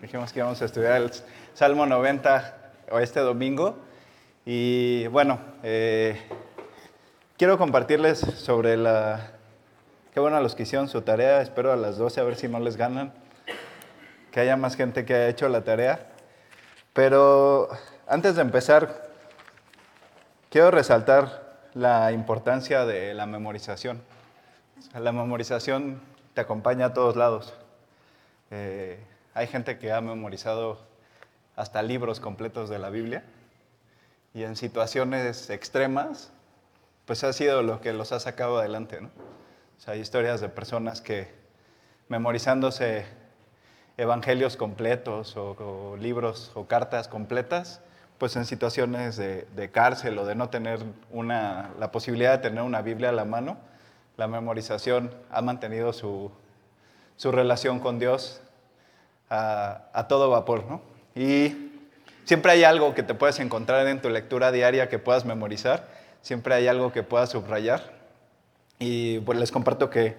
Dijimos 0.00 0.32
que 0.32 0.38
íbamos 0.38 0.62
a 0.62 0.64
estudiar 0.64 1.02
el 1.02 1.10
Salmo 1.54 1.84
90 1.84 2.72
este 3.00 3.18
domingo. 3.18 3.76
Y 4.46 5.08
bueno, 5.08 5.40
eh, 5.64 6.20
quiero 7.36 7.58
compartirles 7.58 8.20
sobre 8.20 8.76
la... 8.76 9.32
Qué 10.14 10.20
bueno 10.20 10.36
a 10.36 10.40
los 10.40 10.54
que 10.54 10.62
hicieron 10.62 10.88
su 10.88 11.02
tarea. 11.02 11.42
Espero 11.42 11.72
a 11.72 11.76
las 11.76 11.98
12 11.98 12.20
a 12.20 12.24
ver 12.24 12.36
si 12.36 12.46
no 12.46 12.60
les 12.60 12.76
ganan. 12.76 13.12
Que 14.30 14.38
haya 14.38 14.56
más 14.56 14.76
gente 14.76 15.04
que 15.04 15.14
haya 15.14 15.28
hecho 15.28 15.48
la 15.48 15.64
tarea. 15.64 16.06
Pero 16.92 17.68
antes 18.06 18.36
de 18.36 18.42
empezar, 18.42 19.10
quiero 20.48 20.70
resaltar 20.70 21.58
la 21.74 22.12
importancia 22.12 22.86
de 22.86 23.14
la 23.14 23.26
memorización. 23.26 24.00
La 24.94 25.10
memorización 25.10 26.00
te 26.34 26.40
acompaña 26.40 26.86
a 26.86 26.92
todos 26.92 27.16
lados. 27.16 27.52
Eh, 28.52 29.00
hay 29.38 29.46
gente 29.46 29.78
que 29.78 29.92
ha 29.92 30.00
memorizado 30.00 30.80
hasta 31.54 31.80
libros 31.80 32.18
completos 32.18 32.68
de 32.68 32.80
la 32.80 32.90
Biblia 32.90 33.22
y 34.34 34.42
en 34.42 34.56
situaciones 34.56 35.48
extremas, 35.48 36.32
pues 37.06 37.22
ha 37.22 37.32
sido 37.32 37.62
lo 37.62 37.80
que 37.80 37.92
los 37.92 38.10
ha 38.10 38.18
sacado 38.18 38.58
adelante. 38.58 39.00
¿no? 39.00 39.10
O 39.78 39.80
sea, 39.80 39.94
hay 39.94 40.00
historias 40.00 40.40
de 40.40 40.48
personas 40.48 41.00
que 41.00 41.32
memorizándose 42.08 43.06
evangelios 43.96 44.56
completos 44.56 45.36
o, 45.36 45.96
libros 46.00 46.50
o 46.54 46.66
cartas 46.66 47.06
completas, 47.06 47.80
pues 48.18 48.34
en 48.34 48.44
situaciones 48.44 49.16
de, 49.16 49.70
cárcel 49.70 50.18
o 50.18 50.26
de 50.26 50.34
no 50.34 50.48
tener 50.48 50.80
una, 51.12 51.70
la 51.78 51.92
posibilidad 51.92 52.32
de 52.32 52.48
tener 52.48 52.64
una 52.64 52.82
Biblia 52.82 53.10
a 53.10 53.12
la 53.12 53.24
mano, 53.24 53.56
la 54.16 54.26
memorización 54.26 55.14
ha 55.30 55.42
mantenido 55.42 55.92
su, 55.92 56.32
su 57.16 57.30
relación 57.30 57.78
con 57.78 58.00
Dios 58.00 58.42
a, 59.30 60.06
todo 60.08 60.30
vapor, 60.30 60.64
¿no? 60.66 60.80
Y 61.14 61.70
siempre 62.24 62.52
hay 62.52 62.64
algo 62.64 62.94
que 62.94 63.02
te 63.02 63.14
puedes 63.14 63.40
encontrar 63.40 63.86
en 63.86 64.00
tu 64.00 64.08
lectura 64.08 64.52
diaria 64.52 64.88
que 64.88 64.98
puedas 64.98 65.24
memorizar, 65.24 65.88
siempre 66.22 66.54
hay 66.54 66.68
algo 66.68 66.92
que 66.92 67.02
puedas 67.02 67.30
subrayar. 67.30 67.98
Y 68.78 69.20
pues 69.20 69.38
les 69.38 69.50
comparto 69.50 69.90
que 69.90 70.16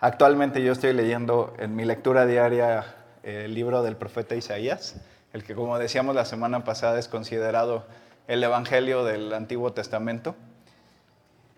actualmente 0.00 0.62
yo 0.62 0.72
estoy 0.72 0.92
leyendo 0.92 1.54
en 1.58 1.74
mi 1.74 1.84
lectura 1.84 2.26
diaria 2.26 2.94
el 3.22 3.54
libro 3.54 3.82
del 3.82 3.96
profeta 3.96 4.36
Isaías, 4.36 4.96
el 5.32 5.42
que 5.42 5.54
como 5.54 5.78
decíamos 5.78 6.14
la 6.14 6.24
semana 6.24 6.64
pasada 6.64 6.98
es 6.98 7.08
considerado 7.08 7.84
el 8.28 8.42
Evangelio 8.42 9.04
del 9.04 9.32
Antiguo 9.32 9.72
Testamento. 9.72 10.36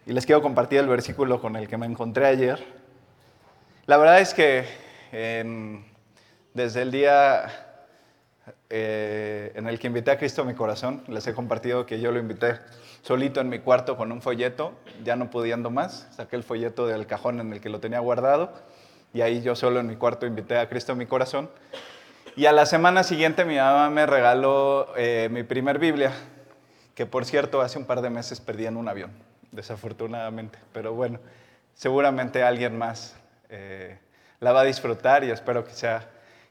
Y 0.06 0.12
les 0.12 0.24
quiero 0.24 0.40
compartir 0.40 0.80
el 0.80 0.88
versículo 0.88 1.40
con 1.40 1.56
el 1.56 1.68
que 1.68 1.76
me 1.76 1.84
encontré 1.84 2.26
ayer. 2.26 2.64
La 3.84 3.98
verdad 3.98 4.20
es 4.20 4.32
que 4.32 4.64
en 5.12 5.84
desde 6.54 6.82
el 6.82 6.90
día 6.90 7.68
eh, 8.70 9.52
en 9.54 9.66
el 9.66 9.78
que 9.78 9.86
invité 9.86 10.10
a 10.10 10.18
Cristo 10.18 10.42
a 10.42 10.44
mi 10.44 10.54
corazón, 10.54 11.02
les 11.08 11.26
he 11.26 11.34
compartido 11.34 11.86
que 11.86 12.00
yo 12.00 12.12
lo 12.12 12.18
invité 12.18 12.58
solito 13.02 13.40
en 13.40 13.48
mi 13.48 13.60
cuarto 13.60 13.96
con 13.96 14.12
un 14.12 14.20
folleto, 14.20 14.72
ya 15.04 15.16
no 15.16 15.30
pudiendo 15.30 15.70
más, 15.70 16.08
saqué 16.12 16.36
el 16.36 16.42
folleto 16.42 16.86
del 16.86 17.06
cajón 17.06 17.40
en 17.40 17.52
el 17.52 17.60
que 17.60 17.68
lo 17.68 17.80
tenía 17.80 18.00
guardado 18.00 18.52
y 19.12 19.20
ahí 19.22 19.40
yo 19.42 19.56
solo 19.56 19.80
en 19.80 19.86
mi 19.86 19.96
cuarto 19.96 20.26
invité 20.26 20.58
a 20.58 20.68
Cristo 20.68 20.92
a 20.92 20.94
mi 20.94 21.06
corazón. 21.06 21.50
Y 22.36 22.46
a 22.46 22.52
la 22.52 22.66
semana 22.66 23.02
siguiente 23.02 23.44
mi 23.44 23.56
mamá 23.56 23.90
me 23.90 24.06
regaló 24.06 24.92
eh, 24.96 25.28
mi 25.30 25.42
primer 25.42 25.78
Biblia, 25.78 26.12
que 26.94 27.06
por 27.06 27.24
cierto 27.24 27.60
hace 27.60 27.78
un 27.78 27.84
par 27.84 28.00
de 28.00 28.10
meses 28.10 28.40
perdí 28.40 28.66
en 28.66 28.76
un 28.76 28.88
avión, 28.88 29.10
desafortunadamente, 29.50 30.58
pero 30.72 30.92
bueno, 30.92 31.18
seguramente 31.74 32.42
alguien 32.42 32.76
más 32.76 33.16
eh, 33.48 33.98
la 34.40 34.52
va 34.52 34.60
a 34.60 34.64
disfrutar 34.64 35.24
y 35.24 35.30
espero 35.30 35.64
que 35.64 35.72
sea 35.72 36.08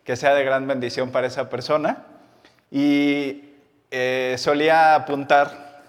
que 0.08 0.16
sea 0.16 0.34
de 0.34 0.46
gran 0.46 0.66
bendición 0.66 1.12
para 1.12 1.28
esa 1.28 1.50
persona. 1.50 2.06
Y 2.72 3.56
eh, 3.92 4.36
solía 4.38 4.96
apuntar 4.96 5.84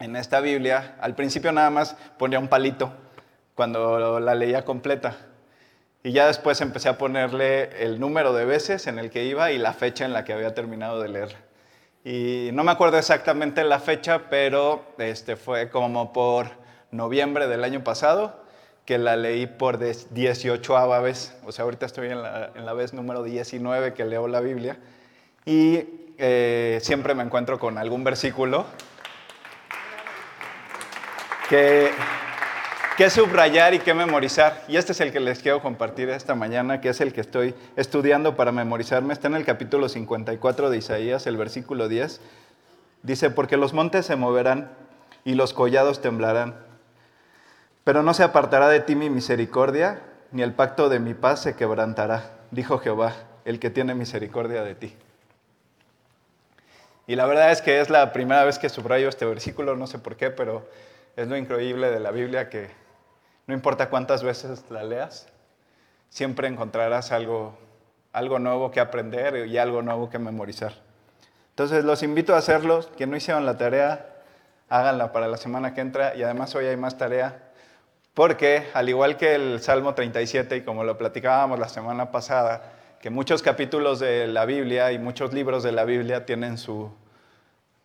en 0.00 0.16
esta 0.16 0.40
Biblia, 0.40 0.96
al 1.00 1.14
principio 1.14 1.52
nada 1.52 1.70
más 1.70 1.94
ponía 2.18 2.40
un 2.40 2.48
palito 2.48 2.92
cuando 3.54 4.18
la 4.18 4.34
leía 4.34 4.64
completa. 4.64 5.14
Y 6.02 6.10
ya 6.10 6.26
después 6.26 6.60
empecé 6.60 6.88
a 6.88 6.98
ponerle 6.98 7.84
el 7.84 8.00
número 8.00 8.32
de 8.32 8.44
veces 8.44 8.88
en 8.88 8.98
el 8.98 9.08
que 9.08 9.26
iba 9.26 9.52
y 9.52 9.58
la 9.58 9.72
fecha 9.72 10.04
en 10.04 10.12
la 10.12 10.24
que 10.24 10.32
había 10.32 10.52
terminado 10.52 11.00
de 11.00 11.08
leer. 11.08 11.36
Y 12.04 12.50
no 12.52 12.64
me 12.64 12.72
acuerdo 12.72 12.98
exactamente 12.98 13.62
la 13.62 13.78
fecha, 13.78 14.22
pero 14.30 14.84
este, 14.98 15.36
fue 15.36 15.70
como 15.70 16.12
por 16.12 16.48
noviembre 16.90 17.46
del 17.46 17.62
año 17.62 17.84
pasado 17.84 18.42
que 18.88 18.96
la 18.96 19.16
leí 19.16 19.46
por 19.46 19.78
18 19.78 21.02
vez, 21.02 21.36
o 21.44 21.52
sea, 21.52 21.64
ahorita 21.64 21.84
estoy 21.84 22.08
en 22.08 22.22
la, 22.22 22.72
vez 22.72 22.94
número 22.94 23.22
19 23.22 23.92
que 23.92 24.06
leo 24.06 24.26
la 24.28 24.40
Biblia, 24.40 24.78
y 25.44 25.84
eh, 26.16 26.78
siempre 26.80 27.14
me 27.14 27.22
encuentro 27.22 27.58
con 27.58 27.76
algún 27.76 28.02
versículo 28.02 28.64
que, 31.50 31.90
que 32.96 33.10
subrayar 33.10 33.74
y 33.74 33.80
que 33.80 33.92
memorizar. 33.92 34.64
Y 34.68 34.78
este 34.78 34.92
es 34.92 35.02
el 35.02 35.12
que 35.12 35.20
les 35.20 35.40
quiero 35.40 35.60
compartir 35.60 36.08
esta 36.08 36.34
mañana, 36.34 36.80
que 36.80 36.88
es 36.88 37.02
el 37.02 37.12
que 37.12 37.20
estoy 37.20 37.54
estudiando 37.76 38.36
para 38.36 38.52
memorizarme. 38.52 39.12
Está 39.12 39.28
en 39.28 39.34
el 39.34 39.44
capítulo 39.44 39.90
54 39.90 40.70
de 40.70 40.78
Isaías, 40.78 41.26
el 41.26 41.36
versículo 41.36 41.88
10. 41.88 42.22
Dice, 43.02 43.28
porque 43.28 43.58
los 43.58 43.74
montes 43.74 44.06
se 44.06 44.16
moverán 44.16 44.70
y 45.26 45.34
los 45.34 45.52
collados 45.52 46.00
temblarán 46.00 46.67
pero 47.88 48.02
no 48.02 48.12
se 48.12 48.22
apartará 48.22 48.68
de 48.68 48.80
ti 48.80 48.94
mi 48.96 49.08
misericordia, 49.08 50.02
ni 50.30 50.42
el 50.42 50.52
pacto 50.52 50.90
de 50.90 51.00
mi 51.00 51.14
paz 51.14 51.40
se 51.40 51.56
quebrantará, 51.56 52.32
dijo 52.50 52.76
Jehová, 52.80 53.14
el 53.46 53.58
que 53.58 53.70
tiene 53.70 53.94
misericordia 53.94 54.62
de 54.62 54.74
ti. 54.74 54.94
Y 57.06 57.16
la 57.16 57.24
verdad 57.24 57.50
es 57.50 57.62
que 57.62 57.80
es 57.80 57.88
la 57.88 58.12
primera 58.12 58.44
vez 58.44 58.58
que 58.58 58.68
subrayo 58.68 59.08
este 59.08 59.24
versículo, 59.24 59.74
no 59.74 59.86
sé 59.86 59.98
por 59.98 60.16
qué, 60.16 60.28
pero 60.28 60.68
es 61.16 61.28
lo 61.28 61.38
increíble 61.38 61.90
de 61.90 61.98
la 61.98 62.10
Biblia 62.10 62.50
que 62.50 62.68
no 63.46 63.54
importa 63.54 63.88
cuántas 63.88 64.22
veces 64.22 64.66
la 64.68 64.84
leas, 64.84 65.26
siempre 66.10 66.46
encontrarás 66.46 67.10
algo, 67.10 67.56
algo 68.12 68.38
nuevo 68.38 68.70
que 68.70 68.80
aprender 68.80 69.46
y 69.46 69.56
algo 69.56 69.80
nuevo 69.80 70.10
que 70.10 70.18
memorizar. 70.18 70.74
Entonces 71.52 71.86
los 71.86 72.02
invito 72.02 72.34
a 72.34 72.36
hacerlo, 72.36 72.84
quien 72.98 73.10
no 73.10 73.16
hicieron 73.16 73.46
la 73.46 73.56
tarea, 73.56 74.14
háganla 74.68 75.10
para 75.10 75.26
la 75.26 75.38
semana 75.38 75.72
que 75.72 75.80
entra 75.80 76.14
y 76.14 76.22
además 76.22 76.54
hoy 76.54 76.66
hay 76.66 76.76
más 76.76 76.98
tarea 76.98 77.47
porque 78.18 78.66
al 78.74 78.88
igual 78.88 79.16
que 79.16 79.36
el 79.36 79.60
Salmo 79.60 79.94
37, 79.94 80.56
y 80.56 80.62
como 80.62 80.82
lo 80.82 80.98
platicábamos 80.98 81.56
la 81.60 81.68
semana 81.68 82.10
pasada, 82.10 82.72
que 83.00 83.10
muchos 83.10 83.42
capítulos 83.42 84.00
de 84.00 84.26
la 84.26 84.44
Biblia 84.44 84.90
y 84.90 84.98
muchos 84.98 85.32
libros 85.32 85.62
de 85.62 85.70
la 85.70 85.84
Biblia 85.84 86.26
tienen 86.26 86.58
su, 86.58 86.90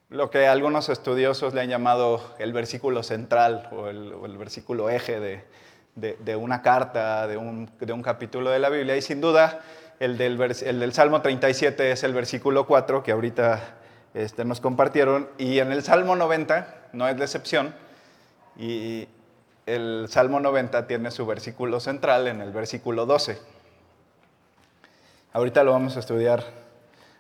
lo 0.10 0.32
que 0.32 0.48
algunos 0.48 0.90
estudiosos 0.90 1.54
le 1.54 1.62
han 1.62 1.70
llamado 1.70 2.34
el 2.40 2.52
versículo 2.52 3.04
central 3.04 3.70
o 3.74 3.90
el, 3.90 4.36
versículo 4.40 4.90
eje 4.90 5.20
de, 5.20 6.36
una 6.36 6.64
carta, 6.64 7.28
de 7.28 7.38
un, 7.38 8.02
capítulo 8.02 8.50
de 8.50 8.58
la 8.58 8.70
Biblia. 8.70 8.98
Y 8.98 9.04
sin 9.04 9.22
duda, 9.22 9.60
el 10.00 10.18
del, 10.18 10.94
Salmo 10.94 11.22
37 11.22 11.92
es 11.92 12.04
el 12.04 12.16
versículo 12.16 12.66
4 12.66 13.04
que 13.04 13.12
ahorita 13.12 13.76
este, 14.16 14.46
nos 14.46 14.60
compartieron. 14.62 15.30
Y 15.38 15.60
en 15.60 15.72
el 15.72 15.84
Salmo 15.84 16.16
90 16.16 16.90
no 16.94 17.08
es 17.08 17.20
la 17.20 17.24
excepción. 17.24 17.76
Y, 18.58 19.08
el 19.66 20.08
Salmo 20.10 20.40
90 20.40 20.88
tiene 20.88 21.12
su 21.12 21.26
versículo 21.26 21.80
central 21.80 22.28
en 22.28 22.42
el 22.42 22.52
versículo 22.52 23.06
12. 23.06 23.38
Ahorita 25.32 25.64
lo 25.64 25.72
vamos 25.72 25.96
a 25.96 26.00
estudiar 26.00 26.44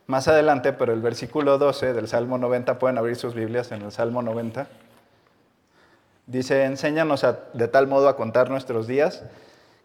más 0.06 0.28
adelante, 0.28 0.74
pero 0.74 0.94
el 0.94 1.02
versículo 1.02 1.58
12 1.58 1.94
del 1.94 2.08
Salmo 2.08 2.38
90, 2.38 2.78
pueden 2.78 2.98
abrir 2.98 3.16
sus 3.16 3.34
Biblias 3.34 3.72
en 3.72 3.82
el 3.82 3.92
Salmo 3.92 4.22
90. 4.22 4.68
Dice, 6.28 6.66
enséñanos 6.66 7.26
de 7.54 7.68
tal 7.68 7.88
modo 7.88 8.10
a 8.10 8.16
contar 8.16 8.50
nuestros 8.50 8.88
días 8.88 9.24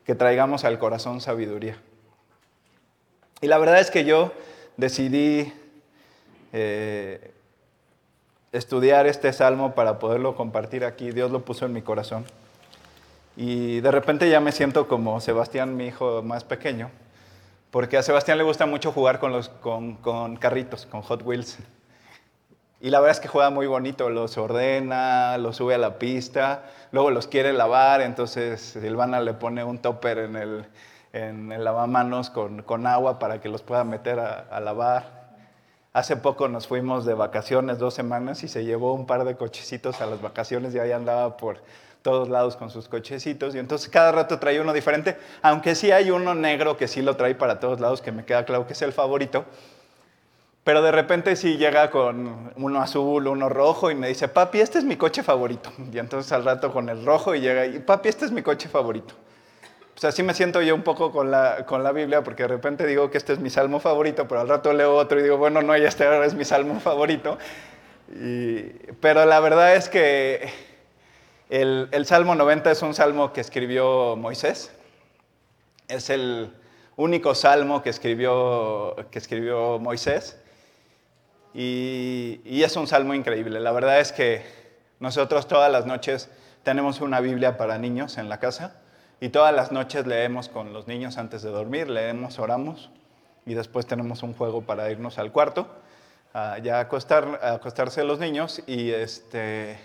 que 0.04 0.14
traigamos 0.14 0.64
al 0.64 0.78
corazón 0.78 1.20
sabiduría. 1.20 1.78
Y 3.40 3.46
la 3.46 3.58
verdad 3.58 3.78
es 3.78 3.90
que 3.90 4.04
yo 4.04 4.32
decidí 4.76 5.52
eh, 6.52 7.32
estudiar 8.52 9.06
este 9.06 9.32
salmo 9.32 9.75
para 9.75 9.99
poderlo 9.99 10.34
compartir 10.34 10.84
aquí. 10.84 11.12
Dios 11.12 11.31
lo 11.31 11.44
puso 11.44 11.66
en 11.66 11.72
mi 11.72 11.82
corazón. 11.82 12.25
Y 13.40 13.81
de 13.82 13.93
repente 13.93 14.29
ya 14.29 14.40
me 14.40 14.50
siento 14.50 14.88
como 14.88 15.20
Sebastián, 15.20 15.76
mi 15.76 15.87
hijo 15.87 16.25
más 16.25 16.43
pequeño, 16.43 16.90
porque 17.70 17.96
a 17.96 18.02
Sebastián 18.02 18.37
le 18.37 18.43
gusta 18.43 18.67
mucho 18.67 18.90
jugar 18.90 19.20
con, 19.20 19.31
los, 19.31 19.49
con, 19.49 19.94
con 19.94 20.35
carritos, 20.35 20.87
con 20.87 21.02
Hot 21.02 21.23
Wheels. 21.23 21.56
Y 22.81 22.90
la 22.90 22.99
verdad 22.99 23.12
es 23.12 23.20
que 23.20 23.29
juega 23.29 23.50
muy 23.50 23.69
bonito, 23.69 24.11
los 24.11 24.37
ordena, 24.38 25.38
los 25.38 25.55
sube 25.55 25.76
a 25.76 25.79
la 25.79 26.00
pista, 26.00 26.64
luego 26.90 27.12
los 27.12 27.29
quiere 27.29 27.52
lavar, 27.52 28.00
entonces 28.00 28.61
Silvana 28.61 29.20
le 29.20 29.35
pone 29.35 29.62
un 29.62 29.79
topper 29.79 30.19
en 30.19 30.34
el, 30.34 30.67
en 31.12 31.52
el 31.52 31.62
lavamanos 31.62 32.31
con, 32.31 32.64
con, 32.64 32.88
agua 32.88 33.20
para 33.20 33.41
que 33.41 33.49
los 33.49 33.62
pueda 33.62 33.84
meter 33.84 34.19
a, 34.19 34.49
a 34.50 34.58
lavar. 34.58 35.29
hace 35.93 36.17
poco 36.17 36.49
nos 36.49 36.67
fuimos 36.67 37.05
de 37.05 37.14
vacaciones 37.14 37.79
dos 37.79 37.94
semanas 37.94 38.43
y 38.43 38.49
se 38.49 38.64
llevó 38.64 38.94
un 38.94 39.06
par 39.06 39.25
de 39.25 39.37
cochecitos 39.37 40.00
a 40.00 40.06
las 40.06 40.20
vacaciones 40.20 40.75
y 40.75 40.81
ahí 40.81 40.91
andaba 40.91 41.37
por 41.37 41.62
todos 42.08 42.31
lados 42.31 42.56
con 42.56 42.70
sus 42.70 42.88
cochecitos 42.88 43.55
y 43.55 43.58
entonces 43.58 43.90
cada 43.90 44.10
rato 44.12 44.38
trae 44.38 44.58
uno 44.62 44.72
diferente, 44.72 45.19
aunque 45.43 45.75
sí 45.75 45.93
hay 45.93 46.10
uno 46.10 46.34
negro 46.34 46.78
que 46.78 46.88
sí 46.88 47.02
lo 47.02 47.16
trae 47.16 47.34
para 47.34 47.60
todos 47.60 47.81
lados, 47.81 48.00
que 48.00 48.12
me 48.12 48.25
queda 48.25 48.46
claro 48.46 48.66
que 48.66 48.72
es 48.72 48.81
el 48.81 48.94
favorito. 48.94 49.44
Pero 50.64 50.81
de 50.81 50.90
repente 50.90 51.37
sí 51.37 51.58
llega 51.58 51.90
con 51.90 52.50
uno 52.56 52.81
azul, 52.81 53.26
uno 53.26 53.50
rojo 53.50 53.90
y 53.90 53.94
me 53.94 54.08
dice, 54.08 54.26
papi, 54.26 54.58
este 54.58 54.78
es 54.78 54.84
mi 54.84 54.96
coche 54.96 55.22
favorito. 55.22 55.70
Y 55.93 55.99
entonces 55.99 56.32
al 56.32 56.46
rato 56.46 56.72
con 56.72 56.88
el 56.88 57.05
rojo 57.05 57.34
y 57.34 57.40
llega 57.40 57.66
y, 57.66 57.78
papi, 57.78 58.08
este 58.08 58.25
es 58.25 58.32
mi 58.32 58.40
coche 58.40 58.70
favorito. 58.70 59.12
Pues 59.93 60.05
así 60.05 60.22
me 60.22 60.32
siento 60.32 60.62
yo 60.62 60.75
un 60.75 60.82
poco 60.82 61.12
con 61.12 61.31
la, 61.31 61.66
con 61.66 61.84
la 61.84 61.93
Biblia, 61.93 62.25
porque 62.25 62.44
de 62.44 62.49
repente 62.49 62.87
digo 62.87 63.10
que 63.10 63.19
este 63.19 63.34
es 63.34 63.38
mi 63.38 63.50
salmo 63.50 63.81
favorito, 63.81 64.26
pero 64.26 64.40
al 64.40 64.49
rato 64.49 64.72
leo 64.72 64.94
otro 64.94 65.20
y 65.20 65.25
digo, 65.25 65.37
bueno, 65.37 65.60
no, 65.60 65.75
este 65.75 66.06
ahora 66.06 66.25
es 66.25 66.32
mi 66.32 66.46
salmo 66.46 66.81
favorito. 66.81 67.37
pero 68.99 69.26
la 69.26 69.40
verdad 69.40 69.76
es 69.76 69.90
que 69.90 70.68
el, 71.48 72.04
Salmo 72.04 72.34
90 72.34 72.70
es 72.70 72.82
un 72.82 72.94
salmo 72.94 73.32
que 73.32 73.40
escribió 73.40 74.16
Moisés. 74.16 74.70
Es 75.88 76.10
el 76.10 76.52
único 76.96 77.34
salmo 77.34 77.82
que 77.82 77.90
escribió, 77.90 78.96
que 79.10 79.18
escribió 79.18 79.78
Moisés. 79.78 80.38
Y, 81.54 82.62
es 82.62 82.76
un 82.76 82.86
salmo 82.86 83.14
increíble. 83.14 83.60
La 83.60 83.72
verdad 83.72 84.00
es 84.00 84.12
que 84.12 84.44
nosotros 85.00 85.48
todas 85.48 85.72
las 85.72 85.86
noches 85.86 86.28
tenemos 86.64 87.00
una 87.00 87.20
Biblia 87.20 87.56
para 87.56 87.78
niños 87.78 88.18
en 88.18 88.28
la 88.28 88.38
casa 88.38 88.80
y 89.20 89.30
todas 89.30 89.54
las 89.54 89.72
noches 89.72 90.06
leemos 90.06 90.48
con 90.48 90.72
los 90.72 90.86
niños 90.86 91.16
antes 91.16 91.42
de 91.42 91.50
dormir, 91.50 91.88
leemos, 91.88 92.38
oramos 92.38 92.90
y 93.46 93.54
después 93.54 93.86
tenemos 93.86 94.22
un 94.22 94.34
juego 94.34 94.62
para 94.62 94.90
irnos 94.90 95.18
al 95.18 95.32
cuarto, 95.32 95.66
ya 96.62 96.76
a, 96.76 96.80
acostar, 96.80 97.40
acostarse 97.42 98.04
los 98.04 98.18
niños. 98.18 98.62
Y 98.66 98.90
este, 98.90 99.78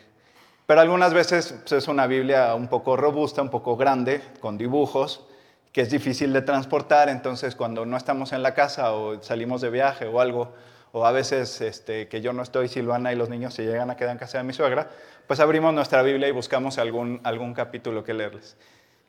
pero 0.66 0.82
algunas 0.82 1.14
veces 1.14 1.56
pues, 1.60 1.74
es 1.74 1.88
una 1.88 2.08
Biblia 2.08 2.56
un 2.56 2.68
poco 2.68 2.96
robusta, 2.96 3.42
un 3.42 3.50
poco 3.50 3.76
grande, 3.76 4.22
con 4.40 4.58
dibujos, 4.58 5.26
que 5.72 5.82
es 5.82 5.90
difícil 5.90 6.32
de 6.34 6.42
transportar. 6.42 7.10
Entonces 7.10 7.56
cuando 7.56 7.86
no 7.86 7.98
estamos 7.98 8.32
en 8.32 8.44
la 8.44 8.54
casa 8.54 8.94
o 8.94 9.22
salimos 9.22 9.62
de 9.62 9.70
viaje 9.70 10.06
o 10.06 10.22
algo, 10.22 10.54
o 10.94 11.06
a 11.06 11.12
veces 11.12 11.60
este, 11.62 12.08
que 12.08 12.22
yo 12.22 12.34
no 12.34 12.44
estoy, 12.44 12.68
Silvana 12.68 13.12
y 13.12 13.16
los 13.16 13.28
niños 13.28 13.54
se 13.56 13.64
llegan 13.64 13.90
a 13.90 13.98
quedar 13.98 14.12
en 14.12 14.20
casa 14.20 14.38
de 14.38 14.44
mi 14.44 14.54
suegra, 14.54 14.90
pues 15.28 15.40
abrimos 15.40 15.74
nuestra 15.74 16.04
Biblia 16.04 16.28
y 16.28 16.32
buscamos 16.32 16.78
algún, 16.78 17.20
algún 17.24 17.54
capítulo 17.54 18.04
que 18.04 18.14
leerles. 18.14 18.56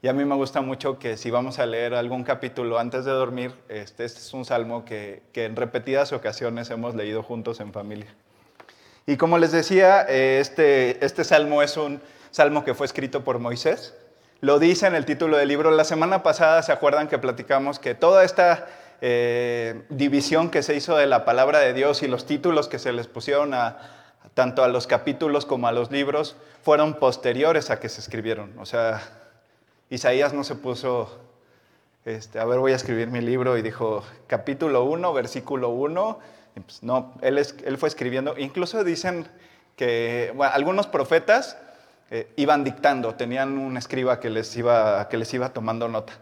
Y 0.00 0.08
a 0.08 0.12
mí 0.12 0.24
me 0.24 0.34
gusta 0.34 0.60
mucho 0.60 0.98
que 0.98 1.16
si 1.16 1.30
vamos 1.30 1.58
a 1.58 1.66
leer 1.66 1.94
algún 1.94 2.24
capítulo 2.24 2.78
antes 2.78 3.04
de 3.04 3.12
dormir, 3.12 3.54
este, 3.68 4.04
este 4.04 4.18
es 4.18 4.34
un 4.34 4.44
salmo 4.44 4.84
que, 4.84 5.22
que, 5.32 5.44
en 5.44 5.56
repetidas 5.56 6.12
ocasiones 6.12 6.70
hemos 6.70 6.94
leído 6.94 7.22
juntos 7.22 7.60
en 7.60 7.72
familia. 7.72 8.14
Y 9.06 9.16
como 9.16 9.38
les 9.38 9.52
decía, 9.52 10.06
eh, 10.08 10.38
este, 10.40 11.04
este 11.04 11.24
salmo 11.24 11.62
es 11.62 11.76
un 11.76 12.00
salmo 12.30 12.64
que 12.64 12.74
fue 12.74 12.86
escrito 12.86 13.22
por 13.22 13.38
Moisés. 13.38 13.94
Lo 14.40 14.58
dice 14.58 14.86
en 14.86 14.94
el 14.94 15.04
título 15.04 15.36
del 15.36 15.48
libro. 15.48 15.70
La 15.70 15.84
semana 15.84 16.22
pasada 16.22 16.62
se 16.62 16.72
acuerdan 16.72 17.08
que 17.08 17.18
platicamos 17.18 17.78
que 17.78 17.94
toda 17.94 18.24
esta 18.24 18.66
eh, 19.00 19.82
división 19.90 20.50
que 20.50 20.62
se 20.62 20.74
hizo 20.74 20.96
de 20.96 21.06
la 21.06 21.24
palabra 21.24 21.58
de 21.58 21.74
Dios 21.74 22.02
y 22.02 22.08
los 22.08 22.26
títulos 22.26 22.68
que 22.68 22.78
se 22.78 22.92
les 22.92 23.06
pusieron 23.06 23.52
a, 23.52 23.78
tanto 24.32 24.64
a 24.64 24.68
los 24.68 24.86
capítulos 24.86 25.44
como 25.44 25.68
a 25.68 25.72
los 25.72 25.90
libros 25.90 26.36
fueron 26.62 26.94
posteriores 26.94 27.70
a 27.70 27.78
que 27.80 27.88
se 27.88 28.00
escribieron. 28.00 28.58
O 28.58 28.66
sea, 28.66 29.02
Isaías 29.90 30.32
no 30.32 30.44
se 30.44 30.54
puso, 30.54 31.18
este, 32.04 32.38
a 32.38 32.44
ver, 32.46 32.58
voy 32.58 32.72
a 32.72 32.76
escribir 32.76 33.08
mi 33.08 33.20
libro 33.20 33.58
y 33.58 33.62
dijo 33.62 34.02
capítulo 34.26 34.84
1, 34.84 35.12
versículo 35.12 35.68
1. 35.68 36.18
Pues, 36.54 36.82
no, 36.82 37.14
él, 37.20 37.38
él, 37.38 37.78
fue 37.78 37.88
escribiendo. 37.88 38.36
Incluso 38.38 38.84
dicen 38.84 39.26
que 39.76 40.32
algunos 40.38 40.86
profetas 40.86 41.58
eh, 42.10 42.32
iban 42.36 42.64
dictando, 42.64 43.14
tenían 43.14 43.58
un 43.58 43.76
escriba 43.76 44.20
que 44.20 44.30
les 44.30 44.56
iba, 44.56 45.08
que 45.08 45.16
les 45.16 45.32
iba 45.34 45.52
tomando 45.52 45.88
nota. 45.88 46.12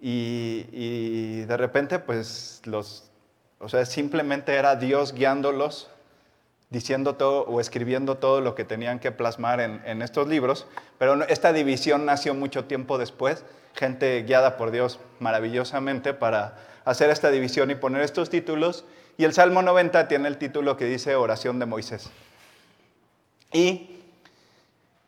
Y, 0.00 0.66
y 0.70 1.40
de 1.42 1.56
repente, 1.56 1.98
pues 1.98 2.62
los, 2.64 3.10
o 3.58 3.68
sea, 3.68 3.84
simplemente 3.84 4.54
era 4.54 4.76
Dios 4.76 5.12
guiándolos 5.12 5.90
diciendo 6.70 7.14
todo 7.14 7.42
o 7.44 7.60
escribiendo 7.60 8.16
todo 8.16 8.40
lo 8.40 8.54
que 8.54 8.64
tenían 8.64 8.98
que 8.98 9.10
plasmar 9.10 9.60
en, 9.60 10.02
estos 10.02 10.28
libros, 10.28 10.66
pero 10.98 11.24
esta 11.24 11.52
división 11.52 12.04
nació 12.04 12.34
mucho 12.34 12.64
tiempo 12.66 12.98
después, 12.98 13.44
gente 13.74 14.22
guiada 14.24 14.56
por 14.56 14.70
Dios 14.70 14.98
maravillosamente 15.18 16.12
para 16.12 16.58
hacer 16.84 17.10
esta 17.10 17.30
división 17.30 17.70
y 17.70 17.74
poner 17.74 18.02
estos 18.02 18.28
títulos, 18.28 18.84
y 19.18 19.24
el 19.24 19.34
Salmo 19.34 19.62
90 19.62 20.06
tiene 20.06 20.28
el 20.28 20.38
título 20.38 20.76
que 20.76 20.84
dice 20.84 21.16
Oración 21.16 21.58
de 21.58 21.66
Moisés. 21.66 22.08
Y 23.52 23.98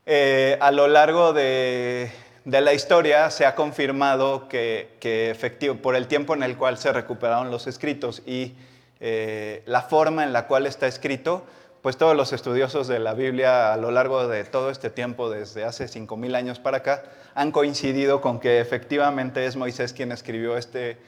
eh, 0.04 0.58
a 0.60 0.72
lo 0.72 0.88
largo 0.88 1.32
de, 1.32 2.10
la 2.44 2.74
historia 2.74 3.30
se 3.30 3.46
ha 3.46 3.54
confirmado 3.54 4.48
que, 4.48 4.96
que 4.98 5.30
efectivo, 5.30 5.76
por 5.76 5.94
el 5.94 6.08
tiempo 6.08 6.34
en 6.34 6.42
el 6.42 6.56
cual 6.56 6.76
se 6.76 6.92
recuperaron 6.92 7.52
los 7.52 7.68
escritos 7.68 8.22
y 8.26 8.56
eh, 8.98 9.62
la 9.66 9.82
forma 9.82 10.24
en 10.24 10.32
la 10.32 10.48
cual 10.48 10.66
está 10.66 10.88
escrito, 10.88 11.46
pues 11.80 11.96
todos 11.96 12.16
los 12.16 12.32
estudiosos 12.32 12.88
de 12.88 12.98
la 12.98 13.14
Biblia 13.14 13.72
a 13.72 13.76
lo 13.76 13.92
largo 13.92 14.26
de 14.26 14.42
todo 14.42 14.70
este 14.70 14.90
tiempo, 14.90 15.30
desde 15.30 15.62
hace 15.62 15.86
5.000 15.86 16.34
años 16.34 16.58
para 16.58 16.78
acá, 16.78 17.04
han 17.34 17.52
coincidido 17.52 18.20
con 18.20 18.40
que 18.40 18.58
efectivamente 18.58 19.46
es 19.46 19.54
Moisés 19.54 19.92
quien 19.92 20.10
escribió 20.10 20.56
este, 20.56 20.98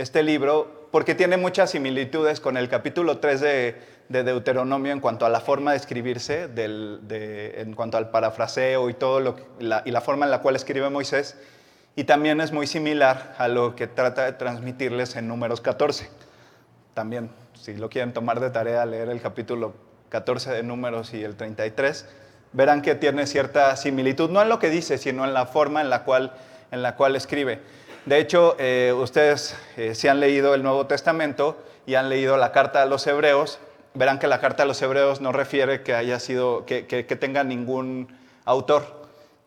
este 0.00 0.22
libro, 0.22 0.88
porque 0.90 1.14
tiene 1.14 1.36
muchas 1.36 1.70
similitudes 1.70 2.40
con 2.40 2.56
el 2.56 2.68
capítulo 2.68 3.18
3 3.18 3.40
de, 3.40 3.98
Deuteronomio 4.08 4.92
en 4.92 5.00
cuanto 5.00 5.26
a 5.26 5.28
la 5.28 5.40
forma 5.40 5.72
de 5.72 5.76
escribirse, 5.76 6.48
en 6.56 7.74
cuanto 7.74 7.98
al 7.98 8.10
parafraseo 8.10 8.88
y, 8.88 8.94
todo 8.94 9.20
lo, 9.20 9.36
y 9.84 9.90
la 9.90 10.00
forma 10.00 10.24
en 10.24 10.30
la 10.30 10.40
cual 10.40 10.56
escribe 10.56 10.88
Moisés, 10.88 11.36
y 11.94 12.04
también 12.04 12.40
es 12.40 12.52
muy 12.52 12.66
similar 12.66 13.34
a 13.38 13.48
lo 13.48 13.76
que 13.76 13.86
trata 13.86 14.24
de 14.24 14.32
transmitirles 14.32 15.16
en 15.16 15.28
números 15.28 15.60
14 15.60 16.08
también, 16.98 17.30
si 17.54 17.76
lo 17.76 17.88
quieren 17.88 18.12
tomar 18.12 18.40
de 18.40 18.50
tarea, 18.50 18.84
leer 18.84 19.08
el 19.08 19.20
capítulo 19.20 19.72
14 20.08 20.50
de 20.50 20.64
Números 20.64 21.14
y 21.14 21.22
el 21.22 21.36
33, 21.36 22.04
verán 22.52 22.82
que 22.82 22.96
tiene 22.96 23.24
cierta 23.28 23.76
similitud, 23.76 24.28
no 24.30 24.42
en 24.42 24.48
lo 24.48 24.58
que 24.58 24.68
dice, 24.68 24.98
sino 24.98 25.24
en 25.24 25.32
la 25.32 25.46
forma 25.46 25.80
en 25.80 25.90
la 25.90 26.02
cual, 26.02 26.32
en 26.72 26.82
la 26.82 26.96
cual 26.96 27.14
escribe. 27.14 27.60
De 28.08 28.18
hecho, 28.18 28.56
eh, 28.58 28.94
ustedes 28.96 29.54
eh, 29.76 29.94
si 29.94 30.08
han 30.08 30.18
leído 30.18 30.54
el 30.54 30.62
Nuevo 30.62 30.86
Testamento 30.86 31.62
y 31.84 31.94
han 31.94 32.08
leído 32.08 32.38
la 32.38 32.52
carta 32.52 32.80
a 32.80 32.86
los 32.86 33.06
Hebreos, 33.06 33.58
verán 33.92 34.18
que 34.18 34.26
la 34.28 34.40
carta 34.40 34.62
a 34.62 34.66
los 34.66 34.80
Hebreos 34.80 35.20
no 35.20 35.30
refiere 35.30 35.82
que 35.82 35.92
haya 35.94 36.18
sido, 36.18 36.64
que 36.64 37.18
tenga 37.20 37.44
ningún 37.44 38.08
autor, 38.46 38.98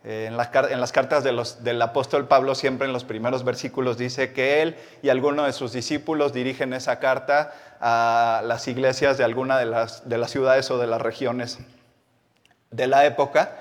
eh, 0.04 0.28
en, 0.28 0.38
las, 0.38 0.92
cartas 0.92 1.24
del 1.24 1.82
apóstol 1.82 2.28
Pablo 2.28 2.54
siempre 2.54 2.86
en 2.86 2.94
los 2.94 3.04
primeros 3.04 3.44
versículos 3.44 3.98
dice 3.98 4.32
que 4.32 4.62
él 4.62 4.76
y 5.02 5.10
algunos 5.10 5.48
de 5.48 5.54
sus 5.54 5.74
discípulos 5.74 6.32
dirigen 6.32 6.74
esa 6.74 7.00
carta 7.00 7.56
a 7.80 8.44
las 8.46 8.68
iglesias 8.68 9.18
de 9.18 9.24
alguna 9.24 9.58
de 9.58 9.66
las, 9.66 10.08
de 10.08 10.20
las 10.20 10.30
ciudades 10.30 10.70
o 10.70 10.78
de 10.78 10.86
las 10.86 11.02
regiones 11.02 11.58
de 12.70 12.86
la 12.86 13.08
época. 13.08 13.58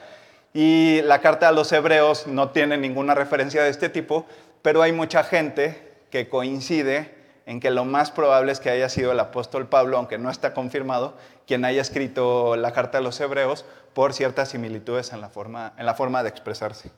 Y 0.52 1.00
la 1.02 1.20
carta 1.20 1.48
a 1.48 1.52
los 1.52 1.72
hebreos 1.72 2.26
no 2.26 2.50
tiene 2.50 2.76
ninguna 2.76 3.14
referencia 3.14 3.62
de 3.62 3.70
este 3.70 3.88
tipo, 3.88 4.26
pero 4.62 4.82
hay 4.82 4.92
mucha 4.92 5.24
gente 5.24 5.90
que 6.10 6.28
coincide 6.28 7.14
en 7.46 7.60
que 7.60 7.70
lo 7.70 7.84
más 7.84 8.10
probable 8.10 8.52
es 8.52 8.60
que 8.60 8.70
haya 8.70 8.88
sido 8.88 9.12
el 9.12 9.20
apóstol 9.20 9.68
Pablo, 9.68 9.96
aunque 9.96 10.18
no 10.18 10.30
está 10.30 10.54
confirmado, 10.54 11.16
quien 11.46 11.64
haya 11.64 11.82
escrito 11.82 12.56
la 12.56 12.72
carta 12.72 12.98
a 12.98 13.00
los 13.00 13.20
hebreos 13.20 13.64
por 13.92 14.12
ciertas 14.12 14.50
similitudes 14.50 15.12
en 15.12 15.20
la 15.20 15.30
forma, 15.30 15.72
en 15.76 15.86
la 15.86 15.94
forma 15.94 16.22
de 16.22 16.28
expresarse. 16.28 16.90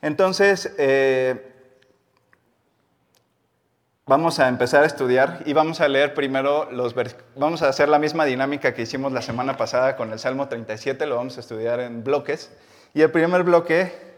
Entonces, 0.00 0.74
eh, 0.78 1.52
vamos 4.06 4.40
a 4.40 4.48
empezar 4.48 4.82
a 4.82 4.86
estudiar 4.86 5.42
y 5.46 5.52
vamos 5.52 5.80
a 5.80 5.86
leer 5.86 6.14
primero 6.14 6.68
los 6.72 6.94
vamos 7.36 7.62
a 7.62 7.68
hacer 7.68 7.88
la 7.88 8.00
misma 8.00 8.24
dinámica 8.24 8.74
que 8.74 8.82
hicimos 8.82 9.12
la 9.12 9.22
semana 9.22 9.56
pasada 9.56 9.96
con 9.96 10.12
el 10.12 10.18
Salmo 10.18 10.48
37, 10.48 11.06
lo 11.06 11.16
vamos 11.16 11.36
a 11.36 11.40
estudiar 11.40 11.78
en 11.78 12.02
bloques. 12.02 12.50
Y 12.94 13.02
el 13.02 13.10
primer 13.12 13.44
bloque 13.44 14.11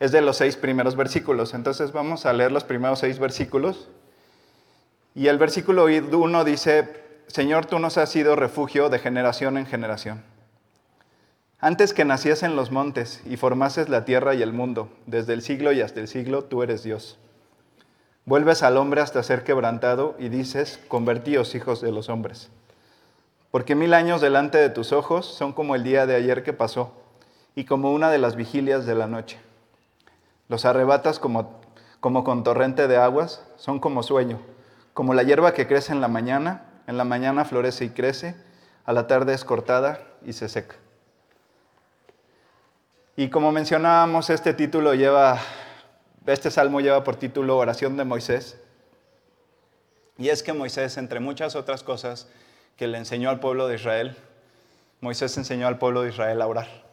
es 0.00 0.12
de 0.12 0.22
los 0.22 0.38
seis 0.38 0.56
primeros 0.56 0.96
versículos. 0.96 1.54
Entonces 1.54 1.92
vamos 1.92 2.26
a 2.26 2.32
leer 2.32 2.50
los 2.50 2.64
primeros 2.64 2.98
seis 2.98 3.18
versículos. 3.18 3.88
Y 5.14 5.28
el 5.28 5.38
versículo 5.38 5.84
1 5.84 6.44
dice, 6.44 6.88
Señor, 7.26 7.66
tú 7.66 7.78
nos 7.78 7.98
has 7.98 8.10
sido 8.10 8.34
refugio 8.34 8.88
de 8.88 8.98
generación 8.98 9.58
en 9.58 9.66
generación. 9.66 10.22
Antes 11.60 11.92
que 11.92 12.06
naciesen 12.06 12.56
los 12.56 12.70
montes 12.70 13.20
y 13.26 13.36
formases 13.36 13.90
la 13.90 14.06
tierra 14.06 14.34
y 14.34 14.40
el 14.40 14.54
mundo, 14.54 14.88
desde 15.04 15.34
el 15.34 15.42
siglo 15.42 15.72
y 15.72 15.82
hasta 15.82 16.00
el 16.00 16.08
siglo, 16.08 16.44
tú 16.44 16.62
eres 16.62 16.82
Dios. 16.82 17.18
Vuelves 18.24 18.62
al 18.62 18.78
hombre 18.78 19.02
hasta 19.02 19.22
ser 19.22 19.44
quebrantado 19.44 20.16
y 20.18 20.30
dices, 20.30 20.80
convertíos 20.88 21.54
hijos 21.54 21.82
de 21.82 21.92
los 21.92 22.08
hombres. 22.08 22.48
Porque 23.50 23.74
mil 23.74 23.92
años 23.92 24.22
delante 24.22 24.56
de 24.56 24.70
tus 24.70 24.92
ojos 24.92 25.26
son 25.26 25.52
como 25.52 25.74
el 25.74 25.84
día 25.84 26.06
de 26.06 26.14
ayer 26.14 26.42
que 26.42 26.54
pasó 26.54 26.94
y 27.54 27.64
como 27.64 27.92
una 27.92 28.10
de 28.10 28.18
las 28.18 28.36
vigilias 28.36 28.86
de 28.86 28.94
la 28.94 29.06
noche. 29.06 29.38
Los 30.50 30.64
arrebatas 30.64 31.20
como, 31.20 31.60
como 32.00 32.24
con 32.24 32.42
torrente 32.42 32.88
de 32.88 32.96
aguas, 32.96 33.40
son 33.54 33.78
como 33.78 34.02
sueño, 34.02 34.40
como 34.94 35.14
la 35.14 35.22
hierba 35.22 35.54
que 35.54 35.68
crece 35.68 35.92
en 35.92 36.00
la 36.00 36.08
mañana, 36.08 36.64
en 36.88 36.98
la 36.98 37.04
mañana 37.04 37.44
florece 37.44 37.84
y 37.84 37.90
crece, 37.90 38.34
a 38.84 38.92
la 38.92 39.06
tarde 39.06 39.32
es 39.32 39.44
cortada 39.44 40.00
y 40.24 40.32
se 40.32 40.48
seca. 40.48 40.74
Y 43.14 43.30
como 43.30 43.52
mencionábamos, 43.52 44.28
este 44.28 44.52
título 44.52 44.94
lleva, 44.94 45.38
este 46.26 46.50
salmo 46.50 46.80
lleva 46.80 47.04
por 47.04 47.14
título 47.14 47.56
Oración 47.56 47.96
de 47.96 48.02
Moisés. 48.02 48.60
Y 50.18 50.30
es 50.30 50.42
que 50.42 50.52
Moisés, 50.52 50.96
entre 50.96 51.20
muchas 51.20 51.54
otras 51.54 51.84
cosas 51.84 52.26
que 52.76 52.88
le 52.88 52.98
enseñó 52.98 53.30
al 53.30 53.38
pueblo 53.38 53.68
de 53.68 53.76
Israel, 53.76 54.16
Moisés 55.00 55.36
enseñó 55.38 55.68
al 55.68 55.78
pueblo 55.78 56.02
de 56.02 56.08
Israel 56.08 56.42
a 56.42 56.48
orar. 56.48 56.89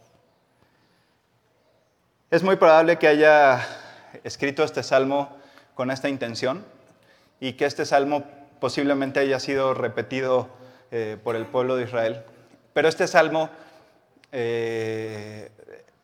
Es 2.30 2.44
muy 2.44 2.58
probable 2.58 2.98
que 2.98 3.08
haya 3.08 3.66
escrito 4.26 4.62
este 4.66 4.84
salmo 4.84 5.30
con 5.76 5.92
esta 5.92 6.10
intención 6.10 6.66
y 7.40 7.54
que 7.54 7.64
este 7.64 7.86
salmo 7.86 8.26
posiblemente 8.60 9.22
haya 9.22 9.40
sido 9.40 9.74
repetido 9.74 10.50
eh, 10.92 11.16
por 11.24 11.38
el 11.38 11.46
pueblo 11.46 11.78
de 11.78 11.86
Israel. 11.86 12.24
Pero 12.74 12.90
este 12.90 13.08
salmo 13.08 13.50
eh, 14.34 15.50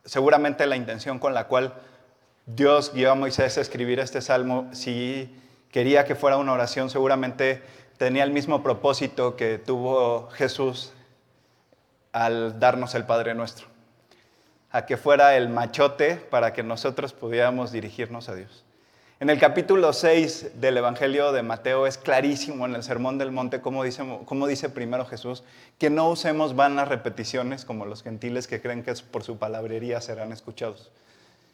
seguramente 0.05 0.65
la 0.65 0.77
intención 0.77 1.19
con 1.19 1.33
la 1.33 1.47
cual 1.47 1.73
Dios 2.45 2.93
guió 2.93 3.11
a 3.11 3.15
Moisés 3.15 3.57
a 3.57 3.61
escribir 3.61 3.99
este 3.99 4.21
salmo, 4.21 4.69
si 4.71 5.29
quería 5.71 6.05
que 6.05 6.15
fuera 6.15 6.37
una 6.37 6.53
oración, 6.53 6.89
seguramente 6.89 7.61
tenía 7.97 8.23
el 8.23 8.31
mismo 8.31 8.63
propósito 8.63 9.35
que 9.35 9.57
tuvo 9.57 10.29
Jesús 10.29 10.93
al 12.13 12.61
darnos 12.61 12.95
el 12.95 13.03
Padre 13.05 13.33
nuestro, 13.33 13.67
a 14.73 14.87
que 14.87 14.97
fuera 14.97 15.37
el 15.37 15.49
machote 15.49 16.15
para 16.15 16.51
que 16.51 16.63
nosotros 16.63 17.13
pudiéramos 17.13 17.71
dirigirnos 17.71 18.27
a 18.27 18.35
Dios. 18.35 18.65
En 19.19 19.29
el 19.29 19.39
capítulo 19.39 19.93
6 19.93 20.59
del 20.59 20.77
Evangelio 20.77 21.31
de 21.31 21.43
Mateo 21.43 21.85
es 21.85 21.99
clarísimo 21.99 22.65
en 22.65 22.73
el 22.73 22.81
Sermón 22.81 23.19
del 23.19 23.31
Monte, 23.31 23.61
como 23.61 23.83
dice, 23.83 24.03
como 24.25 24.47
dice 24.47 24.69
primero 24.69 25.05
Jesús, 25.05 25.43
que 25.77 25.91
no 25.91 26.09
usemos 26.09 26.55
vanas 26.55 26.87
repeticiones 26.87 27.65
como 27.65 27.85
los 27.85 28.01
gentiles 28.01 28.47
que 28.47 28.61
creen 28.61 28.83
que 28.83 28.93
por 29.11 29.23
su 29.23 29.37
palabrería 29.37 30.01
serán 30.01 30.33
escuchados, 30.33 30.89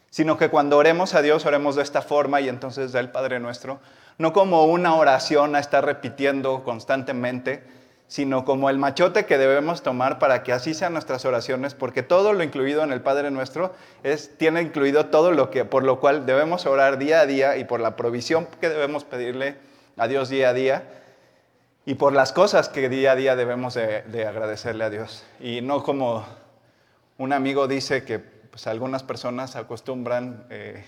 sino 0.10 0.38
que 0.38 0.50
cuando 0.50 0.78
oremos 0.78 1.14
a 1.14 1.22
Dios, 1.22 1.46
oremos 1.46 1.76
de 1.76 1.84
esta 1.84 2.02
forma 2.02 2.40
y 2.40 2.48
entonces 2.48 2.94
da 2.94 3.02
el 3.02 3.12
Padre 3.12 3.42
nuestro, 3.42 3.82
no 4.18 4.32
como 4.32 4.64
una 4.64 4.96
oración 4.96 5.58
a 5.58 5.60
estar 5.60 5.86
repitiendo 5.86 6.64
constantemente, 6.64 7.64
sino 8.10 8.44
como 8.44 8.72
el 8.72 8.80
machote 8.80 9.28
que 9.28 9.38
debemos 9.38 9.84
tomar 9.84 10.18
para 10.18 10.42
que 10.42 10.52
así 10.52 10.74
sean 10.74 10.94
nuestras 10.94 11.26
oraciones, 11.26 11.76
porque 11.76 12.02
todo 12.02 12.34
lo 12.34 12.44
incluido 12.44 12.84
en 12.84 12.92
el 12.92 13.02
Padre 13.02 13.30
Nuestro 13.30 13.72
es, 14.02 14.36
tiene 14.36 14.64
incluido 14.64 15.06
todo 15.06 15.32
lo 15.32 15.52
que, 15.52 15.64
por 15.64 15.84
lo 15.84 16.00
cual 16.00 16.26
debemos 16.26 16.66
orar 16.66 16.98
día 16.98 17.22
a 17.22 17.28
día 17.28 17.58
y 17.58 17.66
por 17.66 17.80
la 17.80 17.96
provisión 17.96 18.48
que 18.60 18.68
debemos 18.68 19.04
pedirle 19.04 19.58
a 19.96 20.08
Dios 20.08 20.28
día 20.28 20.50
a 20.50 20.54
día 20.54 20.84
y 21.86 21.94
por 21.94 22.14
las 22.14 22.34
cosas 22.34 22.68
que 22.68 22.90
día 22.90 23.12
a 23.12 23.16
día 23.16 23.36
debemos 23.36 23.76
de, 23.76 24.26
agradecerle 24.28 24.86
a 24.86 24.90
Dios. 24.90 25.24
Y 25.40 25.62
no 25.62 25.84
como 25.84 26.26
un 27.20 27.32
amigo 27.32 27.68
dice 27.68 28.06
que 28.06 28.18
pues, 28.18 28.66
algunas 28.66 29.04
personas 29.04 29.56
acostumbran 29.56 30.48
eh, 30.50 30.84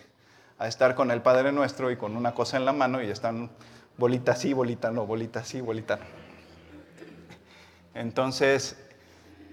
a 0.57 0.67
estar 0.67 0.95
con 0.95 1.11
el 1.11 1.21
Padre 1.21 1.51
Nuestro 1.51 1.91
y 1.91 1.97
con 1.97 2.17
una 2.17 2.33
cosa 2.33 2.57
en 2.57 2.65
la 2.65 2.73
mano 2.73 2.99
y 2.99 3.11
están 3.11 3.51
bolita 3.95 4.35
sí, 4.35 4.53
bolita 4.53 4.89
no, 4.89 5.05
bolita 5.05 5.43
sí, 5.43 5.61
bolita 5.61 5.97
no. 5.97 6.20
Entonces, 7.93 8.77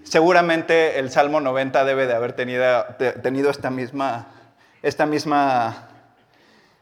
seguramente 0.03 0.99
el 0.99 1.11
Salmo 1.11 1.41
90 1.41 1.83
debe 1.85 2.07
de 2.07 2.13
haber 2.13 2.33
tenido, 2.33 3.49
esta 3.49 3.69
misma, 3.69 4.27
esta 4.81 5.05
misma, 5.05 5.89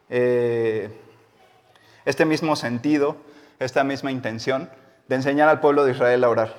eh, 0.10 0.90
este 2.06 2.26
mismo 2.26 2.56
sentido, 2.56 3.18
esta 3.60 3.84
misma 3.84 4.12
intención 4.12 4.70
de 5.08 5.16
enseñar 5.16 5.50
al 5.50 5.60
pueblo 5.60 5.86
de 5.86 5.94
Israel 5.94 6.24
a 6.24 6.30
orar. 6.30 6.56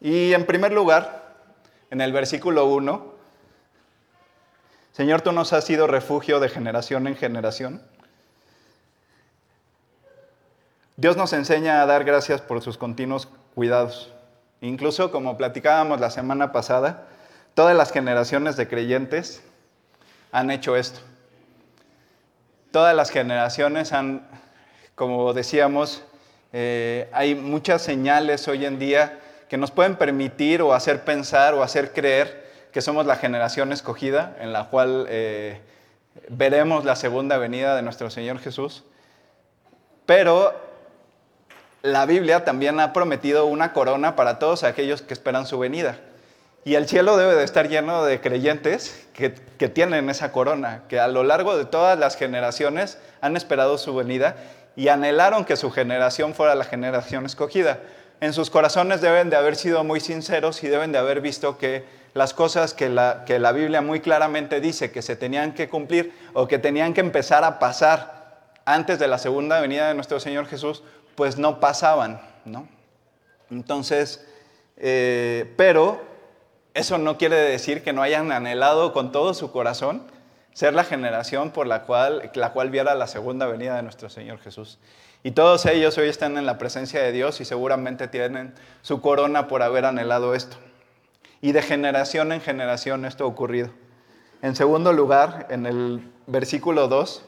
Y 0.00 0.32
en 0.32 0.46
primer 0.46 0.72
lugar, 0.72 1.34
en 1.90 2.00
el 2.00 2.12
versículo 2.12 2.66
1, 2.66 3.14
Señor, 4.92 5.20
tú 5.20 5.32
nos 5.32 5.52
has 5.52 5.64
sido 5.64 5.86
refugio 5.86 6.40
de 6.40 6.48
generación 6.48 7.06
en 7.06 7.16
generación. 7.16 7.82
Dios 10.96 11.18
nos 11.18 11.34
enseña 11.34 11.82
a 11.82 11.86
dar 11.86 12.04
gracias 12.04 12.40
por 12.40 12.62
sus 12.62 12.78
continuos 12.78 13.28
cuidados. 13.54 14.15
Incluso 14.60 15.10
como 15.10 15.36
platicábamos 15.36 16.00
la 16.00 16.10
semana 16.10 16.52
pasada, 16.52 17.06
todas 17.54 17.76
las 17.76 17.92
generaciones 17.92 18.56
de 18.56 18.68
creyentes 18.68 19.42
han 20.32 20.50
hecho 20.50 20.76
esto. 20.76 21.00
Todas 22.70 22.94
las 22.94 23.10
generaciones 23.10 23.92
han, 23.92 24.26
como 24.94 25.32
decíamos, 25.32 26.02
eh, 26.52 27.08
hay 27.12 27.34
muchas 27.34 27.82
señales 27.82 28.48
hoy 28.48 28.64
en 28.64 28.78
día 28.78 29.18
que 29.48 29.56
nos 29.56 29.70
pueden 29.70 29.96
permitir 29.96 30.62
o 30.62 30.74
hacer 30.74 31.04
pensar 31.04 31.54
o 31.54 31.62
hacer 31.62 31.92
creer 31.92 32.46
que 32.72 32.80
somos 32.82 33.06
la 33.06 33.16
generación 33.16 33.72
escogida 33.72 34.36
en 34.40 34.52
la 34.52 34.64
cual 34.68 35.06
eh, 35.08 35.60
veremos 36.28 36.84
la 36.84 36.96
segunda 36.96 37.38
venida 37.38 37.76
de 37.76 37.82
nuestro 37.82 38.10
Señor 38.10 38.38
Jesús. 38.38 38.84
Pero 40.04 40.54
la 41.86 42.04
Biblia 42.04 42.44
también 42.44 42.80
ha 42.80 42.92
prometido 42.92 43.46
una 43.46 43.72
corona 43.72 44.16
para 44.16 44.38
todos 44.38 44.64
aquellos 44.64 45.02
que 45.02 45.14
esperan 45.14 45.46
su 45.46 45.58
venida. 45.58 45.98
Y 46.64 46.74
el 46.74 46.88
cielo 46.88 47.16
debe 47.16 47.36
de 47.36 47.44
estar 47.44 47.68
lleno 47.68 48.04
de 48.04 48.20
creyentes 48.20 49.06
que, 49.14 49.30
tienen 49.68 50.10
esa 50.10 50.32
corona, 50.32 50.82
que 50.88 50.98
a 50.98 51.06
lo 51.06 51.22
largo 51.22 51.56
de 51.56 51.64
todas 51.64 51.96
las 51.96 52.16
generaciones 52.16 52.98
han 53.20 53.36
esperado 53.36 53.78
su 53.78 53.94
venida 53.94 54.34
y 54.74 54.88
anhelaron 54.88 55.44
que 55.44 55.56
su 55.56 55.70
generación 55.70 56.34
fuera 56.34 56.56
la 56.56 56.64
generación 56.64 57.24
escogida. 57.24 57.78
En 58.20 58.32
sus 58.32 58.50
corazones 58.50 59.00
deben 59.00 59.30
de 59.30 59.36
haber 59.36 59.54
sido 59.54 59.84
muy 59.84 60.00
sinceros 60.00 60.64
y 60.64 60.68
deben 60.68 60.90
de 60.90 60.98
haber 60.98 61.20
visto 61.20 61.56
que 61.56 61.84
las 62.14 62.34
cosas 62.34 62.74
que 62.74 62.88
la, 62.88 63.22
que 63.26 63.38
la 63.38 63.52
Biblia 63.52 63.80
muy 63.80 64.00
claramente 64.00 64.60
dice 64.60 64.90
que 64.90 65.02
se 65.02 65.14
tenían 65.14 65.54
que 65.54 65.68
cumplir 65.68 66.12
o 66.32 66.48
que 66.48 66.58
tenían 66.58 66.94
que 66.94 67.00
empezar 67.00 67.44
a 67.44 67.60
pasar 67.60 68.16
antes 68.64 68.98
de 68.98 69.06
la 69.06 69.18
segunda 69.18 69.60
venida 69.60 69.86
de 69.86 69.94
nuestro 69.94 70.18
Señor 70.18 70.46
Jesús, 70.46 70.82
pues 71.16 71.38
no 71.38 71.60
pasaban, 71.60 72.20
¿no? 72.44 72.68
Entonces, 73.50 74.26
eh, 74.76 75.52
pero 75.56 76.00
eso 76.74 76.98
no 76.98 77.16
quiere 77.16 77.36
decir 77.36 77.82
que 77.82 77.92
no 77.92 78.02
hayan 78.02 78.32
anhelado 78.32 78.92
con 78.92 79.12
todo 79.12 79.34
su 79.34 79.50
corazón 79.50 80.02
ser 80.52 80.72
la 80.72 80.84
generación 80.84 81.50
por 81.50 81.66
la 81.66 81.82
cual, 81.82 82.30
la 82.34 82.52
cual 82.52 82.70
viera 82.70 82.94
la 82.94 83.06
segunda 83.06 83.46
venida 83.46 83.76
de 83.76 83.82
nuestro 83.82 84.08
Señor 84.08 84.38
Jesús. 84.38 84.78
Y 85.22 85.32
todos 85.32 85.66
ellos 85.66 85.98
hoy 85.98 86.08
están 86.08 86.38
en 86.38 86.46
la 86.46 86.56
presencia 86.56 87.02
de 87.02 87.12
Dios 87.12 87.40
y 87.40 87.44
seguramente 87.44 88.08
tienen 88.08 88.54
su 88.80 89.00
corona 89.00 89.48
por 89.48 89.62
haber 89.62 89.84
anhelado 89.84 90.34
esto. 90.34 90.56
Y 91.42 91.52
de 91.52 91.62
generación 91.62 92.32
en 92.32 92.40
generación 92.40 93.04
esto 93.04 93.24
ha 93.24 93.26
ocurrido. 93.26 93.70
En 94.40 94.56
segundo 94.56 94.92
lugar, 94.92 95.46
en 95.50 95.66
el 95.66 96.10
versículo 96.26 96.88
2, 96.88 97.22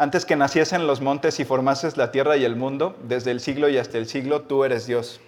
antes 0.00 0.24
que 0.24 0.34
naciesen 0.34 0.86
los 0.86 1.02
montes 1.02 1.40
y 1.40 1.44
formases 1.44 1.98
la 1.98 2.10
tierra 2.10 2.38
y 2.38 2.46
el 2.46 2.56
mundo, 2.56 2.96
desde 3.02 3.32
el 3.32 3.38
siglo 3.38 3.68
y 3.68 3.76
hasta 3.76 3.98
el 3.98 4.06
siglo, 4.06 4.40
tú 4.40 4.64
eres 4.64 4.86
Dios. 4.86 5.20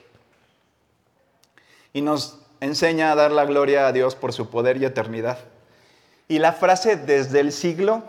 Y 1.93 2.01
nos 2.01 2.39
enseña 2.61 3.13
a 3.13 3.15
dar 3.15 3.33
la 3.33 3.45
gloria 3.45 3.87
a 3.87 3.93
Dios 3.93 4.15
por 4.15 4.33
su 4.33 4.49
poder 4.49 4.79
y 4.79 4.87
eternidad. 4.87 5.37
Y 6.27 6.39
la 6.39 6.55
frase 6.55 6.97
desde 6.97 7.41
el 7.41 7.53
siglo 7.53 8.03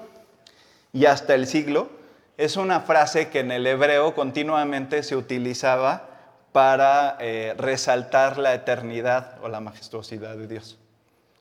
y 0.93 1.05
hasta 1.05 1.35
el 1.35 1.47
siglo 1.47 1.89
es 2.37 2.55
una 2.55 2.79
frase 2.79 3.27
que 3.27 3.41
en 3.41 3.51
el 3.51 3.67
hebreo 3.67 4.15
continuamente 4.15 5.03
se 5.03 5.17
utilizaba 5.17 6.07
para 6.53 7.17
eh, 7.19 7.55
resaltar 7.57 8.37
la 8.37 8.53
eternidad 8.53 9.37
o 9.43 9.49
la 9.49 9.59
majestuosidad 9.59 10.37
de 10.37 10.47
Dios. 10.47 10.77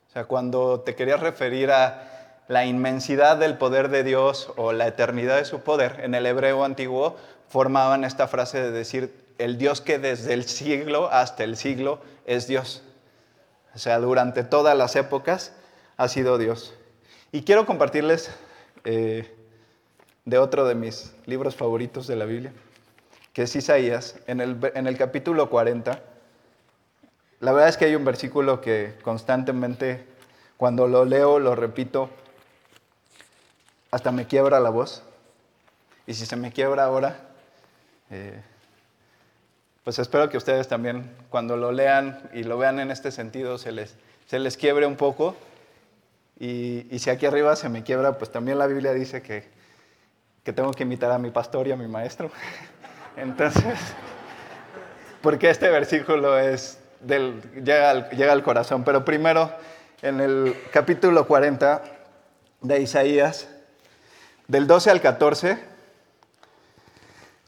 O 0.09 0.11
sea, 0.11 0.25
cuando 0.25 0.81
te 0.81 0.95
querías 0.95 1.21
referir 1.21 1.71
a 1.71 2.12
la 2.53 2.65
inmensidad 2.65 3.37
del 3.37 3.57
poder 3.57 3.89
de 3.89 4.03
Dios 4.03 4.53
o 4.57 4.73
la 4.73 4.85
eternidad 4.85 5.37
de 5.37 5.45
su 5.45 5.61
poder, 5.61 6.01
en 6.03 6.13
el 6.13 6.27
hebreo 6.27 6.63
antiguo 6.63 7.17
formaban 7.49 8.03
esta 8.03 8.27
frase 8.27 8.61
de 8.61 8.69
decir, 8.69 9.11
el 9.39 9.57
Dios 9.57 9.81
que 9.81 9.97
desde 9.97 10.35
el 10.35 10.45
siglo 10.45 11.09
hasta 11.11 11.43
el 11.43 11.57
siglo 11.57 11.99
es 12.27 12.45
Dios. 12.45 12.83
O 13.73 13.79
sea, 13.79 13.97
durante 13.97 14.43
todas 14.43 14.77
las 14.77 14.95
épocas 14.95 15.51
ha 15.97 16.07
sido 16.07 16.37
Dios. 16.37 16.75
Y 17.31 17.41
quiero 17.41 17.65
compartirles 17.65 18.29
eh, 18.83 19.35
de 20.25 20.37
otro 20.37 20.67
de 20.67 20.75
mis 20.75 21.11
libros 21.25 21.55
favoritos 21.55 22.05
de 22.05 22.17
la 22.17 22.25
Biblia, 22.25 22.53
que 23.33 23.43
es 23.43 23.55
Isaías, 23.55 24.17
en 24.27 24.41
el, 24.41 24.59
en 24.75 24.85
el 24.85 24.95
capítulo 24.95 25.49
40. 25.49 25.99
La 27.39 27.51
verdad 27.51 27.69
es 27.69 27.77
que 27.77 27.85
hay 27.85 27.95
un 27.95 28.05
versículo 28.05 28.61
que 28.61 28.93
constantemente, 29.01 30.05
cuando 30.55 30.87
lo 30.87 31.03
leo, 31.03 31.39
lo 31.39 31.55
repito, 31.55 32.11
hasta 33.93 34.11
me 34.11 34.25
quiebra 34.25 34.59
la 34.59 34.71
voz. 34.71 35.03
Y 36.07 36.15
si 36.15 36.25
se 36.25 36.35
me 36.35 36.51
quiebra 36.51 36.85
ahora, 36.85 37.15
eh, 38.09 38.41
pues 39.83 39.99
espero 39.99 40.29
que 40.29 40.37
ustedes 40.37 40.67
también, 40.67 41.11
cuando 41.29 41.57
lo 41.57 41.71
lean 41.71 42.27
y 42.33 42.41
lo 42.41 42.57
vean 42.57 42.79
en 42.79 42.89
este 42.89 43.11
sentido, 43.11 43.59
se 43.59 43.71
les, 43.71 43.95
se 44.25 44.39
les 44.39 44.57
quiebre 44.57 44.87
un 44.87 44.95
poco. 44.95 45.35
Y, 46.39 46.87
y, 46.89 46.97
si 46.97 47.11
aquí 47.11 47.27
arriba 47.27 47.55
se 47.55 47.69
me 47.69 47.83
quiebra, 47.83 48.17
pues 48.17 48.31
también 48.31 48.57
la 48.57 48.65
Biblia 48.65 48.93
dice 48.93 49.21
que, 49.21 49.47
que 50.43 50.53
tengo 50.53 50.71
que 50.71 50.81
imitar 50.81 51.11
a 51.11 51.19
mi 51.19 51.29
pastor 51.29 51.67
y 51.67 51.71
a 51.71 51.75
mi 51.75 51.87
maestro. 51.87 52.31
Entonces, 53.15 53.77
porque 55.21 55.51
este 55.51 55.69
versículo 55.69 56.39
es 56.39 56.79
del, 56.99 57.43
llega, 57.63 58.09
llega 58.09 58.33
al 58.33 58.41
corazón. 58.41 58.83
Pero 58.83 59.05
primero, 59.05 59.51
en 60.01 60.19
el 60.19 60.55
capítulo 60.71 61.27
40 61.27 61.83
de 62.61 62.81
Isaías, 62.81 63.49
del 64.47 64.67
12 64.67 64.91
al 64.91 65.01
14, 65.01 65.59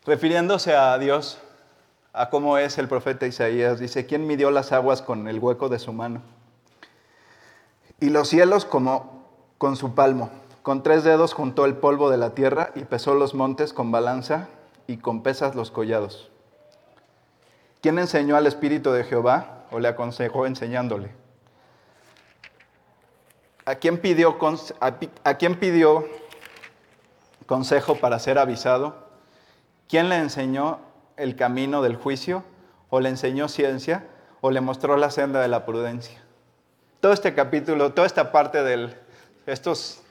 refiriéndose 0.06 0.76
a 0.76 0.98
Dios, 0.98 1.40
a 2.14 2.30
cómo 2.30 2.58
es 2.58 2.78
el 2.78 2.88
profeta 2.88 3.28
Isaías, 3.28 3.80
dice, 3.80 4.06
¿quién 4.06 4.26
midió 4.26 4.50
las 4.52 4.72
aguas 4.72 5.02
con 5.02 5.28
el 5.28 5.40
hueco 5.40 5.68
de 5.68 5.80
su 5.80 5.92
mano? 5.92 6.22
Y 8.00 8.10
los 8.10 8.30
cielos 8.30 8.66
como 8.66 9.26
con 9.58 9.76
su 9.76 9.96
palmo. 9.96 10.30
Con 10.62 10.82
tres 10.82 11.04
dedos 11.04 11.34
juntó 11.34 11.66
el 11.66 11.76
polvo 11.76 12.10
de 12.10 12.18
la 12.18 12.34
tierra 12.34 12.72
y 12.76 12.86
pesó 12.86 13.14
los 13.14 13.34
montes 13.34 13.74
con 13.74 13.92
balanza 13.92 14.48
y 14.88 14.98
con 14.98 15.22
pesas 15.22 15.56
los 15.56 15.72
collados. 15.72 16.32
¿Quién 17.82 18.00
enseñó 18.00 18.36
al 18.36 18.48
Espíritu 18.48 18.92
de 18.92 19.04
Jehová 19.04 19.66
o 19.72 19.80
le 19.80 19.88
aconsejó 19.88 20.46
enseñándole? 20.46 21.12
¿A 23.66 23.76
quién 23.76 24.00
pidió, 24.00 24.38
a 25.24 25.34
quién 25.36 25.60
pidió 25.60 26.06
consejo 27.46 27.96
para 27.96 28.20
ser 28.20 28.38
avisado? 28.38 28.96
¿Quién 29.88 30.10
le 30.10 30.18
enseñó 30.18 30.80
el 31.18 31.36
camino 31.36 31.82
del 31.82 31.96
juicio? 31.96 32.44
¿O 32.90 33.00
le 33.00 33.10
enseñó 33.10 33.48
ciencia? 33.48 34.08
¿O 34.42 34.52
le 34.52 34.62
mostró 34.62 34.98
la 34.98 35.12
senda 35.12 35.42
de 35.42 35.48
la 35.48 35.66
prudencia? 35.66 36.22
Todo 37.00 37.14
este 37.14 37.34
capítulo, 37.34 37.94
toda 37.94 38.08
esta 38.08 38.32
parte 38.32 38.64
de 38.64 38.96
estos 39.46 40.02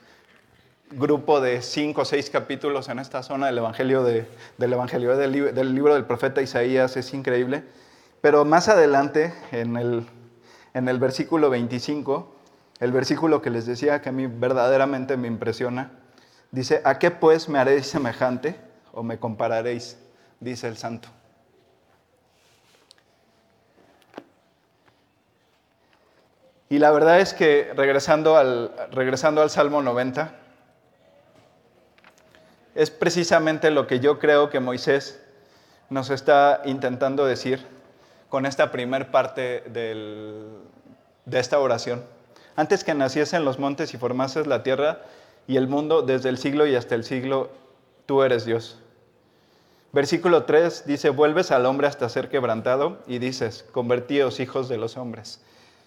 grupo 0.91 1.41
de 1.41 1.61
cinco 1.61 2.01
o 2.01 2.05
seis 2.05 2.29
capítulos 2.29 2.89
en 2.89 2.99
esta 2.99 3.23
zona 3.23 3.47
del 3.47 3.57
Evangelio, 3.57 4.03
del, 4.03 4.27
evangelio 4.59 5.17
del, 5.17 5.53
del, 5.53 5.75
libro 5.75 5.93
del 5.93 6.05
profeta 6.05 6.41
Isaías 6.41 6.95
es 6.95 7.13
increíble. 7.13 7.63
Pero 8.21 8.45
más 8.45 8.69
adelante, 8.69 9.33
en 9.51 9.77
el, 9.77 10.05
en 10.73 10.87
el 10.87 10.99
versículo 10.99 11.49
25, 11.49 12.35
el 12.79 12.91
versículo 12.91 13.41
que 13.41 13.49
les 13.49 13.65
decía 13.65 14.01
que 14.01 14.09
a 14.09 14.11
mí 14.11 14.27
verdaderamente 14.27 15.17
me 15.17 15.27
impresiona, 15.27 15.91
dice, 16.55 16.81
¿a 16.85 16.97
qué 16.97 17.11
pues 17.11 17.49
me 17.49 17.59
haréis 17.59 17.87
semejante 17.87 18.55
o 18.93 19.03
me 19.03 19.19
compararéis? 19.19 19.97
Dice 20.39 20.67
el 20.67 20.77
santo. 20.77 21.09
Y 26.69 26.79
la 26.79 26.91
verdad 26.91 27.19
es 27.19 27.33
que 27.33 27.71
regresando 27.75 28.37
al, 28.37 28.71
regresando 28.91 29.41
al 29.41 29.49
Salmo 29.49 29.81
90, 29.81 30.33
es 32.73 32.89
precisamente 32.89 33.69
lo 33.69 33.85
que 33.85 33.99
yo 33.99 34.17
creo 34.17 34.49
que 34.49 34.59
Moisés 34.59 35.21
nos 35.89 36.09
está 36.09 36.61
intentando 36.65 37.25
decir 37.25 37.65
con 38.29 38.45
esta 38.45 38.71
primer 38.71 39.11
parte 39.11 39.63
de 39.67 41.39
esta 41.39 41.59
oración. 41.59 42.03
Antes 42.55 42.83
que 42.85 42.93
naciesen 42.93 43.43
los 43.43 43.59
montes 43.59 43.93
y 43.93 43.97
formases 43.97 44.47
la 44.47 44.63
tierra 44.63 45.01
y 45.47 45.57
el 45.57 45.67
mundo, 45.67 46.01
desde 46.01 46.29
el 46.29 46.37
siglo 46.37 46.65
y 46.65 46.75
hasta 46.75 46.95
el 46.95 47.03
siglo, 47.03 47.49
tú 48.05 48.23
eres 48.23 48.45
Dios. 48.45 48.79
Versículo 49.93 50.43
3 50.43 50.85
dice, 50.85 51.09
vuelves 51.09 51.51
al 51.51 51.65
hombre 51.65 51.87
hasta 51.87 52.09
ser 52.09 52.29
quebrantado 52.29 52.99
y 53.07 53.19
dices, 53.19 53.65
convertíos 53.71 54.39
hijos 54.39 54.67
de 54.67 54.77
los 54.77 54.97
hombres. 54.97 55.41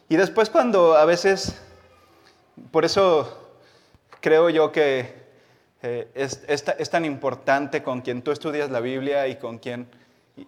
Y 0.08 0.16
después 0.16 0.48
cuando 0.48 0.96
a 0.96 1.04
veces, 1.04 1.60
por 2.70 2.84
eso 2.84 3.50
creo 4.20 4.48
yo 4.48 4.72
que 4.72 5.12
eh, 5.82 6.08
es, 6.14 6.90
tan 6.90 7.04
importante 7.04 7.82
con 7.82 8.00
quien 8.00 8.22
tú 8.22 8.32
estudias 8.32 8.70
la 8.70 8.80
Biblia 8.80 9.28
y 9.28 9.36
con 9.36 9.58
quien 9.58 9.86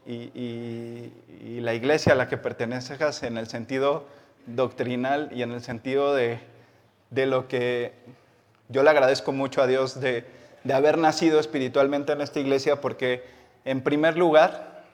y, 0.07 1.61
la 1.61 1.75
iglesia 1.75 2.14
a 2.14 2.17
la 2.17 2.29
que 2.29 2.38
perteneces 2.38 3.23
en 3.23 3.37
el 3.37 3.47
sentido 3.47 4.07
doctrinal 4.47 5.29
y 5.33 5.43
en 5.43 5.52
el 5.52 5.62
sentido 5.62 6.14
de, 6.14 6.40
lo 7.11 7.47
que 7.47 7.93
yo 8.71 8.83
le 8.83 8.91
agradezco 8.91 9.33
mucho 9.33 9.62
a 9.62 9.67
Dios 9.67 10.00
de, 10.00 10.25
haber 10.73 10.99
nacido 10.99 11.41
espiritualmente 11.41 12.12
en 12.12 12.21
esta 12.21 12.41
iglesia 12.41 12.81
porque 12.81 13.25
en 13.65 13.83
primer 13.83 14.17
lugar 14.17 14.85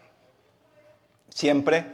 siempre 1.28 1.86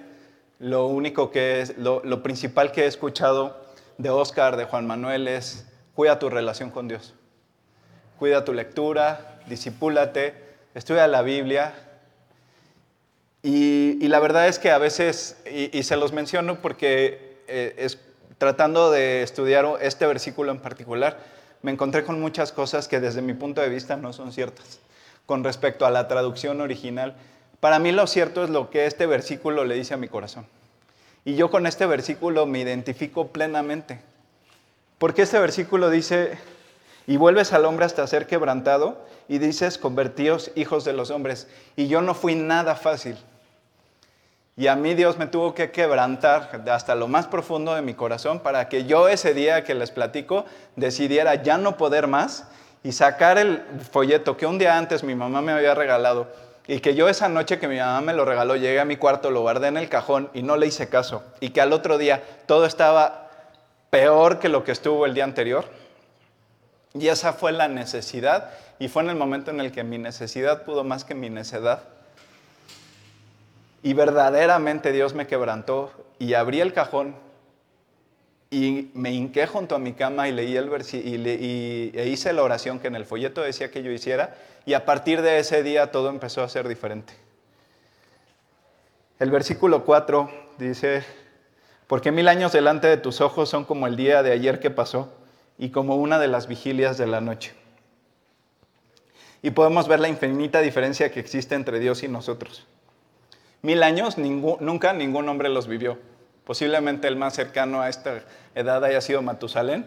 lo 0.59 0.87
único 0.87 1.31
que 1.31 1.61
es, 1.61 1.77
lo, 1.79 2.03
lo 2.05 2.23
principal 2.23 2.73
que 2.73 2.85
he 2.85 2.87
escuchado 2.87 3.65
de 3.99 4.11
Oscar, 4.11 4.57
de 4.57 4.65
Juan 4.65 4.87
Manuel 4.87 5.29
es 5.29 5.67
cuida 5.95 6.19
tu 6.19 6.31
relación 6.31 6.71
con 6.71 6.89
Dios 6.89 7.15
cuida 8.23 8.45
tu 8.45 8.53
lectura, 8.53 9.41
disipúlate, 9.49 10.35
estudia 10.77 11.09
la 11.09 11.23
Biblia. 11.23 11.75
Y, 13.43 14.07
la 14.07 14.21
verdad 14.21 14.47
es 14.47 14.61
que 14.61 14.71
a 14.71 14.79
veces, 14.79 15.43
y, 15.51 15.83
se 15.83 15.97
los 15.97 16.13
menciono 16.13 16.63
porque 16.63 17.41
eh, 17.49 17.75
es, 17.79 17.99
tratando 18.39 18.93
de 18.93 19.25
estudiar 19.25 19.67
este 19.81 20.07
versículo 20.07 20.53
en 20.53 20.61
particular, 20.61 21.19
me 21.63 21.71
encontré 21.71 22.05
con 22.05 22.21
muchas 22.21 22.53
cosas 22.53 22.89
que 22.89 23.01
desde 23.01 23.23
mi 23.23 23.35
punto 23.35 23.61
de 23.61 23.69
vista 23.69 23.97
no 23.97 24.13
son 24.13 24.33
ciertas 24.33 24.81
con 25.27 25.45
respecto 25.45 25.87
a 25.87 25.91
la 25.91 26.09
traducción 26.09 26.61
original. 26.61 27.15
Para 27.61 27.79
mí 27.79 27.93
lo 27.93 28.07
cierto 28.07 28.45
es 28.45 28.51
lo 28.51 28.71
que 28.71 28.87
este 28.87 29.07
versículo 29.07 29.65
le 29.65 29.77
dice 29.77 29.95
a 29.95 29.97
mi 29.97 30.09
corazón. 30.09 30.47
Y 31.25 31.37
yo 31.37 31.51
con 31.51 31.67
este 31.67 31.87
versículo 31.87 32.47
me 32.47 32.61
identifico 32.61 33.29
plenamente. 33.29 34.01
Porque 34.99 35.23
este 35.23 35.39
versículo 35.39 35.91
dice, 35.91 36.37
y 37.07 37.17
vuelves 37.17 37.53
al 37.53 37.65
hombre 37.65 37.87
hasta 37.87 38.07
ser 38.07 38.27
quebrantado 38.27 39.05
y 39.29 39.39
dices, 39.39 39.79
convertíos 39.79 40.51
hijos 40.57 40.85
de 40.85 40.93
los 40.93 41.11
hombres. 41.11 41.47
Y 41.77 41.87
yo 41.87 42.03
no 42.03 42.15
fui 42.15 42.35
nada 42.35 42.75
fácil. 42.75 43.17
Y 44.57 44.67
a 44.67 44.77
mí 44.77 44.95
Dios 44.95 45.17
me 45.17 45.27
tuvo 45.27 45.55
que 45.55 45.71
quebrantar 45.71 46.63
hasta 46.71 46.95
lo 46.95 47.09
más 47.09 47.27
profundo 47.27 47.75
de 47.75 47.81
mi 47.83 47.95
corazón 47.95 48.41
para 48.41 48.69
que 48.69 48.85
yo 48.85 49.09
ese 49.09 49.33
día 49.33 49.65
que 49.65 49.75
les 49.75 49.91
platico 49.91 50.45
decidiera 50.77 51.37
ya 51.37 51.57
no 51.57 51.79
poder 51.79 52.07
más 52.07 52.49
y 52.85 52.93
sacar 52.93 53.39
el 53.39 53.63
folleto 53.91 54.37
que 54.37 54.47
un 54.47 54.59
día 54.59 54.77
antes 54.77 55.05
mi 55.05 55.15
mamá 55.15 55.41
me 55.41 55.53
había 55.53 55.75
regalado 55.75 56.29
y 56.67 56.81
que 56.81 56.95
yo 56.95 57.09
esa 57.09 57.29
noche 57.29 57.59
que 57.59 57.67
mi 57.67 57.79
mamá 57.79 58.03
me 58.03 58.13
lo 58.13 58.25
regaló 58.27 58.57
llegué 58.57 58.79
a 58.79 58.85
mi 58.85 58.97
cuarto, 58.97 59.31
lo 59.31 59.41
guardé 59.41 59.69
en 59.69 59.79
el 59.79 59.89
cajón 59.89 60.29
y 60.35 60.43
no 60.43 60.57
le 60.57 60.67
hice 60.67 60.89
caso 60.89 61.23
y 61.41 61.51
que 61.51 61.63
al 61.63 61.73
otro 61.73 61.97
día 61.97 62.23
todo 62.47 62.67
estaba 62.67 63.31
peor 63.89 64.39
que 64.39 64.51
lo 64.51 64.65
que 64.65 64.73
estuvo 64.73 65.07
el 65.07 65.15
día 65.15 65.25
anterior 65.25 65.65
y 66.95 67.09
esa 67.09 67.33
fue 67.33 67.53
la 67.53 67.69
necesidad 67.69 68.51
y 68.79 68.89
fue 68.89 69.03
en 69.03 69.11
el 69.11 69.17
momento 69.17 69.51
en 69.51 69.61
el 69.61 69.73
que 69.73 69.83
mi 69.83 69.97
necesidad 69.97 70.65
pudo 70.65 70.85
más 70.85 71.05
que 71.05 71.15
mi 71.15 71.31
necedad. 71.31 71.85
Y 73.83 73.95
verdaderamente 73.95 74.93
Dios 74.93 75.15
me 75.15 75.27
quebrantó 75.27 75.91
y 76.19 76.35
abrí 76.35 76.61
el 76.61 76.73
cajón 76.73 77.17
y 78.51 78.91
me 78.95 79.11
hinqué 79.11 79.47
junto 79.47 79.75
a 79.75 79.79
mi 79.79 79.95
cama 79.95 80.29
y 80.29 80.33
leí 80.33 80.57
el 80.57 80.69
versículo 80.69 81.09
y, 81.09 81.91
e 81.95 82.07
hice 82.09 82.33
la 82.33 82.43
oración 82.43 82.79
que 82.79 82.89
en 82.89 82.95
el 82.95 83.07
folleto 83.07 83.41
decía 83.41 83.71
que 83.71 83.83
yo 83.83 83.91
hiciera 83.91 84.37
y 84.67 84.75
a 84.75 84.85
partir 84.85 85.23
de 85.23 85.39
ese 85.39 85.63
día 85.63 85.91
todo 85.91 86.11
empezó 86.11 86.43
a 86.43 86.49
ser 86.49 86.69
diferente. 86.69 87.15
El 89.19 89.31
versículo 89.31 89.85
4 89.85 90.31
dice, 90.59 91.03
porque 91.87 92.13
mil 92.13 92.29
años 92.29 92.53
delante 92.53 92.89
de 92.89 92.99
tus 92.99 93.21
ojos 93.21 93.49
son 93.49 93.65
como 93.65 93.87
el 93.87 93.97
día 93.97 94.23
de 94.23 94.33
ayer 94.33 94.61
que 94.61 94.71
pasó 94.71 95.13
y 95.59 95.71
como 95.71 95.97
una 95.97 96.19
de 96.19 96.29
las 96.29 96.47
vigilias 96.47 96.99
de 96.99 97.07
la 97.07 97.21
noche. 97.21 97.55
Y 99.43 99.51
podemos 99.51 99.89
ver 99.89 99.99
la 99.99 100.09
infinita 100.09 100.61
diferencia 100.61 101.11
que 101.11 101.21
existe 101.21 101.55
entre 101.55 101.81
Dios 101.81 102.03
y 102.03 102.09
nosotros. 102.09 102.67
Mil 103.63 103.83
años, 103.83 104.19
nunca 104.19 104.93
ningún 104.93 105.29
hombre 105.29 105.49
los 105.49 105.69
vivió. 105.69 105.99
Posiblemente 106.45 107.07
el 107.07 107.17
más 107.17 107.35
cercano 107.35 107.81
a 107.81 107.89
esta 107.89 108.23
edad 108.55 108.85
haya 108.85 109.01
sido 109.01 109.23
Matusalén, 109.23 109.87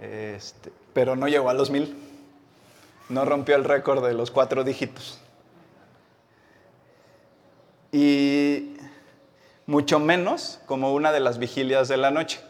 este, 0.00 0.70
pero 0.92 1.16
no 1.16 1.26
llegó 1.26 1.48
a 1.48 1.54
los 1.54 1.70
mil. 1.70 1.96
No 3.08 3.24
rompió 3.24 3.56
el 3.56 3.64
récord 3.64 4.04
de 4.04 4.12
los 4.12 4.30
cuatro 4.30 4.64
dígitos. 4.64 5.20
Y 7.92 8.76
mucho 9.66 9.98
menos 9.98 10.60
como 10.66 10.92
una 10.92 11.12
de 11.12 11.20
las 11.20 11.38
vigilias 11.38 11.88
de 11.88 11.96
la 11.96 12.10
noche. 12.10 12.40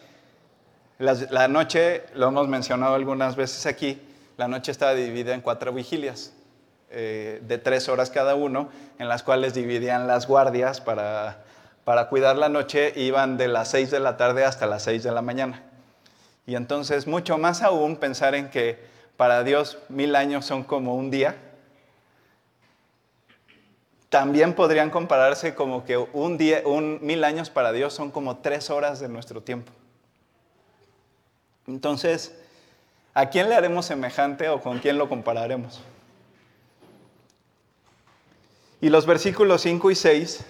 La, 0.99 1.47
noche, 1.47 2.05
lo 2.15 2.29
hemos 2.29 2.49
mencionado 2.49 2.95
algunas 2.95 3.37
veces 3.37 3.67
aquí, 3.67 4.01
la 4.39 4.49
noche 4.49 4.73
estaba 4.73 4.95
dividida 4.95 5.35
en 5.35 5.43
cuatro 5.43 5.73
vigilias, 5.73 6.33
eh, 6.91 7.41
de 7.43 7.59
tres 7.59 7.89
horas 7.89 8.11
cada 8.11 8.35
uno, 8.35 8.71
en 8.99 9.09
las 9.09 9.23
cuales 9.23 9.55
dividían 9.55 10.07
las 10.07 10.27
guardias 10.27 10.81
para, 10.81 11.45
para 11.85 12.09
cuidar 12.09 12.37
la 12.37 12.49
noche, 12.49 12.93
iban 12.97 13.37
de 13.37 13.49
las 13.49 13.69
seis 13.69 13.91
de 13.91 14.01
la 14.01 14.17
tarde 14.17 14.45
hasta 14.45 14.67
las 14.67 14.83
seis 14.83 15.03
de 15.03 15.13
la 15.13 15.23
mañana. 15.23 15.63
Y 16.47 16.55
entonces, 16.55 17.07
mucho 17.07 17.39
más 17.39 17.63
aún 17.63 17.97
pensar 17.97 18.35
en 18.35 18.51
que 18.51 18.79
para 19.17 19.43
Dios 19.43 19.79
mil 19.89 20.15
años 20.15 20.45
son 20.45 20.63
como 20.63 20.95
un 20.95 21.11
día, 21.11 21.37
también 24.09 24.55
podrían 24.55 24.91
compararse 24.91 25.55
como 25.55 25.85
que 25.85 25.97
un 25.97 26.39
día, 26.39 26.63
un 26.65 27.01
mil 27.03 27.25
años 27.25 27.51
para 27.51 27.73
Dios 27.73 27.93
son 27.93 28.11
como 28.11 28.39
tres 28.39 28.71
horas 28.71 29.01
de 29.01 29.09
nuestro 29.09 29.43
tiempo. 29.43 29.73
Entonces, 31.67 32.35
¿a 33.13 33.29
quién 33.29 33.49
le 33.49 33.57
haremos 33.57 33.87
semejante 33.87 34.49
o 34.49 34.61
con 34.61 34.79
quién 34.79 34.99
lo 34.99 35.09
compararemos? 35.09 35.83
Y 38.81 38.91
los 38.91 39.07
versículos 39.07 39.63
5 39.63 39.91
y 39.91 39.95
6 39.95 40.45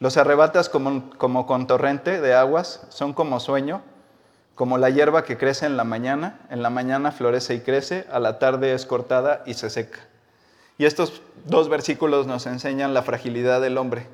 los 0.00 0.16
arrebatas 0.16 0.70
como, 0.70 1.10
como 1.18 1.46
con 1.46 1.66
torrente 1.66 2.22
de 2.22 2.32
aguas, 2.32 2.86
son 2.88 3.12
como 3.12 3.38
sueño, 3.38 3.82
como 4.54 4.78
la 4.78 4.88
hierba 4.88 5.24
que 5.24 5.36
crece 5.36 5.66
en 5.66 5.76
la 5.76 5.84
mañana, 5.84 6.40
en 6.48 6.62
la 6.62 6.70
mañana 6.70 7.12
florece 7.12 7.54
y 7.54 7.60
crece, 7.60 8.06
a 8.10 8.18
la 8.18 8.38
tarde 8.38 8.72
es 8.72 8.86
cortada 8.86 9.42
y 9.44 9.52
se 9.52 9.68
seca. 9.68 10.00
Y 10.78 10.86
estos 10.86 11.20
dos 11.44 11.68
versículos 11.68 12.26
nos 12.26 12.46
enseñan 12.46 12.94
la 12.94 13.02
fragilidad 13.02 13.60
del 13.60 13.76
hombre. 13.76 14.06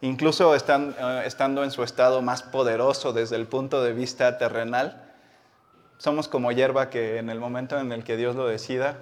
Incluso 0.00 0.56
están, 0.56 0.96
eh, 0.98 1.22
estando 1.24 1.62
en 1.62 1.70
su 1.70 1.84
estado 1.84 2.20
más 2.20 2.42
poderoso 2.42 3.12
desde 3.12 3.36
el 3.36 3.46
punto 3.46 3.80
de 3.80 3.92
vista 3.92 4.38
terrenal, 4.38 5.04
somos 5.98 6.26
como 6.26 6.50
hierba 6.50 6.90
que 6.90 7.18
en 7.18 7.30
el 7.30 7.38
momento 7.38 7.78
en 7.78 7.92
el 7.92 8.02
que 8.02 8.16
Dios 8.16 8.34
lo 8.34 8.48
decida, 8.48 8.96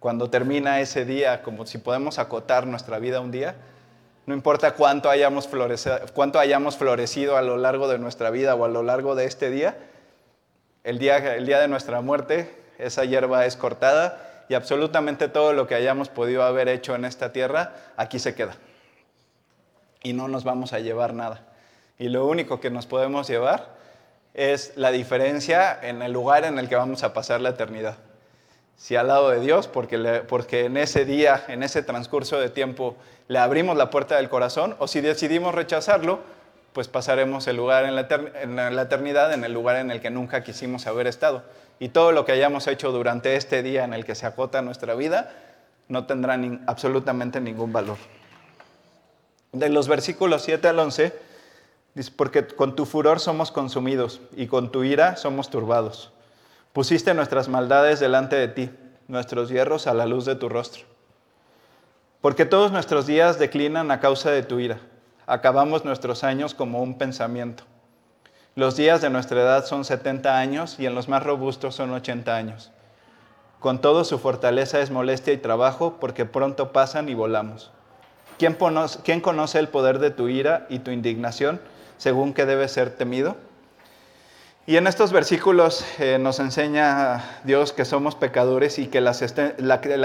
cuando 0.00 0.30
termina 0.30 0.80
ese 0.80 1.04
día, 1.04 1.42
como 1.42 1.66
si 1.66 1.78
podemos 1.78 2.18
acotar 2.18 2.66
nuestra 2.66 2.98
vida 2.98 3.20
un 3.20 3.30
día, 3.30 3.56
no 4.26 4.34
importa 4.34 4.74
cuánto 4.74 5.10
hayamos, 5.10 5.48
florecido, 5.48 5.98
cuánto 6.14 6.38
hayamos 6.38 6.76
florecido 6.76 7.36
a 7.36 7.42
lo 7.42 7.56
largo 7.56 7.88
de 7.88 7.98
nuestra 7.98 8.30
vida 8.30 8.54
o 8.54 8.64
a 8.64 8.68
lo 8.68 8.82
largo 8.82 9.14
de 9.14 9.24
este 9.24 9.50
día, 9.50 9.76
el 10.84 10.98
día, 10.98 11.34
el 11.34 11.46
día 11.46 11.58
de 11.60 11.68
nuestra 11.68 12.00
muerte, 12.00 12.54
esa 12.78 13.04
hierba 13.04 13.46
es 13.46 13.56
cortada 13.56 14.44
y 14.48 14.54
absolutamente 14.54 15.28
todo 15.28 15.52
lo 15.52 15.66
que 15.66 15.74
hayamos 15.74 16.08
podido 16.08 16.42
haber 16.44 16.68
hecho 16.68 16.94
en 16.94 17.04
esta 17.04 17.32
tierra, 17.32 17.74
aquí 17.96 18.18
se 18.18 18.34
queda. 18.34 18.56
Y 20.02 20.12
no 20.12 20.28
nos 20.28 20.44
vamos 20.44 20.72
a 20.72 20.78
llevar 20.78 21.12
nada. 21.12 21.46
Y 21.98 22.08
lo 22.08 22.26
único 22.26 22.60
que 22.60 22.70
nos 22.70 22.86
podemos 22.86 23.28
llevar 23.28 23.76
es 24.32 24.76
la 24.76 24.92
diferencia 24.92 25.76
en 25.82 26.02
el 26.02 26.12
lugar 26.12 26.44
en 26.44 26.58
el 26.58 26.68
que 26.68 26.76
vamos 26.76 27.02
a 27.02 27.12
pasar 27.12 27.40
la 27.40 27.50
eternidad 27.50 27.96
si 28.78 28.94
al 28.94 29.08
lado 29.08 29.30
de 29.30 29.40
Dios, 29.40 29.66
porque, 29.66 30.22
porque 30.28 30.64
en 30.64 30.76
ese 30.76 31.04
día, 31.04 31.44
en 31.48 31.64
ese 31.64 31.82
transcurso 31.82 32.38
de 32.38 32.48
tiempo, 32.48 32.96
le 33.26 33.40
abrimos 33.40 33.76
la 33.76 33.90
puerta 33.90 34.16
del 34.16 34.28
corazón, 34.28 34.76
o 34.78 34.86
si 34.86 35.00
decidimos 35.00 35.52
rechazarlo, 35.54 36.20
pues 36.72 36.86
pasaremos 36.86 37.48
el 37.48 37.56
lugar 37.56 37.84
en 37.84 37.96
la, 37.96 38.82
eternidad, 38.82 39.32
en 39.34 39.42
el 39.42 39.52
lugar 39.52 39.76
en 39.76 39.90
el 39.90 40.00
que 40.00 40.10
nunca 40.10 40.44
quisimos 40.44 40.86
haber 40.86 41.08
estado. 41.08 41.42
Y 41.80 41.88
todo 41.88 42.12
lo 42.12 42.24
que 42.24 42.30
hayamos 42.30 42.68
hecho 42.68 42.92
durante 42.92 43.34
este 43.34 43.64
día 43.64 43.84
en 43.84 43.94
el 43.94 44.04
que 44.04 44.14
se 44.14 44.26
acota 44.26 44.62
nuestra 44.62 44.94
vida, 44.94 45.32
no 45.88 46.06
tendrá 46.06 46.38
absolutamente 46.66 47.40
ningún 47.40 47.72
valor. 47.72 47.96
De 49.50 49.68
los 49.70 49.88
versículos 49.88 50.42
7 50.42 50.68
al 50.68 50.78
11, 50.78 51.12
dice, 51.94 52.12
porque 52.14 52.46
con 52.46 52.76
tu 52.76 52.86
furor 52.86 53.18
somos 53.18 53.50
consumidos 53.50 54.20
y 54.36 54.46
con 54.46 54.70
tu 54.70 54.84
ira 54.84 55.16
somos 55.16 55.50
turbados. 55.50 56.12
Pusiste 56.72 57.14
nuestras 57.14 57.48
maldades 57.48 58.00
delante 58.00 58.36
de 58.36 58.48
ti, 58.48 58.70
nuestros 59.08 59.48
hierros 59.48 59.86
a 59.86 59.94
la 59.94 60.06
luz 60.06 60.24
de 60.24 60.36
tu 60.36 60.48
rostro. 60.48 60.84
Porque 62.20 62.44
todos 62.44 62.72
nuestros 62.72 63.06
días 63.06 63.38
declinan 63.38 63.90
a 63.90 64.00
causa 64.00 64.30
de 64.30 64.42
tu 64.42 64.58
ira. 64.58 64.80
Acabamos 65.26 65.84
nuestros 65.84 66.24
años 66.24 66.54
como 66.54 66.82
un 66.82 66.98
pensamiento. 66.98 67.64
Los 68.54 68.76
días 68.76 69.00
de 69.00 69.08
nuestra 69.08 69.40
edad 69.40 69.64
son 69.64 69.84
70 69.84 70.36
años 70.36 70.80
y 70.80 70.86
en 70.86 70.94
los 70.94 71.08
más 71.08 71.22
robustos 71.22 71.74
son 71.76 71.92
80 71.92 72.34
años. 72.34 72.72
Con 73.60 73.80
todo 73.80 74.04
su 74.04 74.18
fortaleza 74.18 74.80
es 74.80 74.90
molestia 74.90 75.32
y 75.32 75.38
trabajo 75.38 75.98
porque 76.00 76.24
pronto 76.24 76.72
pasan 76.72 77.08
y 77.08 77.14
volamos. 77.14 77.70
¿Quién 78.38 78.54
conoce, 78.54 79.00
¿Quién 79.04 79.20
conoce 79.20 79.58
el 79.58 79.68
poder 79.68 79.98
de 79.98 80.10
tu 80.10 80.28
ira 80.28 80.66
y 80.68 80.80
tu 80.80 80.90
indignación 80.90 81.60
según 81.96 82.34
que 82.34 82.46
debe 82.46 82.68
ser 82.68 82.90
temido? 82.90 83.36
Y 84.68 84.76
en 84.76 84.86
estos 84.86 85.12
versículos 85.12 85.82
eh, 85.98 86.18
nos 86.20 86.40
enseña 86.40 87.40
Dios 87.44 87.72
que 87.72 87.86
somos 87.86 88.16
pecadores 88.16 88.78
y 88.78 88.88
que 88.88 89.00
la, 89.00 89.14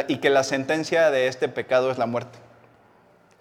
y 0.07 0.17
que 0.19 0.29
la 0.29 0.43
sentencia 0.45 1.11
de 1.11 1.27
este 1.27 1.49
pecado 1.49 1.91
es 1.91 1.97
la 1.97 2.05
muerte. 2.05 2.39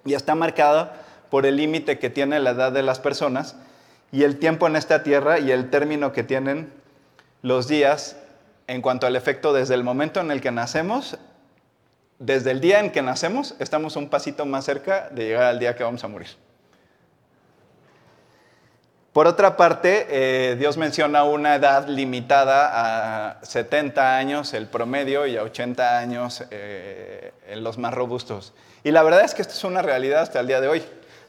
Y 0.04 0.14
está 0.14 0.34
marcada 0.34 1.00
por 1.30 1.46
el 1.46 1.58
límite 1.58 2.00
que 2.00 2.10
tiene 2.10 2.40
la 2.40 2.50
edad 2.50 2.72
de 2.72 2.82
las 2.82 2.98
personas 2.98 3.54
y 4.10 4.24
el 4.24 4.40
tiempo 4.40 4.66
en 4.66 4.74
esta 4.74 5.04
tierra 5.04 5.38
y 5.38 5.52
el 5.52 5.70
término 5.70 6.10
que 6.10 6.24
tienen 6.24 6.72
los 7.42 7.68
días 7.68 8.16
en 8.66 8.82
cuanto 8.82 9.06
al 9.06 9.14
efecto 9.14 9.52
desde 9.52 9.74
el 9.74 9.84
momento 9.84 10.18
en 10.18 10.32
el 10.32 10.40
que 10.40 10.50
nacemos, 10.50 11.18
desde 12.18 12.50
el 12.50 12.60
día 12.60 12.80
en 12.80 12.90
que 12.90 13.00
nacemos, 13.00 13.54
estamos 13.60 13.94
un 13.94 14.08
pasito 14.08 14.44
más 14.44 14.64
cerca 14.64 15.08
de 15.10 15.26
llegar 15.26 15.44
al 15.44 15.60
día 15.60 15.76
que 15.76 15.84
vamos 15.84 16.02
a 16.02 16.08
morir. 16.08 16.41
Por 19.12 19.26
otra 19.26 19.58
parte, 19.58 20.06
eh, 20.08 20.56
Dios 20.56 20.78
menciona 20.78 21.24
una 21.24 21.54
edad 21.54 21.86
limitada 21.86 22.70
a 23.32 23.44
70 23.44 24.16
años 24.16 24.54
el 24.54 24.68
promedio 24.68 25.26
y 25.26 25.36
a 25.36 25.42
80 25.42 25.98
años 25.98 26.42
eh, 26.50 27.32
en 27.46 27.62
los 27.62 27.76
más 27.76 27.92
robustos. 27.92 28.54
Y 28.84 28.90
la 28.90 29.02
verdad 29.02 29.22
es 29.22 29.34
que 29.34 29.42
esto 29.42 29.52
es 29.52 29.64
una 29.64 29.82
realidad 29.82 30.22
hasta 30.22 30.40
el 30.40 30.46
día 30.46 30.62
de 30.62 30.68
hoy. 30.68 30.82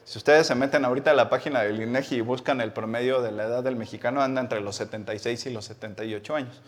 Si 0.04 0.16
ustedes 0.16 0.46
se 0.46 0.54
meten 0.54 0.86
ahorita 0.86 1.10
a 1.10 1.14
la 1.14 1.28
página 1.28 1.60
del 1.60 1.82
INEGI 1.82 2.16
y 2.16 2.20
buscan 2.22 2.62
el 2.62 2.72
promedio 2.72 3.20
de 3.20 3.32
la 3.32 3.44
edad 3.44 3.62
del 3.62 3.76
mexicano, 3.76 4.22
anda 4.22 4.40
entre 4.40 4.62
los 4.62 4.76
76 4.76 5.44
y 5.44 5.50
los 5.50 5.66
78 5.66 6.36
años. 6.36 6.62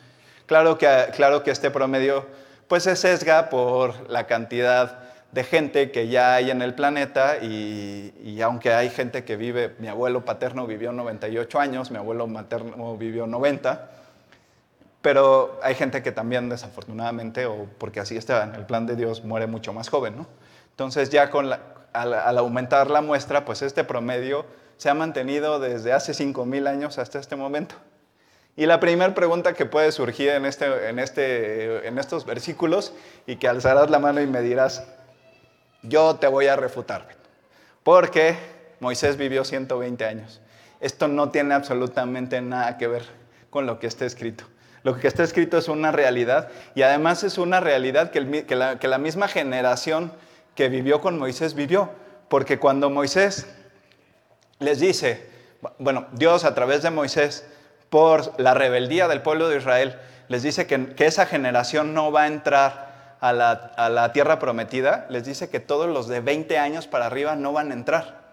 Claro 0.44 0.76
que, 0.76 1.06
claro 1.14 1.42
que 1.42 1.50
este 1.50 1.70
promedio 1.70 2.26
pues 2.68 2.82
se 2.82 2.94
sesga 2.94 3.48
por 3.48 4.10
la 4.10 4.26
cantidad 4.26 4.98
de 5.32 5.44
gente 5.44 5.90
que 5.90 6.08
ya 6.08 6.34
hay 6.34 6.50
en 6.50 6.62
el 6.62 6.74
planeta 6.74 7.38
y, 7.38 8.40
aunque 8.42 8.72
hay 8.72 8.90
gente 8.90 9.24
que 9.24 9.36
vive, 9.36 9.74
mi 9.78 9.88
abuelo 9.88 10.24
paterno 10.24 10.66
vivió 10.66 10.92
98 10.92 11.58
años, 11.58 11.90
mi 11.90 11.98
abuelo 11.98 12.26
materno 12.26 12.96
vivió 12.96 13.26
90, 13.26 13.90
pero 15.02 15.58
hay 15.62 15.74
gente 15.74 16.02
que 16.02 16.12
también 16.12 16.48
desafortunadamente, 16.48 17.46
o 17.46 17.66
porque 17.78 18.00
así 18.00 18.16
está 18.16 18.44
en 18.44 18.54
el 18.54 18.66
plan 18.66 18.86
de 18.86 18.96
Dios, 18.96 19.24
muere 19.24 19.46
mucho 19.46 19.72
más 19.72 19.88
joven. 19.88 20.16
¿no? 20.16 20.26
Entonces 20.70 21.10
ya 21.10 21.30
con 21.30 21.50
al, 21.92 22.38
aumentar 22.38 22.90
la 22.90 23.00
muestra, 23.00 23.44
pues 23.44 23.62
este 23.62 23.84
promedio 23.84 24.46
se 24.76 24.90
ha 24.90 24.94
mantenido 24.94 25.58
desde 25.58 25.92
hace 25.92 26.12
5.000 26.12 26.68
años 26.68 26.98
hasta 26.98 27.18
este 27.18 27.36
momento. 27.36 27.74
Y 28.56 28.66
la 28.66 28.80
primera 28.80 29.14
pregunta 29.14 29.52
que 29.52 29.66
puede 29.66 29.92
surgir 29.92 30.30
en, 30.30 30.46
este, 30.46 30.88
en, 30.88 30.98
este, 30.98 31.86
en 31.86 31.98
estos 31.98 32.24
versículos 32.24 32.94
y 33.26 33.36
que 33.36 33.48
alzarás 33.48 33.90
la 33.90 33.98
mano 33.98 34.22
y 34.22 34.26
me 34.26 34.40
dirás, 34.40 34.82
yo 35.88 36.16
te 36.16 36.26
voy 36.26 36.46
a 36.46 36.56
refutar, 36.56 37.08
porque 37.82 38.36
Moisés 38.80 39.16
vivió 39.16 39.44
120 39.44 40.04
años. 40.04 40.40
Esto 40.80 41.08
no 41.08 41.30
tiene 41.30 41.54
absolutamente 41.54 42.40
nada 42.40 42.76
que 42.78 42.86
ver 42.86 43.04
con 43.50 43.66
lo 43.66 43.78
que 43.78 43.86
está 43.86 44.04
escrito. 44.04 44.44
Lo 44.82 44.96
que 44.96 45.08
está 45.08 45.24
escrito 45.24 45.58
es 45.58 45.66
una 45.66 45.90
realidad 45.90 46.48
y 46.76 46.82
además 46.82 47.24
es 47.24 47.38
una 47.38 47.58
realidad 47.58 48.12
que, 48.12 48.20
la, 48.20 48.98
misma 48.98 49.26
generación 49.26 50.12
que 50.54 50.68
vivió 50.68 51.00
con 51.00 51.18
Moisés 51.18 51.54
vivió. 51.54 51.90
Porque 52.28 52.60
cuando 52.60 52.88
Moisés 52.88 53.48
les 54.60 54.78
dice, 54.78 55.28
bueno, 55.78 56.06
Dios 56.12 56.44
a 56.44 56.54
través 56.54 56.82
de 56.82 56.90
Moisés, 56.90 57.46
por 57.90 58.38
la 58.40 58.54
rebeldía 58.54 59.08
del 59.08 59.22
pueblo 59.22 59.48
de 59.48 59.58
Israel, 59.58 59.98
les 60.28 60.44
dice 60.44 60.68
que, 60.68 60.94
esa 60.98 61.26
generación 61.26 61.94
no 61.94 62.12
va 62.12 62.22
a 62.22 62.26
entrar 62.28 62.85
a 63.28 63.88
la, 63.88 64.12
tierra 64.12 64.38
prometida, 64.38 65.06
les 65.08 65.24
dice 65.24 65.48
que 65.48 65.60
todos 65.60 65.88
los 65.88 66.08
de 66.08 66.20
20 66.20 66.58
años 66.58 66.86
para 66.86 67.06
arriba 67.06 67.36
no 67.36 67.52
van 67.52 67.70
a 67.70 67.74
entrar. 67.74 68.26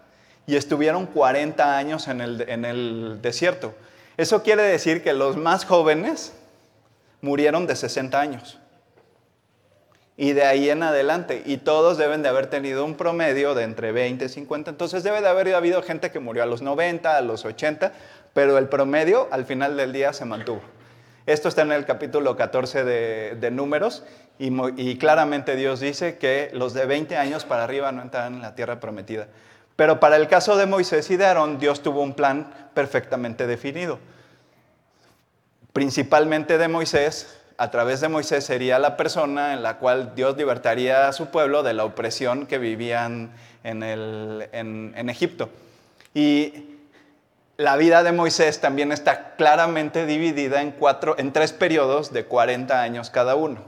Y 0.46 0.56
estuvieron 0.56 1.06
40 1.06 1.76
años 1.76 2.08
en 2.08 2.20
el, 2.20 2.42
en 2.48 2.64
el 2.64 3.18
desierto. 3.22 3.74
Eso 4.16 4.42
quiere 4.42 4.62
decir 4.62 5.02
que 5.02 5.12
los 5.12 5.36
más 5.36 5.64
jóvenes 5.64 6.34
murieron 7.20 7.66
de 7.66 7.74
60 7.74 8.20
años. 8.20 8.58
Y 10.16 10.32
de 10.32 10.44
ahí 10.44 10.70
en 10.70 10.82
adelante. 10.82 11.42
Y 11.44 11.56
todos 11.56 11.98
deben 11.98 12.22
de 12.22 12.28
haber 12.28 12.46
tenido 12.46 12.84
un 12.84 12.94
promedio 12.94 13.54
de 13.54 13.64
entre 13.64 13.90
20 13.90 14.26
y 14.26 14.28
50. 14.28 14.70
Entonces 14.70 15.02
debe 15.02 15.20
de 15.20 15.28
haber 15.28 15.54
habido 15.54 15.82
gente 15.82 16.10
que 16.10 16.20
murió 16.20 16.42
a 16.44 16.46
los 16.46 16.62
90, 16.62 17.16
a 17.16 17.20
los 17.20 17.44
80, 17.44 17.92
pero 18.32 18.58
el 18.58 18.68
promedio 18.68 19.28
al 19.32 19.44
final 19.44 19.76
del 19.76 19.92
día 19.92 20.12
se 20.12 20.24
mantuvo. 20.24 20.62
Esto 21.26 21.48
está 21.48 21.62
en 21.62 21.72
el 21.72 21.86
capítulo 21.86 22.36
14 22.36 22.84
de, 22.84 23.50
Números 23.50 24.04
y, 24.38 24.98
claramente 24.98 25.56
Dios 25.56 25.80
dice 25.80 26.18
que 26.18 26.50
los 26.52 26.74
de 26.74 26.84
20 26.84 27.16
años 27.16 27.46
para 27.46 27.64
arriba 27.64 27.92
no 27.92 28.02
entrarán 28.02 28.34
en 28.34 28.42
la 28.42 28.54
tierra 28.54 28.78
prometida. 28.78 29.28
Pero 29.74 30.00
para 30.00 30.16
el 30.16 30.28
caso 30.28 30.56
de 30.56 30.66
Moisés 30.66 31.10
y 31.10 31.16
de 31.16 31.24
Aarón, 31.24 31.58
Dios 31.58 31.82
tuvo 31.82 32.02
un 32.02 32.12
plan 32.12 32.52
perfectamente 32.74 33.46
definido. 33.46 33.98
Principalmente 35.72 36.58
de 36.58 36.68
Moisés, 36.68 37.40
a 37.56 37.70
través 37.70 38.02
de 38.02 38.08
Moisés 38.08 38.44
sería 38.44 38.78
la 38.78 38.98
persona 38.98 39.54
en 39.54 39.62
la 39.62 39.78
cual 39.78 40.14
Dios 40.14 40.36
libertaría 40.36 41.08
a 41.08 41.12
su 41.14 41.28
pueblo 41.28 41.62
de 41.62 41.72
la 41.72 41.86
opresión 41.86 42.46
que 42.46 42.58
vivían 42.58 43.32
en, 43.62 43.82
en 43.82 45.08
Egipto. 45.08 45.48
Y 46.12 46.73
la 47.56 47.76
vida 47.76 48.02
de 48.02 48.12
Moisés 48.12 48.60
también 48.60 48.90
está 48.90 49.36
claramente 49.36 50.06
dividida 50.06 50.60
en, 50.60 51.32
tres 51.32 51.52
periodos 51.52 52.12
de 52.12 52.24
40 52.24 52.80
años 52.80 53.10
cada 53.10 53.36
uno. 53.36 53.62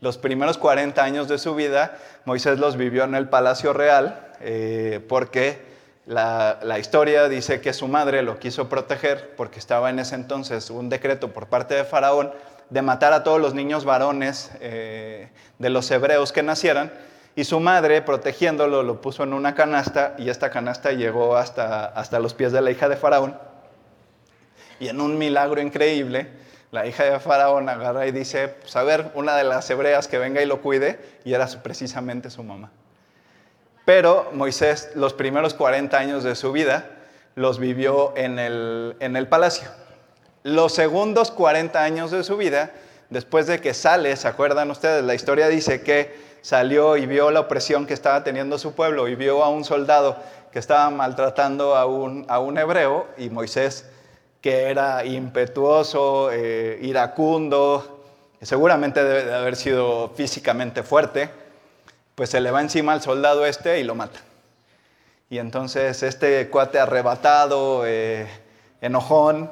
Los 0.00 0.16
primeros 0.16 0.58
40 0.58 1.02
años 1.02 1.28
de 1.28 1.38
su 1.38 1.54
vida, 1.54 1.98
Moisés 2.24 2.58
los 2.58 2.76
vivió 2.76 3.04
en 3.04 3.14
el 3.14 3.28
Palacio 3.28 3.72
Real 3.72 4.28
eh, 4.40 5.04
porque 5.08 5.66
la, 6.06 6.78
historia 6.78 7.28
dice 7.28 7.60
que 7.60 7.74
su 7.74 7.86
madre 7.88 8.22
lo 8.22 8.38
quiso 8.38 8.68
proteger 8.68 9.34
porque 9.36 9.58
estaba 9.58 9.90
en 9.90 9.98
ese 9.98 10.14
entonces 10.14 10.70
un 10.70 10.88
decreto 10.88 11.32
por 11.32 11.48
parte 11.48 11.74
de 11.74 11.84
Faraón 11.84 12.32
de 12.70 12.82
matar 12.82 13.12
a 13.12 13.24
todos 13.24 13.40
los 13.40 13.54
niños 13.54 13.84
varones 13.84 14.50
eh, 14.60 15.28
de 15.58 15.70
los 15.70 15.90
hebreos 15.90 16.32
que 16.32 16.42
nacieran 16.42 16.92
Y 17.38 17.44
su 17.44 17.60
madre, 17.60 18.02
protegiéndolo, 18.02 18.82
lo 18.82 19.00
puso 19.00 19.22
en 19.22 19.32
una 19.32 19.54
canasta 19.54 20.16
y 20.18 20.28
esta 20.28 20.50
canasta 20.50 20.90
llegó 20.90 21.36
hasta, 21.36 21.86
hasta 21.86 22.18
los 22.18 22.34
pies 22.34 22.50
de 22.50 22.60
la 22.60 22.72
hija 22.72 22.88
de 22.88 22.96
Faraón. 22.96 23.38
Y 24.80 24.88
en 24.88 25.00
un 25.00 25.16
milagro 25.16 25.60
increíble, 25.60 26.32
la 26.72 26.84
hija 26.84 27.04
de 27.04 27.20
Faraón 27.20 27.68
agarra 27.68 28.08
y 28.08 28.10
dice, 28.10 28.48
pues 28.48 28.74
a 28.74 28.82
ver, 28.82 29.12
una 29.14 29.36
de 29.36 29.44
las 29.44 29.70
hebreas 29.70 30.08
que 30.08 30.18
venga 30.18 30.42
y 30.42 30.46
lo 30.46 30.60
cuide, 30.60 30.98
y 31.24 31.32
era 31.32 31.46
precisamente 31.62 32.28
su 32.28 32.42
mamá. 32.42 32.72
Pero 33.84 34.30
Moisés, 34.32 34.90
los 34.96 35.14
primeros 35.14 35.54
40 35.54 35.96
años 35.96 36.24
de 36.24 36.34
su 36.34 36.50
vida, 36.50 36.86
los 37.36 37.60
vivió 37.60 38.14
en 38.16 38.40
el, 38.40 38.96
en 38.98 39.14
el 39.14 39.28
palacio. 39.28 39.68
Los 40.42 40.74
segundos 40.74 41.30
40 41.30 41.84
años 41.84 42.10
de 42.10 42.24
su 42.24 42.36
vida, 42.36 42.72
después 43.10 43.46
de 43.46 43.60
que 43.60 43.74
sale, 43.74 44.14
¿se 44.16 44.28
acuerdan 44.28 44.70
ustedes? 44.70 45.04
La 45.04 45.14
historia 45.14 45.48
dice 45.48 45.82
que 45.82 46.28
salió 46.42 46.96
y 46.96 47.06
vio 47.06 47.30
la 47.30 47.40
opresión 47.40 47.86
que 47.86 47.94
estaba 47.94 48.24
teniendo 48.24 48.58
su 48.58 48.74
pueblo 48.74 49.08
y 49.08 49.14
vio 49.14 49.42
a 49.42 49.48
un 49.48 49.64
soldado 49.64 50.16
que 50.52 50.58
estaba 50.58 50.88
maltratando 50.90 51.76
a 51.76 51.86
un, 51.86 52.24
a 52.28 52.38
un 52.38 52.58
hebreo 52.58 53.06
y 53.18 53.30
Moisés, 53.30 53.86
que 54.40 54.70
era 54.70 55.04
impetuoso, 55.04 56.30
eh, 56.32 56.78
iracundo, 56.82 58.04
seguramente 58.40 59.02
debe 59.02 59.24
de 59.24 59.34
haber 59.34 59.56
sido 59.56 60.10
físicamente 60.14 60.82
fuerte, 60.82 61.28
pues 62.14 62.30
se 62.30 62.40
le 62.40 62.50
va 62.50 62.60
encima 62.60 62.92
al 62.92 63.02
soldado 63.02 63.44
este 63.46 63.80
y 63.80 63.84
lo 63.84 63.94
mata. 63.94 64.20
Y 65.30 65.38
entonces 65.38 66.02
este 66.02 66.48
cuate 66.48 66.78
arrebatado, 66.78 67.82
eh, 67.86 68.26
enojón, 68.80 69.50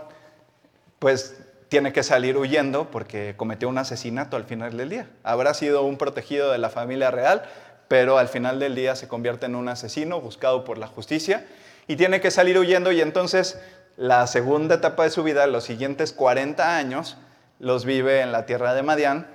pues 0.99 1.37
tiene 1.69 1.93
que 1.93 2.03
salir 2.03 2.37
huyendo 2.37 2.91
porque 2.91 3.35
cometió 3.37 3.69
un 3.69 3.79
asesinato 3.79 4.37
al 4.37 4.45
final 4.45 4.77
del 4.77 4.89
día. 4.89 5.09
Habrá 5.23 5.55
sido 5.55 5.83
un 5.83 5.99
protegido 5.99 6.53
de 6.53 6.59
la 6.59 6.71
familia 6.71 7.11
real, 7.11 7.43
pero 7.89 8.19
al 8.19 8.29
final 8.29 8.59
del 8.59 8.75
día 8.75 8.97
se 8.97 9.09
convierte 9.09 9.47
en 9.47 9.55
un 9.55 9.69
asesino 9.69 10.21
buscado 10.21 10.65
por 10.65 10.79
la 10.79 10.87
justicia 10.87 11.47
y 11.87 11.97
tiene 11.97 12.21
que 12.21 12.31
salir 12.31 12.59
huyendo 12.59 12.93
y 12.93 13.01
entonces 13.01 13.61
la 13.97 14.27
segunda 14.27 14.77
etapa 14.77 15.05
de 15.05 15.11
su 15.11 15.23
vida, 15.23 15.47
los 15.47 15.65
siguientes 15.65 16.13
40 16.13 16.77
años, 16.77 17.17
los 17.59 17.85
vive 17.85 18.21
en 18.21 18.33
la 18.33 18.47
tierra 18.47 18.75
de 18.75 18.83
Madián 18.83 19.27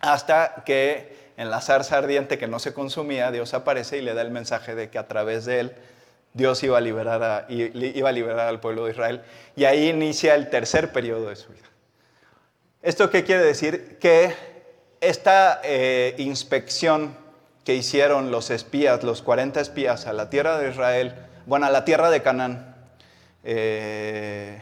hasta 0.00 0.62
que 0.64 1.32
en 1.36 1.50
la 1.50 1.60
zarza 1.60 1.98
ardiente 1.98 2.38
que 2.38 2.46
no 2.46 2.58
se 2.58 2.72
consumía, 2.72 3.30
Dios 3.30 3.54
aparece 3.54 3.98
y 3.98 4.02
le 4.02 4.14
da 4.14 4.22
el 4.22 4.30
mensaje 4.30 4.74
de 4.74 4.90
que 4.90 4.98
a 4.98 5.08
través 5.08 5.44
de 5.44 5.60
él 5.60 5.74
Dios 6.34 6.60
iba 6.64 6.76
a 6.76 6.80
liberar, 6.80 7.44
al 8.40 8.60
pueblo 8.60 8.84
de 8.84 8.90
Israel. 8.90 9.22
Y 9.54 9.64
ahí 9.64 9.88
inicia 9.88 10.34
el 10.34 10.50
tercer 10.50 10.92
periodo 10.92 11.28
de 11.28 11.36
su 11.36 11.50
vida. 11.50 11.62
¿Esto 12.82 13.08
qué 13.08 13.22
quiere 13.22 13.44
decir? 13.44 13.98
Que 14.00 14.34
esta 15.00 15.60
eh, 15.62 16.16
inspección 16.18 17.16
que 17.64 17.76
hicieron 17.76 18.32
los 18.32 18.50
espías, 18.50 19.04
los 19.04 19.22
40 19.22 19.60
espías 19.60 20.06
a 20.06 20.12
la 20.12 20.28
tierra 20.28 20.58
de 20.58 20.70
Israel, 20.70 21.14
bueno, 21.46 21.66
a 21.66 21.70
la 21.70 21.84
tierra 21.84 22.10
de 22.10 22.20
Canaán, 22.20 22.76
eh, 23.44 24.60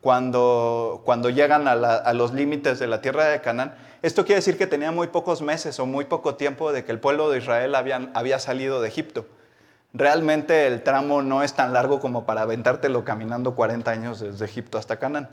cuando, 0.00 1.02
llegan 1.32 1.68
a, 1.68 1.72
a 1.72 2.12
los 2.14 2.32
límites 2.32 2.78
de 2.78 2.86
la 2.86 3.02
tierra 3.02 3.26
de 3.26 3.40
Canaán, 3.42 3.76
esto 4.00 4.24
quiere 4.24 4.36
decir 4.36 4.56
que 4.56 4.66
tenía 4.66 4.90
muy 4.90 5.08
pocos 5.08 5.42
meses 5.42 5.78
o 5.78 5.84
muy 5.84 6.06
poco 6.06 6.36
tiempo 6.36 6.72
de 6.72 6.84
que 6.84 6.90
el 6.90 6.98
pueblo 6.98 7.30
de 7.30 7.38
Israel 7.38 7.74
había 7.74 8.38
salido 8.38 8.80
de 8.80 8.88
Egipto. 8.88 9.26
Realmente 9.94 10.66
el 10.66 10.82
tramo 10.82 11.20
no 11.20 11.42
es 11.42 11.52
tan 11.54 11.72
largo 11.72 12.00
como 12.00 12.24
para 12.24 12.42
aventártelo 12.42 13.04
caminando 13.04 13.54
40 13.54 13.90
años 13.90 14.20
desde 14.20 14.44
Egipto 14.44 14.78
hasta 14.78 14.98
Canaán. 14.98 15.28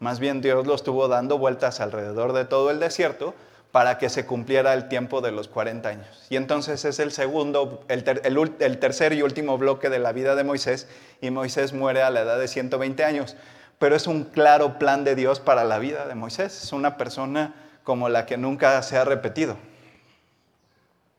Más 0.00 0.18
bien 0.18 0.40
Dios 0.40 0.66
lo 0.66 0.74
estuvo 0.74 1.06
dando 1.06 1.38
vueltas 1.38 1.80
alrededor 1.80 2.32
de 2.32 2.44
todo 2.44 2.70
el 2.70 2.80
desierto 2.80 3.34
para 3.70 3.98
que 3.98 4.08
se 4.08 4.26
cumpliera 4.26 4.74
el 4.74 4.88
tiempo 4.88 5.20
de 5.20 5.30
los 5.30 5.46
40 5.46 5.88
años. 5.88 6.26
Y 6.28 6.36
entonces 6.36 6.84
es 6.84 6.98
el 6.98 7.12
segundo, 7.12 7.84
el, 7.88 8.04
el, 8.58 8.78
tercer 8.78 9.12
y 9.12 9.22
último 9.22 9.58
bloque 9.58 9.90
de 9.90 10.00
la 10.00 10.10
vida 10.10 10.34
de 10.34 10.42
Moisés, 10.42 10.88
y 11.20 11.30
Moisés 11.30 11.72
muere 11.72 12.02
a 12.02 12.10
la 12.10 12.22
edad 12.22 12.38
de 12.38 12.48
120 12.48 13.04
años. 13.04 13.36
Pero 13.78 13.94
es 13.94 14.06
un 14.06 14.24
claro 14.24 14.78
plan 14.78 15.04
de 15.04 15.14
Dios 15.14 15.38
para 15.38 15.64
la 15.64 15.78
vida 15.78 16.06
de 16.06 16.14
Moisés. 16.14 16.64
Es 16.64 16.72
una 16.72 16.96
persona 16.96 17.54
como 17.84 18.08
la 18.08 18.26
que 18.26 18.36
nunca 18.36 18.82
se 18.82 18.96
ha 18.96 19.04
repetido. 19.04 19.56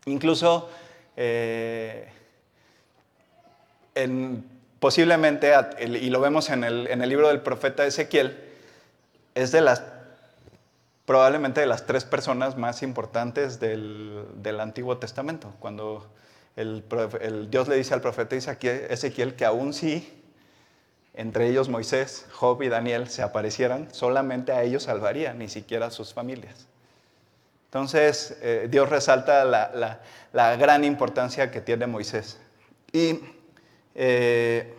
Incluso 0.05 0.69
eh, 1.15 2.11
posiblemente, 4.79 5.53
y 5.79 6.09
lo 6.09 6.19
vemos 6.19 6.49
en 6.49 6.63
el, 6.63 7.09
libro 7.09 7.27
del 7.27 7.41
profeta 7.41 7.85
Ezequiel, 7.85 8.37
es 9.35 9.51
de 9.51 9.61
las, 9.61 9.83
probablemente 11.05 11.61
de 11.61 11.67
las 11.67 11.85
tres 11.85 12.05
personas 12.05 12.57
más 12.57 12.83
importantes 12.83 13.59
del, 13.59 14.59
Antiguo 14.59 14.97
Testamento. 14.97 15.53
Cuando 15.59 16.07
el, 16.55 16.83
Dios 17.49 17.67
le 17.67 17.75
dice 17.75 17.93
al 17.93 18.01
profeta 18.01 18.35
Ezequiel 18.35 19.35
que 19.35 19.45
aún 19.45 19.73
si 19.73 20.21
entre 21.13 21.49
ellos 21.49 21.69
Moisés, 21.69 22.25
Job 22.31 22.61
y 22.63 22.69
Daniel, 22.69 23.09
se 23.09 23.21
aparecieran, 23.21 23.93
solamente 23.93 24.51
a 24.51 24.63
ellos 24.63 24.83
salvaría, 24.83 25.33
ni 25.33 25.49
siquiera 25.49 25.87
a 25.87 25.91
sus 25.91 26.13
familias. 26.13 26.67
Entonces, 27.65 28.37
eh, 28.41 28.67
Dios 28.69 28.89
resalta 28.89 29.45
la, 29.45 30.55
gran 30.57 30.83
importancia 30.83 31.51
que 31.51 31.61
tiene 31.61 31.87
Moisés. 31.87 32.39
Y, 32.93 33.19
eh, 33.95 34.75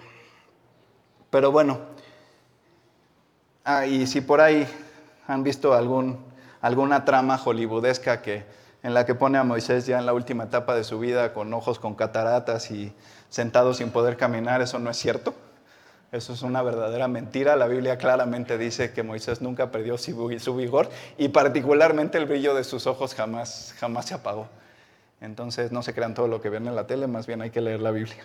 pero 1.30 1.50
bueno, 1.50 1.80
ah, 3.64 3.86
y 3.86 4.06
si 4.06 4.20
por 4.20 4.40
ahí 4.40 4.66
han 5.26 5.42
visto 5.42 5.74
alguna 5.74 7.04
trama 7.04 7.38
hollywoodesca 7.38 8.22
que, 8.22 8.44
en 8.82 8.94
la 8.94 9.06
que 9.06 9.14
pone 9.14 9.38
a 9.38 9.44
Moisés 9.44 9.86
ya 9.86 9.98
en 9.98 10.06
la 10.06 10.12
última 10.12 10.44
etapa 10.44 10.74
de 10.74 10.84
su 10.84 10.98
vida 10.98 11.32
con 11.32 11.52
ojos 11.54 11.78
con 11.78 11.94
cataratas 11.94 12.70
y 12.70 12.92
sentado 13.28 13.74
sin 13.74 13.90
poder 13.90 14.16
caminar, 14.16 14.60
eso 14.60 14.78
no 14.78 14.90
es 14.90 14.96
cierto. 14.96 15.34
Eso 16.12 16.34
es 16.34 16.42
una 16.42 16.60
verdadera 16.62 17.08
mentira. 17.08 17.56
La 17.56 17.66
Biblia 17.66 17.96
claramente 17.96 18.58
dice 18.58 18.92
que 18.92 19.02
Moisés 19.02 19.40
nunca 19.40 19.70
perdió 19.70 19.96
su 19.96 20.54
vigor 20.54 20.90
y 21.16 21.28
particularmente 21.28 22.18
el 22.18 22.26
brillo 22.26 22.54
de 22.54 22.64
sus 22.64 22.86
ojos 22.86 23.14
jamás, 23.14 23.74
jamás 23.78 24.06
se 24.06 24.14
apagó. 24.14 24.46
Entonces 25.22 25.72
no 25.72 25.82
se 25.82 25.94
crean 25.94 26.12
todo 26.12 26.28
lo 26.28 26.42
que 26.42 26.50
ven 26.50 26.66
en 26.66 26.76
la 26.76 26.86
tele, 26.86 27.06
más 27.06 27.26
bien 27.26 27.40
hay 27.40 27.48
que 27.48 27.62
leer 27.62 27.80
la 27.80 27.92
Biblia. 27.92 28.22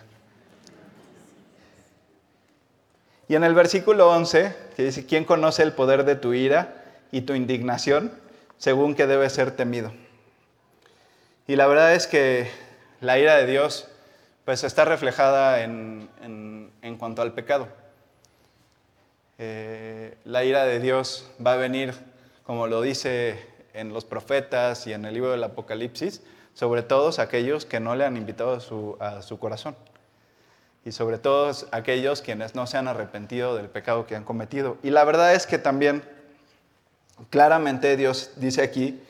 Y 3.30 3.36
en 3.36 3.44
el 3.44 3.54
versículo 3.54 4.10
11, 4.10 4.56
que 4.76 4.84
dice, 4.84 5.06
¿quién 5.06 5.26
conoce 5.26 5.62
el 5.64 5.74
poder 5.74 6.06
de 6.06 6.16
tu 6.16 6.34
ira 6.34 6.84
y 7.12 7.22
tu 7.22 7.34
indignación 7.34 8.12
según 8.58 8.96
que 8.96 9.06
debe 9.06 9.30
ser 9.30 9.52
temido? 9.52 9.92
Y 11.46 11.58
la 11.58 11.68
verdad 11.68 11.94
es 11.94 12.08
que 12.08 12.50
la 13.02 13.20
ira 13.20 13.36
de 13.36 13.46
Dios 13.46 13.90
pues 14.46 14.64
está 14.64 14.86
reflejada 14.86 15.62
en, 15.62 16.10
cuanto 16.98 17.22
al 17.22 17.34
pecado. 17.34 17.68
Eh, 19.40 20.16
la 20.24 20.46
ira 20.46 20.64
de 20.64 20.80
Dios 20.80 21.30
va 21.46 21.54
a 21.54 21.58
venir, 21.58 21.94
como 22.44 22.68
lo 22.68 22.82
dice 22.82 23.46
en 23.74 23.94
los 23.94 24.06
profetas 24.06 24.88
y 24.88 24.94
en 24.94 25.04
el 25.04 25.14
libro 25.14 25.32
del 25.32 25.44
Apocalipsis, 25.44 26.22
sobre 26.54 26.82
todos 26.82 27.20
aquellos 27.20 27.66
que 27.66 27.82
no 27.82 27.94
le 27.96 28.06
han 28.06 28.16
invitado 28.16 28.54
a 29.02 29.22
su 29.22 29.40
corazón. 29.40 29.76
Y 30.88 30.94
sobre 30.94 31.18
todos 31.18 31.68
aquellos 31.72 32.22
quienes 32.22 32.56
no 32.56 32.66
se 32.66 32.78
han 32.78 32.88
arrepentido 32.88 33.58
del 33.58 33.68
pecado 33.68 34.08
que 34.08 34.16
han 34.16 34.24
cometido. 34.24 34.78
Y 34.84 34.90
la 34.90 35.04
verdad 35.04 35.36
es 35.36 35.46
que 35.46 35.58
también 35.58 36.02
claramente 37.30 37.98
Dios 37.98 38.32
dice 38.38 38.62
aquí 38.62 39.02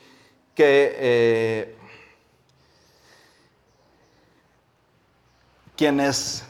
que 0.55 0.95
eh, 0.97 1.77
Quienes 5.77 6.43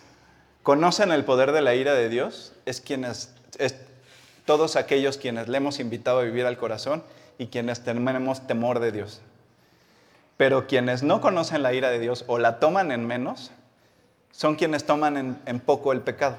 conocen 0.63 1.11
el 1.11 1.25
poder 1.25 1.51
de 1.51 1.61
la 1.61 1.75
ira 1.75 1.93
de 1.93 2.07
Dios 2.07 2.53
es 2.65 2.79
quienes, 2.79 3.35
es 3.59 3.75
todos 4.45 4.77
aquellos 4.77 5.17
quienes 5.17 5.49
le 5.49 5.57
hemos 5.57 5.81
invitado 5.81 6.19
a 6.19 6.23
vivir 6.23 6.45
al 6.45 6.57
corazón 6.57 7.03
y 7.37 7.47
quienes 7.47 7.83
tenemos 7.83 8.47
temor 8.47 8.79
de 8.79 8.93
Dios. 8.93 9.19
Pero 10.37 10.65
quienes 10.65 11.03
no 11.03 11.19
conocen 11.19 11.61
la 11.61 11.73
ira 11.73 11.89
de 11.89 11.99
Dios 11.99 12.23
o 12.27 12.39
la 12.39 12.59
toman 12.59 12.93
en 12.93 13.05
menos, 13.05 13.51
son 14.31 14.55
quienes 14.55 14.85
toman 14.85 15.39
en, 15.45 15.59
poco 15.59 15.91
el 15.91 16.01
pecado. 16.01 16.37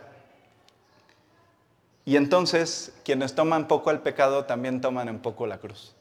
Y 2.04 2.16
entonces, 2.16 2.92
quienes 3.04 3.34
toman 3.34 3.68
poco 3.68 3.90
el 3.90 4.00
pecado 4.00 4.44
también 4.44 4.80
toman 4.80 5.08
en 5.08 5.18
poco 5.18 5.46
la 5.46 5.58
cruz. 5.58 5.94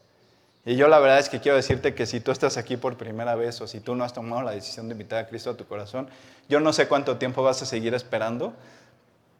Y 0.65 0.75
yo 0.75 0.87
la 0.87 0.99
verdad 0.99 1.19
es 1.19 1.29
que 1.29 1.39
quiero 1.39 1.55
decirte 1.55 1.95
que 1.95 2.05
si 2.05 2.19
tú 2.19 2.31
estás 2.31 2.57
aquí 2.57 2.77
por 2.77 2.97
primera 2.97 3.35
vez 3.35 3.61
o 3.61 3.67
si 3.67 3.79
tú 3.79 3.95
no 3.95 4.03
has 4.03 4.13
tomado 4.13 4.41
la 4.41 4.51
decisión 4.51 4.87
de 4.87 4.93
invitar 4.93 5.19
a 5.19 5.27
Cristo 5.27 5.51
a 5.51 5.57
tu 5.57 5.65
corazón, 5.65 6.09
yo 6.49 6.59
no 6.59 6.73
sé 6.73 6.87
cuánto 6.87 7.17
tiempo 7.17 7.41
vas 7.41 7.61
a 7.61 7.65
seguir 7.65 7.93
esperando 7.93 8.53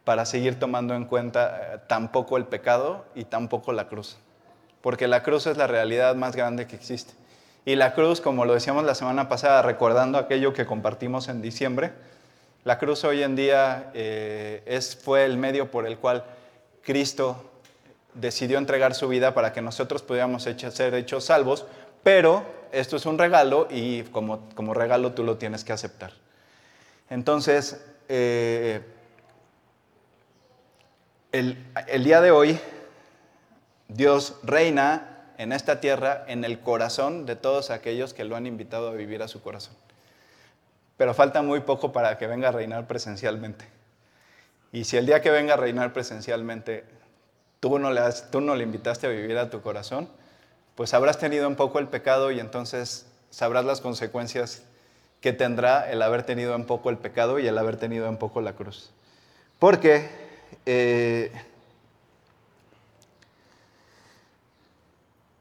para 0.07 0.25
seguir 0.25 0.57
tomando 0.57 0.95
en 0.95 1.03
cuenta 1.03 1.73
eh, 1.73 1.79
tampoco 1.87 2.37
el 2.37 2.45
pecado 2.45 3.03
y 3.13 3.25
tampoco 3.25 3.73
la 3.73 3.89
cruz. 3.89 4.17
Porque 4.79 5.05
la 5.05 5.21
cruz 5.21 5.47
es 5.47 5.57
la 5.57 5.67
realidad 5.67 6.15
más 6.15 6.33
grande 6.33 6.65
que 6.65 6.77
existe. 6.77 7.13
Y 7.65 7.75
la 7.75 7.93
cruz, 7.93 8.21
como 8.21 8.45
lo 8.45 8.53
decíamos 8.53 8.85
la 8.85 8.95
semana 8.95 9.27
pasada, 9.27 9.61
recordando 9.61 10.17
aquello 10.17 10.53
que 10.53 10.65
compartimos 10.65 11.27
en 11.27 11.41
diciembre, 11.41 11.91
la 12.67 12.77
cruz 12.77 13.05
hoy 13.05 13.23
en 13.23 13.37
día 13.37 13.91
eh, 13.93 14.81
fue 15.01 15.23
el 15.23 15.37
medio 15.37 15.71
por 15.71 15.87
el 15.87 15.97
cual 15.97 16.25
Cristo 16.81 17.49
decidió 18.13 18.57
entregar 18.57 18.93
su 18.93 19.07
vida 19.07 19.33
para 19.33 19.53
que 19.53 19.61
nosotros 19.61 20.01
pudiéramos 20.01 20.43
ser 20.43 20.93
hechos 20.95 21.23
salvos, 21.23 21.65
pero 22.03 22.43
esto 22.73 22.97
es 22.97 23.05
un 23.05 23.17
regalo 23.17 23.69
y 23.71 24.03
como, 24.03 24.73
regalo 24.73 25.13
tú 25.13 25.23
lo 25.23 25.37
tienes 25.37 25.63
que 25.63 25.71
aceptar. 25.71 26.11
Entonces, 27.09 27.81
eh, 28.09 28.81
el 31.31 32.03
día 32.03 32.19
de 32.19 32.31
hoy, 32.31 32.59
Dios 33.87 34.41
reina 34.43 35.31
en 35.37 35.53
esta 35.53 35.79
tierra, 35.79 36.25
en 36.27 36.43
el 36.43 36.59
corazón 36.59 37.25
de 37.25 37.37
todos 37.37 37.69
aquellos 37.69 38.13
que 38.13 38.25
lo 38.25 38.35
han 38.35 38.45
invitado 38.45 38.89
a 38.89 38.91
vivir 38.91 39.23
a 39.23 39.29
su 39.29 39.41
corazón. 39.41 39.86
Pero 40.97 41.13
falta 41.13 41.41
muy 41.41 41.61
poco 41.61 41.91
para 41.91 42.17
que 42.17 42.27
venga 42.27 42.49
a 42.49 42.51
reinar 42.51 42.87
presencialmente. 42.87 43.65
Y 44.71 44.83
si 44.83 44.97
el 44.97 45.05
día 45.05 45.21
que 45.21 45.29
venga 45.31 45.53
a 45.53 45.57
reinar 45.57 45.93
presencialmente 45.93 46.83
tú 47.59 47.79
no 47.79 47.91
le, 47.91 48.01
le 48.01 48.63
invitaste 48.63 49.07
a 49.07 49.09
vivir 49.09 49.37
a 49.37 49.49
tu 49.49 49.61
corazón, 49.61 50.09
pues 50.75 50.93
habrás 50.93 51.17
tenido 51.17 51.47
un 51.47 51.55
poco 51.55 51.79
el 51.79 51.87
pecado 51.87 52.31
y 52.31 52.39
entonces 52.39 53.07
sabrás 53.29 53.65
las 53.65 53.81
consecuencias 53.81 54.63
que 55.21 55.33
tendrá 55.33 55.89
el 55.89 56.01
haber 56.01 56.23
tenido 56.23 56.55
un 56.55 56.65
poco 56.65 56.89
el 56.89 56.97
pecado 56.97 57.39
y 57.39 57.47
el 57.47 57.57
haber 57.57 57.77
tenido 57.77 58.09
un 58.09 58.17
poco 58.17 58.41
la 58.41 58.53
cruz. 58.53 58.91
Porque 59.59 60.09
eh, 60.65 61.31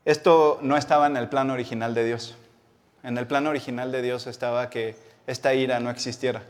Esto 0.07 0.61
no 0.63 0.77
estaba 0.77 1.09
en 1.09 1.17
el 1.17 1.29
plan 1.29 1.51
original 1.51 1.93
de 1.93 2.05
Dios. 2.05 2.37
En 3.03 3.19
el 3.19 3.27
plan 3.27 3.49
original 3.49 3.91
de 3.91 4.03
Dios 4.03 4.29
estaba 4.29 4.71
que 4.71 4.95
esta 5.27 5.55
ira 5.55 5.81
no 5.81 5.91
existiera. 5.91 6.43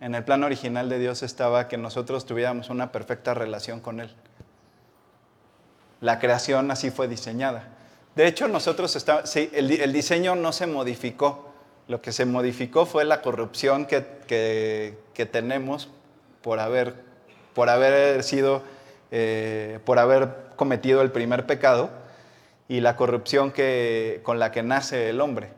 En 0.00 0.14
el 0.14 0.24
plan 0.24 0.44
original 0.44 0.88
de 0.88 0.98
Dios 0.98 1.22
estaba 1.22 1.68
que 1.68 1.78
nosotros 1.78 2.26
tuviéramos 2.26 2.68
una 2.68 2.92
perfecta 2.92 3.34
relación 3.34 3.80
con 3.80 4.00
Él. 4.00 4.14
La 6.00 6.18
creación 6.18 6.70
así 6.70 6.90
fue 6.90 7.08
diseñada. 7.08 7.68
De 8.14 8.26
hecho, 8.26 8.48
nosotros 8.48 8.96
está, 8.96 9.26
sí, 9.26 9.50
el, 9.52 9.92
diseño 9.92 10.34
no 10.34 10.52
se 10.52 10.66
modificó. 10.66 11.50
Lo 11.88 12.02
que 12.02 12.12
se 12.12 12.26
modificó 12.26 12.84
fue 12.84 13.04
la 13.04 13.22
corrupción 13.22 13.86
que, 13.86 14.96
tenemos 15.30 15.88
por 16.42 16.58
haber, 16.58 16.94
por 17.54 17.70
haber 17.70 18.22
sido, 18.22 18.62
eh, 19.10 19.78
por 19.84 19.98
haber 19.98 20.28
cometido 20.56 21.02
el 21.02 21.12
primer 21.12 21.46
pecado 21.46 21.90
y 22.68 22.80
la 22.80 22.96
corrupción 22.96 23.52
que, 23.52 24.20
con 24.22 24.38
la 24.38 24.50
que 24.50 24.62
nace 24.62 25.10
el 25.10 25.20
hombre. 25.20 25.50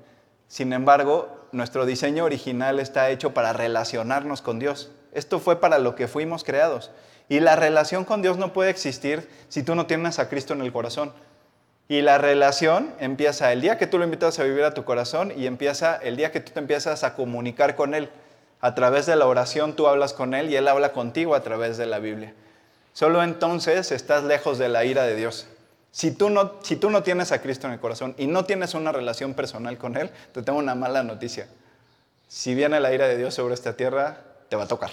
Sin 0.48 0.72
embargo, 0.72 1.37
nuestro 1.52 1.86
diseño 1.86 2.24
original 2.24 2.80
está 2.80 3.10
hecho 3.10 3.34
para 3.34 3.52
relacionarnos 3.52 4.42
con 4.42 4.58
Dios. 4.58 4.90
Esto 5.12 5.40
fue 5.40 5.60
para 5.60 5.78
lo 5.78 5.94
que 5.94 6.08
fuimos 6.08 6.44
creados. 6.44 6.90
Y 7.28 7.40
la 7.40 7.56
relación 7.56 8.04
con 8.04 8.22
Dios 8.22 8.38
no 8.38 8.52
puede 8.52 8.70
existir 8.70 9.28
si 9.48 9.62
tú 9.62 9.74
no 9.74 9.86
tienes 9.86 10.18
a 10.18 10.28
Cristo 10.28 10.54
en 10.54 10.62
el 10.62 10.72
corazón. 10.72 11.12
Y 11.88 12.02
la 12.02 12.18
relación 12.18 12.92
empieza 13.00 13.52
el 13.52 13.60
día 13.60 13.78
que 13.78 13.86
tú 13.86 13.98
lo 13.98 14.04
invitas 14.04 14.38
a 14.38 14.44
vivir 14.44 14.64
a 14.64 14.74
tu 14.74 14.84
corazón 14.84 15.32
y 15.34 15.46
empieza 15.46 15.96
el 15.96 16.16
día 16.16 16.32
que 16.32 16.40
tú 16.40 16.52
te 16.52 16.60
empiezas 16.60 17.02
a 17.04 17.14
comunicar 17.14 17.76
con 17.76 17.94
Él. 17.94 18.10
A 18.60 18.74
través 18.74 19.06
de 19.06 19.16
la 19.16 19.26
oración 19.26 19.74
tú 19.74 19.88
hablas 19.88 20.12
con 20.12 20.34
Él 20.34 20.50
y 20.50 20.56
Él 20.56 20.68
habla 20.68 20.92
contigo 20.92 21.34
a 21.34 21.42
través 21.42 21.78
de 21.78 21.86
la 21.86 21.98
Biblia. 21.98 22.34
Solo 22.92 23.22
entonces 23.22 23.92
estás 23.92 24.24
lejos 24.24 24.58
de 24.58 24.68
la 24.68 24.84
ira 24.84 25.04
de 25.04 25.16
Dios. 25.16 25.46
Si 25.98 26.12
tú, 26.12 26.30
no, 26.30 26.52
si 26.62 26.76
tú 26.76 26.90
no 26.90 27.02
tienes 27.02 27.32
a 27.32 27.42
Cristo 27.42 27.66
en 27.66 27.72
el 27.72 27.80
corazón 27.80 28.14
y 28.18 28.28
no 28.28 28.44
tienes 28.44 28.74
una 28.74 28.92
relación 28.92 29.34
personal 29.34 29.78
con 29.78 29.96
Él, 29.96 30.12
te 30.32 30.42
tengo 30.42 30.60
una 30.60 30.76
mala 30.76 31.02
noticia. 31.02 31.48
Si 32.28 32.54
viene 32.54 32.78
la 32.78 32.94
ira 32.94 33.08
de 33.08 33.16
Dios 33.16 33.34
sobre 33.34 33.54
esta 33.54 33.76
tierra, 33.76 34.20
te 34.48 34.54
va 34.54 34.62
a 34.62 34.68
tocar. 34.68 34.92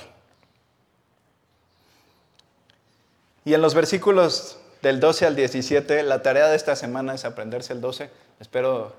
Y 3.43 3.53
en 3.53 3.61
los 3.61 3.75
versículos 3.75 4.57
del 4.81 4.99
12 4.99 5.27
al 5.27 5.35
17, 5.35 6.01
la 6.01 6.23
tarea 6.23 6.47
de 6.47 6.55
esta 6.55 6.75
semana 6.75 7.13
es 7.13 7.23
aprenderse 7.23 7.73
el 7.73 7.81
12. 7.81 8.09
Espero, 8.39 8.95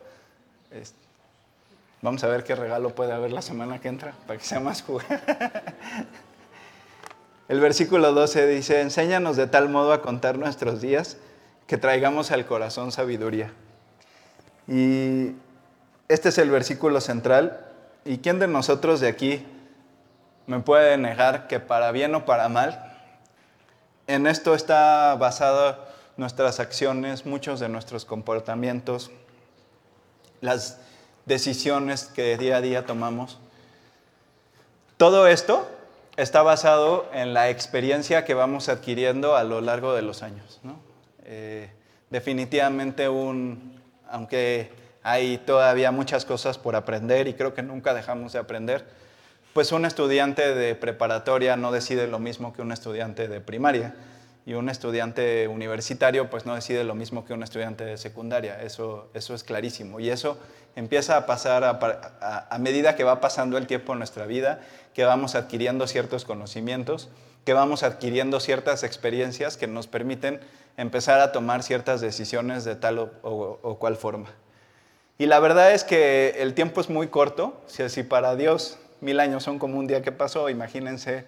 vamos 2.03 2.23
a 2.23 2.29
ver 2.29 2.45
qué 2.45 2.55
regalo 2.55 2.95
puede 2.95 3.15
haber 3.15 3.33
la 3.33 3.43
semana 3.43 3.81
que 3.81 3.89
entra 3.89 4.15
para 4.29 4.39
que 4.39 4.45
sea 4.45 4.61
más. 4.61 4.85
El 7.49 7.59
versículo 7.59 8.13
12 8.13 8.47
dice, 8.47 8.81
enséñanos 8.81 9.37
de 9.37 9.49
tal 9.49 9.69
modo 9.69 9.93
a 9.93 10.03
contar 10.03 10.39
nuestros 10.39 10.81
días 10.81 11.17
que 11.67 11.79
traigamos 11.79 12.31
al 12.31 12.47
corazón 12.47 12.93
sabiduría. 12.93 13.53
Y 14.69 15.33
este 16.09 16.29
es 16.29 16.39
el 16.39 16.51
versículo 16.51 17.01
central. 17.01 17.65
¿Y 18.05 18.19
quién 18.19 18.39
de 18.39 18.47
nosotros 18.47 19.01
de 19.01 19.09
aquí 19.09 19.45
me 20.47 20.61
puede 20.61 20.97
negar 20.97 21.49
que 21.49 21.59
para 21.59 21.91
bien 21.91 22.15
o 22.15 22.25
para 22.25 22.49
mal, 22.49 22.97
en 24.07 24.29
esto 24.29 24.55
está 24.55 25.17
basada 25.17 25.89
nuestras 26.17 26.61
acciones, 26.61 27.27
muchos 27.27 27.59
de 27.59 27.69
nuestros 27.69 28.05
comportamientos, 28.05 29.11
las 30.41 30.79
decisiones 31.25 32.05
que 32.05 32.37
día 32.39 32.59
a 32.59 32.61
día 32.61 32.87
tomamos? 32.87 33.39
Todo 34.97 35.27
esto 35.27 35.69
está 36.17 36.43
basado 36.43 37.07
en 37.13 37.35
la 37.35 37.51
experiencia 37.51 38.25
que 38.25 38.35
vamos 38.35 38.69
adquiriendo 38.69 39.37
a 39.37 39.45
lo 39.45 39.61
largo 39.61 39.93
de 39.95 40.03
los 40.03 40.23
años. 40.23 40.61
¿no? 40.63 40.77
Eh, 41.29 41.69
definitivamente 42.09 43.09
un, 43.09 43.81
aunque 44.09 44.71
hay 45.03 45.39
todavía 45.39 45.91
muchas 45.91 46.25
cosas 46.25 46.57
por 46.57 46.77
aprender 46.77 47.27
y 47.27 47.35
creo 47.35 47.53
que 47.53 47.63
nunca 47.63 47.95
dejamos 47.95 48.33
de 48.33 48.39
aprender, 48.39 48.87
pues 49.53 49.73
un 49.73 49.85
estudiante 49.85 50.55
de 50.55 50.75
preparatoria 50.77 51.57
no 51.57 51.73
decide 51.73 52.07
lo 52.07 52.21
mismo 52.21 52.53
que 52.53 52.63
un 52.63 52.71
estudiante 52.71 53.27
de 53.27 53.41
primaria 53.41 53.95
y 54.45 54.55
un 54.55 54.69
estudiante 54.69 55.49
universitario 55.49 56.31
pues 56.31 56.47
no 56.47 56.55
decide 56.55 56.85
lo 56.85 56.95
mismo 56.95 57.25
que 57.25 57.33
un 57.33 57.43
estudiante 57.43 57.85
de 57.85 57.97
secundaria, 57.97 58.63
eso, 58.63 59.11
eso 59.13 59.35
es 59.35 59.43
clarísimo. 59.43 59.99
Y 59.99 60.11
eso 60.11 60.39
empieza 60.77 61.17
a 61.17 61.27
pasar 61.27 61.65
a, 61.65 62.47
a 62.49 62.59
medida 62.59 62.95
que 62.95 63.03
va 63.03 63.21
pasando 63.21 63.59
el 63.59 63.67
tiempo 63.67 63.95
en 63.95 63.99
nuestra 63.99 64.27
vida, 64.27 64.61
que 64.95 65.05
vamos 65.05 65.35
adquiriendo 65.35 65.89
ciertos 65.89 66.25
conocimientos, 66.25 67.09
que 67.45 67.53
vamos 67.53 67.83
adquiriendo 67.83 68.39
ciertas 68.39 68.85
experiencias 68.85 69.57
que 69.57 69.67
nos 69.67 69.89
permiten 69.89 70.41
empezar 70.77 71.21
a 71.21 71.33
tomar 71.33 71.63
ciertas 71.63 72.01
decisiones 72.01 72.65
de 72.65 72.77
tal 72.77 72.99
o, 73.23 73.77
cual 73.79 73.97
forma. 73.97 74.29
Y 75.19 75.27
la 75.27 75.41
verdad 75.41 75.73
es 75.73 75.85
que 75.85 76.37
el 76.39 76.55
tiempo 76.55 76.81
es 76.81 76.91
muy 76.91 77.09
corto, 77.09 77.61
si 77.67 77.83
así 77.83 78.03
para 78.03 78.37
Dios 78.37 78.79
mil 79.01 79.21
años 79.21 79.43
son 79.43 79.59
como 79.59 79.79
un 79.79 79.87
día 79.87 80.03
que 80.03 80.13
pasó, 80.13 80.49
imagínense 80.51 81.25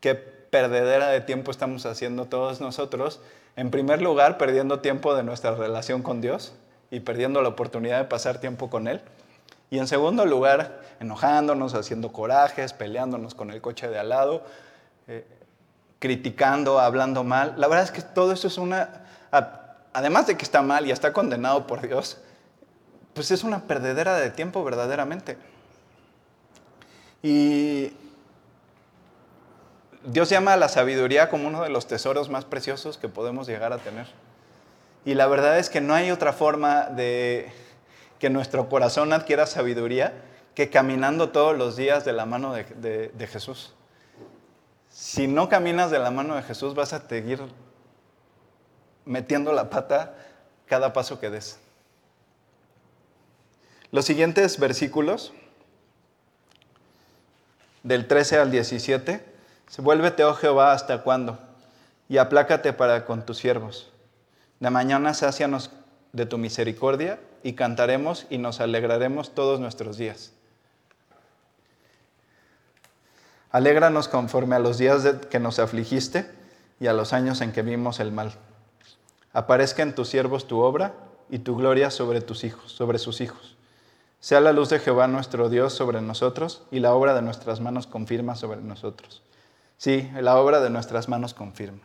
qué 0.00 0.14
perdedera 0.14 1.08
de 1.08 1.20
tiempo 1.20 1.50
estamos 1.50 1.86
haciendo 1.86 2.26
todos 2.26 2.60
nosotros. 2.60 3.20
En 3.56 3.70
primer 3.70 4.02
lugar, 4.02 4.38
perdiendo 4.38 4.80
tiempo 4.80 5.14
de 5.14 5.22
nuestra 5.22 5.54
relación 5.54 6.02
con 6.02 6.20
Dios 6.20 6.54
y 6.90 7.00
perdiendo 7.00 7.42
la 7.42 7.48
oportunidad 7.48 7.98
de 7.98 8.04
pasar 8.04 8.40
tiempo 8.40 8.70
con 8.70 8.88
Él. 8.88 9.00
Y 9.70 9.78
en 9.78 9.88
segundo 9.88 10.24
lugar, 10.26 10.80
enojándonos, 11.00 11.74
haciendo 11.74 12.12
corajes, 12.12 12.72
peleándonos 12.72 13.34
con 13.34 13.50
el 13.50 13.60
coche 13.60 13.88
de 13.88 13.98
al 13.98 14.10
lado, 14.10 14.44
eh, 15.08 15.24
criticando, 15.98 16.78
hablando 16.78 17.24
mal. 17.24 17.54
La 17.56 17.68
verdad 17.68 17.84
es 17.84 17.90
que 17.90 18.02
todo 18.02 18.32
eso 18.32 18.48
es 18.48 18.58
una, 18.58 19.04
además 19.92 20.26
de 20.26 20.36
que 20.36 20.44
está 20.44 20.62
mal 20.62 20.86
y 20.86 20.90
está 20.90 21.12
condenado 21.12 21.66
por 21.66 21.80
Dios, 21.86 22.18
pues 23.14 23.30
es 23.30 23.44
una 23.44 23.66
perdedera 23.66 24.16
de 24.16 24.30
tiempo 24.30 24.62
verdaderamente. 24.62 25.38
Y 27.22 27.92
Dios 30.04 30.28
llama 30.28 30.52
a 30.52 30.56
la 30.56 30.68
sabiduría 30.68 31.30
como 31.30 31.48
uno 31.48 31.62
de 31.62 31.70
los 31.70 31.86
tesoros 31.86 32.28
más 32.28 32.44
preciosos 32.44 32.98
que 32.98 33.08
podemos 33.08 33.46
llegar 33.46 33.72
a 33.72 33.78
tener. 33.78 34.06
Y 35.04 35.14
la 35.14 35.26
verdad 35.26 35.58
es 35.58 35.70
que 35.70 35.80
no 35.80 35.94
hay 35.94 36.10
otra 36.10 36.32
forma 36.32 36.84
de 36.84 37.50
que 38.18 38.28
nuestro 38.28 38.68
corazón 38.68 39.12
adquiera 39.12 39.46
sabiduría 39.46 40.12
que 40.54 40.68
caminando 40.68 41.30
todos 41.30 41.56
los 41.56 41.76
días 41.76 42.04
de 42.04 42.12
la 42.12 42.26
mano 42.26 42.52
de 42.52 43.28
Jesús. 43.30 43.75
Si 44.96 45.26
no 45.26 45.50
caminas 45.50 45.90
de 45.90 45.98
la 45.98 46.10
mano 46.10 46.36
de 46.36 46.42
Jesús, 46.42 46.74
vas 46.74 46.94
a 46.94 47.06
seguir 47.06 47.38
metiendo 49.04 49.52
la 49.52 49.68
pata 49.68 50.14
cada 50.64 50.94
paso 50.94 51.20
que 51.20 51.28
des. 51.28 51.58
Los 53.92 54.06
siguientes 54.06 54.58
versículos, 54.58 55.34
del 57.82 58.08
13 58.08 58.38
al 58.38 58.50
17, 58.50 59.22
se 59.68 59.82
vuélvete, 59.82 60.24
oh 60.24 60.32
Jehová, 60.32 60.72
hasta 60.72 61.02
cuándo, 61.02 61.38
y 62.08 62.16
aplácate 62.16 62.72
para 62.72 63.04
con 63.04 63.26
tus 63.26 63.36
siervos. 63.36 63.92
De 64.60 64.70
mañana 64.70 65.12
sácianos 65.12 65.72
de 66.14 66.24
tu 66.24 66.38
misericordia, 66.38 67.20
y 67.42 67.52
cantaremos 67.52 68.26
y 68.30 68.38
nos 68.38 68.60
alegraremos 68.60 69.34
todos 69.34 69.60
nuestros 69.60 69.98
días. 69.98 70.32
Alégranos 73.56 74.06
conforme 74.06 74.54
a 74.54 74.58
los 74.58 74.76
días 74.76 75.02
que 75.30 75.40
nos 75.40 75.58
afligiste 75.58 76.30
y 76.78 76.88
a 76.88 76.92
los 76.92 77.14
años 77.14 77.40
en 77.40 77.52
que 77.52 77.62
vimos 77.62 78.00
el 78.00 78.12
mal. 78.12 78.34
Aparezca 79.32 79.82
en 79.82 79.94
tus 79.94 80.10
siervos 80.10 80.46
tu 80.46 80.60
obra 80.60 80.92
y 81.30 81.38
tu 81.38 81.56
gloria 81.56 81.90
sobre 81.90 82.20
tus 82.20 82.44
hijos, 82.44 82.70
sobre 82.70 82.98
sus 82.98 83.22
hijos. 83.22 83.56
Sea 84.20 84.42
la 84.42 84.52
luz 84.52 84.68
de 84.68 84.78
Jehová 84.78 85.08
nuestro 85.08 85.48
Dios 85.48 85.72
sobre 85.72 86.02
nosotros 86.02 86.64
y 86.70 86.80
la 86.80 86.92
obra 86.92 87.14
de 87.14 87.22
nuestras 87.22 87.60
manos 87.60 87.86
confirma 87.86 88.34
sobre 88.34 88.60
nosotros. 88.60 89.22
Sí, 89.78 90.10
la 90.20 90.36
obra 90.36 90.60
de 90.60 90.68
nuestras 90.68 91.08
manos 91.08 91.32
confirma. 91.32 91.80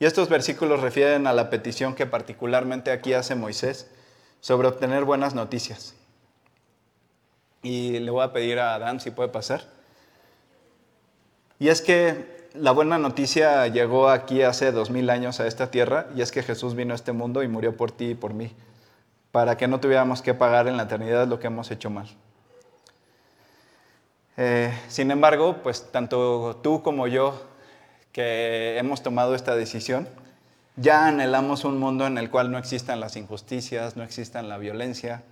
Y 0.00 0.04
estos 0.04 0.28
versículos 0.28 0.80
refieren 0.80 1.26
a 1.26 1.32
la 1.32 1.48
petición 1.48 1.94
que 1.94 2.04
particularmente 2.04 2.90
aquí 2.90 3.14
hace 3.14 3.34
Moisés 3.34 3.90
sobre 4.40 4.68
obtener 4.68 5.04
buenas 5.06 5.34
noticias. 5.34 5.94
Y 7.62 8.00
le 8.00 8.10
voy 8.10 8.22
a 8.22 8.34
pedir 8.34 8.58
a 8.58 8.74
Adán 8.74 9.00
si 9.00 9.10
puede 9.10 9.30
pasar. 9.30 9.79
Y 11.60 11.68
es 11.68 11.82
que 11.82 12.48
la 12.54 12.72
buena 12.72 12.98
noticia 12.98 13.66
llegó 13.68 14.08
aquí 14.08 14.42
hace 14.42 14.72
dos 14.72 14.90
mil 14.90 15.10
años 15.10 15.40
a 15.40 15.46
esta 15.46 15.70
tierra 15.70 16.06
y 16.16 16.22
es 16.22 16.32
que 16.32 16.42
Jesús 16.42 16.74
vino 16.74 16.94
a 16.94 16.96
este 16.96 17.12
mundo 17.12 17.42
y 17.42 17.48
murió 17.48 17.76
por 17.76 17.92
ti 17.92 18.06
y 18.06 18.14
por 18.14 18.32
mí, 18.32 18.50
para 19.30 19.58
que 19.58 19.68
no 19.68 19.78
tuviéramos 19.78 20.22
que 20.22 20.32
pagar 20.32 20.68
en 20.68 20.78
la 20.78 20.84
eternidad 20.84 21.28
lo 21.28 21.38
que 21.38 21.48
hemos 21.48 21.70
hecho 21.70 21.90
mal. 21.90 22.08
Eh, 24.38 24.72
sin 24.88 25.10
embargo, 25.10 25.58
pues 25.62 25.92
tanto 25.92 26.58
tú 26.62 26.82
como 26.82 27.06
yo 27.06 27.38
que 28.10 28.78
hemos 28.78 29.02
tomado 29.02 29.34
esta 29.34 29.54
decisión, 29.54 30.08
ya 30.76 31.06
anhelamos 31.08 31.64
un 31.64 31.78
mundo 31.78 32.06
en 32.06 32.16
el 32.16 32.30
cual 32.30 32.50
no 32.50 32.56
existan 32.56 33.00
las 33.00 33.16
injusticias, 33.16 33.96
no 33.96 34.02
existan 34.02 34.48
la 34.48 34.56
violencia, 34.56 35.24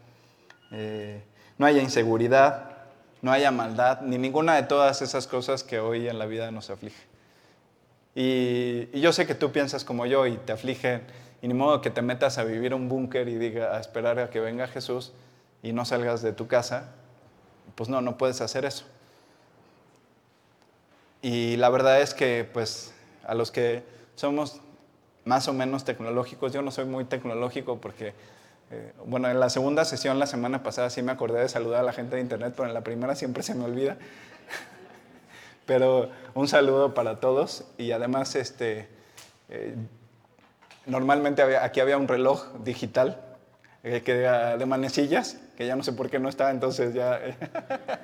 eh, 0.72 1.22
no 1.56 1.64
haya 1.64 1.80
inseguridad, 1.80 2.77
no 3.22 3.32
haya 3.32 3.50
maldad, 3.50 4.00
ni 4.02 4.18
ninguna 4.18 4.54
de 4.54 4.62
todas 4.62 5.02
esas 5.02 5.26
cosas 5.26 5.64
que 5.64 5.80
hoy 5.80 6.08
en 6.08 6.18
la 6.18 6.26
vida 6.26 6.50
nos 6.50 6.70
aflige. 6.70 7.02
Y, 8.14 9.00
yo 9.00 9.12
sé 9.12 9.26
que 9.26 9.34
tú 9.34 9.52
piensas 9.52 9.84
como 9.84 10.06
yo 10.06 10.26
y 10.26 10.36
te 10.36 10.52
afligen, 10.52 11.02
y 11.42 11.48
ni 11.48 11.54
modo 11.54 11.80
que 11.80 11.90
te 11.90 12.02
metas 12.02 12.38
a 12.38 12.44
vivir 12.44 12.74
un 12.74 12.88
búnker 12.88 13.28
y 13.28 13.36
diga 13.36 13.76
a 13.76 13.80
esperar 13.80 14.18
a 14.18 14.30
que 14.30 14.40
venga 14.40 14.66
Jesús 14.66 15.12
y 15.62 15.72
no 15.72 15.84
salgas 15.84 16.22
de 16.22 16.32
tu 16.32 16.48
casa. 16.48 16.90
Pues 17.74 17.88
no, 17.88 18.00
no 18.00 18.18
puedes 18.18 18.40
hacer 18.40 18.64
eso. 18.64 18.84
Y 21.22 21.56
la 21.56 21.68
verdad 21.68 22.00
es 22.00 22.14
que, 22.14 22.48
pues, 22.52 22.92
a 23.24 23.34
los 23.34 23.50
que 23.50 23.82
somos 24.16 24.60
más 25.24 25.46
o 25.46 25.52
menos 25.52 25.84
tecnológicos, 25.84 26.52
yo 26.52 26.62
no 26.62 26.70
soy 26.70 26.86
muy 26.86 27.04
tecnológico 27.04 27.80
porque 27.80 28.14
eh, 28.70 28.92
bueno, 29.06 29.30
en 29.30 29.40
la 29.40 29.48
segunda 29.48 29.84
sesión 29.84 30.18
la 30.18 30.26
semana 30.26 30.62
pasada 30.62 30.90
sí 30.90 31.00
me 31.02 31.12
acordé 31.12 31.40
de 31.40 31.48
saludar 31.48 31.80
a 31.80 31.82
la 31.84 31.92
gente 31.92 32.16
de 32.16 32.22
internet, 32.22 32.52
pero 32.56 32.68
en 32.68 32.74
la 32.74 32.82
primera 32.82 33.14
siempre 33.14 33.42
se 33.42 33.54
me 33.54 33.64
olvida. 33.64 33.96
pero 35.66 36.10
un 36.34 36.48
saludo 36.48 36.94
para 36.94 37.20
todos 37.20 37.64
y 37.78 37.92
además 37.92 38.34
este, 38.34 38.88
eh, 39.48 39.74
normalmente 40.86 41.42
aquí 41.56 41.80
había 41.80 41.96
un 41.96 42.08
reloj 42.08 42.46
digital 42.62 43.22
eh, 43.84 44.02
que 44.02 44.14
de, 44.14 44.66
manecillas, 44.66 45.38
que 45.56 45.66
ya 45.66 45.74
no 45.76 45.82
sé 45.82 45.92
por 45.92 46.10
qué 46.10 46.18
no 46.18 46.28
está, 46.28 46.50
entonces 46.50 46.92
ya... 46.94 47.20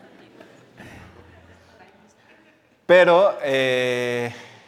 pero 2.86 3.34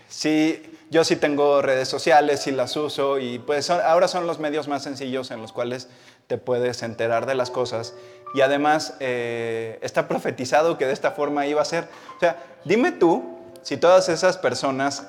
sí 0.08 0.75
yo 0.96 1.04
sí 1.04 1.16
tengo 1.16 1.60
redes 1.60 1.88
sociales 1.88 2.46
y 2.46 2.52
las 2.52 2.74
uso 2.74 3.18
y 3.18 3.38
pues 3.38 3.68
ahora 3.68 4.08
son 4.08 4.26
los 4.26 4.38
medios 4.38 4.66
más 4.66 4.82
sencillos 4.82 5.30
en 5.30 5.42
los 5.42 5.52
cuales 5.52 5.88
te 6.26 6.38
puedes 6.38 6.82
enterar 6.82 7.26
de 7.26 7.34
las 7.34 7.50
cosas 7.50 7.92
y 8.32 8.40
además 8.40 8.94
eh, 9.00 9.78
está 9.82 10.08
profetizado 10.08 10.78
que 10.78 10.86
de 10.86 10.94
esta 10.94 11.10
forma 11.10 11.46
iba 11.46 11.60
a 11.60 11.66
ser. 11.66 11.86
O 12.16 12.20
sea, 12.20 12.42
dime 12.64 12.92
tú 12.92 13.36
si 13.60 13.76
todas 13.76 14.08
esas 14.08 14.38
personas 14.38 15.06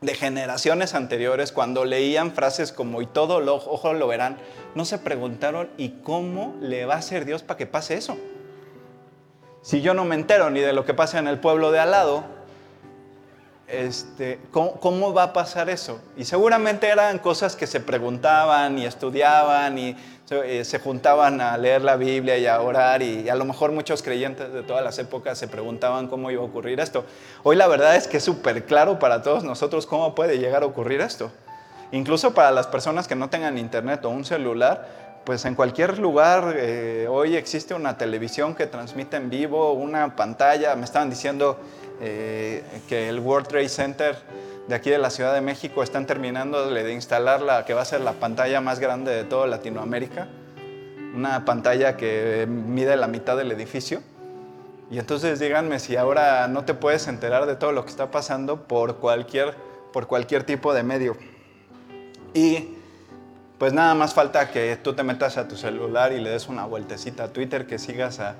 de 0.00 0.16
generaciones 0.16 0.96
anteriores, 0.96 1.52
cuando 1.52 1.84
leían 1.84 2.32
frases 2.32 2.72
como 2.72 3.00
y 3.00 3.06
todo 3.06 3.38
lo, 3.38 3.54
ojo 3.54 3.92
lo 3.92 4.08
verán, 4.08 4.38
no 4.74 4.84
se 4.84 4.98
preguntaron 4.98 5.70
¿y 5.76 5.90
cómo 6.02 6.56
le 6.60 6.86
va 6.86 6.94
a 6.94 6.98
hacer 6.98 7.24
Dios 7.24 7.44
para 7.44 7.56
que 7.56 7.66
pase 7.66 7.94
eso? 7.94 8.18
Si 9.62 9.80
yo 9.80 9.94
no 9.94 10.04
me 10.04 10.16
entero 10.16 10.50
ni 10.50 10.58
de 10.58 10.72
lo 10.72 10.84
que 10.84 10.92
pasa 10.92 11.20
en 11.20 11.28
el 11.28 11.38
pueblo 11.38 11.70
de 11.70 11.78
al 11.78 11.92
lado, 11.92 12.33
este, 13.66 14.38
¿cómo, 14.50 15.14
va 15.14 15.24
a 15.24 15.32
pasar 15.32 15.70
eso? 15.70 16.00
Y 16.16 16.24
seguramente 16.24 16.88
eran 16.88 17.18
cosas 17.18 17.56
que 17.56 17.66
se 17.66 17.80
preguntaban 17.80 18.78
y 18.78 18.84
estudiaban 18.84 19.78
y 19.78 19.96
se, 20.26 20.60
eh, 20.60 20.78
juntaban 20.82 21.40
a 21.40 21.56
leer 21.56 21.82
la 21.82 21.96
Biblia 21.96 22.36
y 22.36 22.46
a 22.46 22.60
orar 22.60 23.02
y, 23.02 23.28
a 23.28 23.34
lo 23.34 23.44
mejor 23.44 23.72
muchos 23.72 24.02
creyentes 24.02 24.52
de 24.52 24.62
todas 24.62 24.84
las 24.84 24.98
épocas 24.98 25.38
se 25.38 25.48
preguntaban 25.48 26.08
cómo 26.08 26.30
iba 26.30 26.42
a 26.42 26.44
ocurrir 26.44 26.80
esto. 26.80 27.04
Hoy 27.42 27.56
la 27.56 27.66
verdad 27.66 27.96
es 27.96 28.06
que 28.06 28.18
es 28.18 28.24
súper 28.24 28.66
claro 28.66 28.98
para 28.98 29.22
todos 29.22 29.44
nosotros 29.44 29.86
cómo 29.86 30.14
puede 30.14 30.38
llegar 30.38 30.62
a 30.62 30.66
ocurrir 30.66 31.00
esto. 31.00 31.30
Incluso 31.90 32.34
para 32.34 32.50
las 32.50 32.66
personas 32.66 33.08
que 33.08 33.14
no 33.14 33.30
tengan 33.30 33.56
internet 33.56 34.04
o 34.04 34.10
un 34.10 34.24
celular, 34.24 35.04
pues 35.24 35.44
en 35.46 35.54
cualquier 35.54 35.98
lugar 35.98 36.54
eh, 36.56 37.06
hoy 37.08 37.36
existe 37.36 37.72
una 37.72 37.96
televisión 37.96 38.54
que 38.54 38.66
transmite 38.66 39.16
en 39.16 39.30
vivo, 39.30 39.72
una 39.72 40.16
pantalla, 40.16 40.76
me 40.76 40.84
estaban 40.84 41.08
diciendo 41.08 41.58
eh, 42.00 42.62
que 42.88 43.08
el 43.08 43.20
World 43.20 43.48
Trade 43.48 43.68
Center 43.68 44.16
de 44.68 44.74
aquí 44.74 44.90
de 44.90 44.98
la 44.98 45.10
Ciudad 45.10 45.34
de 45.34 45.40
México 45.40 45.82
están 45.82 46.06
terminando 46.06 46.70
de 46.70 46.92
instalar 46.92 47.42
la 47.42 47.64
que 47.64 47.74
va 47.74 47.82
a 47.82 47.84
ser 47.84 48.00
la 48.00 48.12
pantalla 48.14 48.60
más 48.60 48.80
grande 48.80 49.12
de 49.12 49.24
toda 49.24 49.46
Latinoamérica, 49.46 50.28
una 51.14 51.44
pantalla 51.44 51.96
que 51.96 52.46
mide 52.48 52.96
la 52.96 53.06
mitad 53.06 53.36
del 53.36 53.52
edificio. 53.52 54.00
Y 54.90 54.98
entonces 54.98 55.38
díganme 55.38 55.78
si 55.78 55.96
ahora 55.96 56.46
no 56.48 56.64
te 56.64 56.74
puedes 56.74 57.08
enterar 57.08 57.46
de 57.46 57.56
todo 57.56 57.72
lo 57.72 57.84
que 57.84 57.90
está 57.90 58.10
pasando 58.10 58.64
por 58.64 58.96
cualquier, 58.96 59.54
por 59.92 60.06
cualquier 60.06 60.44
tipo 60.44 60.72
de 60.72 60.82
medio. 60.82 61.16
Y 62.32 62.76
pues 63.58 63.72
nada 63.72 63.94
más 63.94 64.14
falta 64.14 64.50
que 64.50 64.76
tú 64.76 64.94
te 64.94 65.02
metas 65.02 65.36
a 65.36 65.46
tu 65.46 65.56
celular 65.56 66.12
y 66.12 66.20
le 66.20 66.30
des 66.30 66.48
una 66.48 66.64
vueltecita 66.64 67.24
a 67.24 67.28
Twitter, 67.28 67.66
que 67.66 67.78
sigas 67.78 68.18
a 68.20 68.34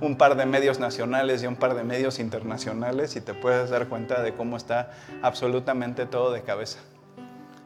un 0.00 0.16
par 0.16 0.36
de 0.36 0.46
medios 0.46 0.78
nacionales 0.78 1.42
y 1.42 1.46
un 1.46 1.56
par 1.56 1.74
de 1.74 1.82
medios 1.82 2.18
internacionales 2.18 3.16
y 3.16 3.20
te 3.20 3.34
puedes 3.34 3.70
dar 3.70 3.88
cuenta 3.88 4.22
de 4.22 4.34
cómo 4.34 4.56
está 4.56 4.92
absolutamente 5.22 6.06
todo 6.06 6.32
de 6.32 6.42
cabeza. 6.42 6.78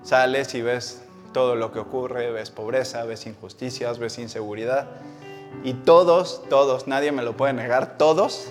Sales 0.03 0.55
y 0.55 0.62
ves 0.62 1.03
todo 1.33 1.57
lo 1.57 1.72
que 1.72 1.78
ocurre, 1.78 2.30
ves 2.30 2.51
pobreza, 2.51 3.05
ves 3.05 3.26
injusticias, 3.26 3.99
ves 3.99 4.18
inseguridad 4.18 4.87
y 5.62 5.74
todos, 5.74 6.43
todos, 6.49 6.87
nadie 6.87 7.12
me 7.12 7.22
lo 7.22 7.37
puede 7.37 7.53
negar, 7.53 7.99
todos 7.99 8.51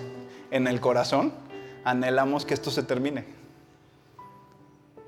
en 0.50 0.66
el 0.66 0.80
corazón 0.80 1.32
anhelamos 1.84 2.46
que 2.46 2.54
esto 2.54 2.70
se 2.70 2.82
termine. 2.82 3.24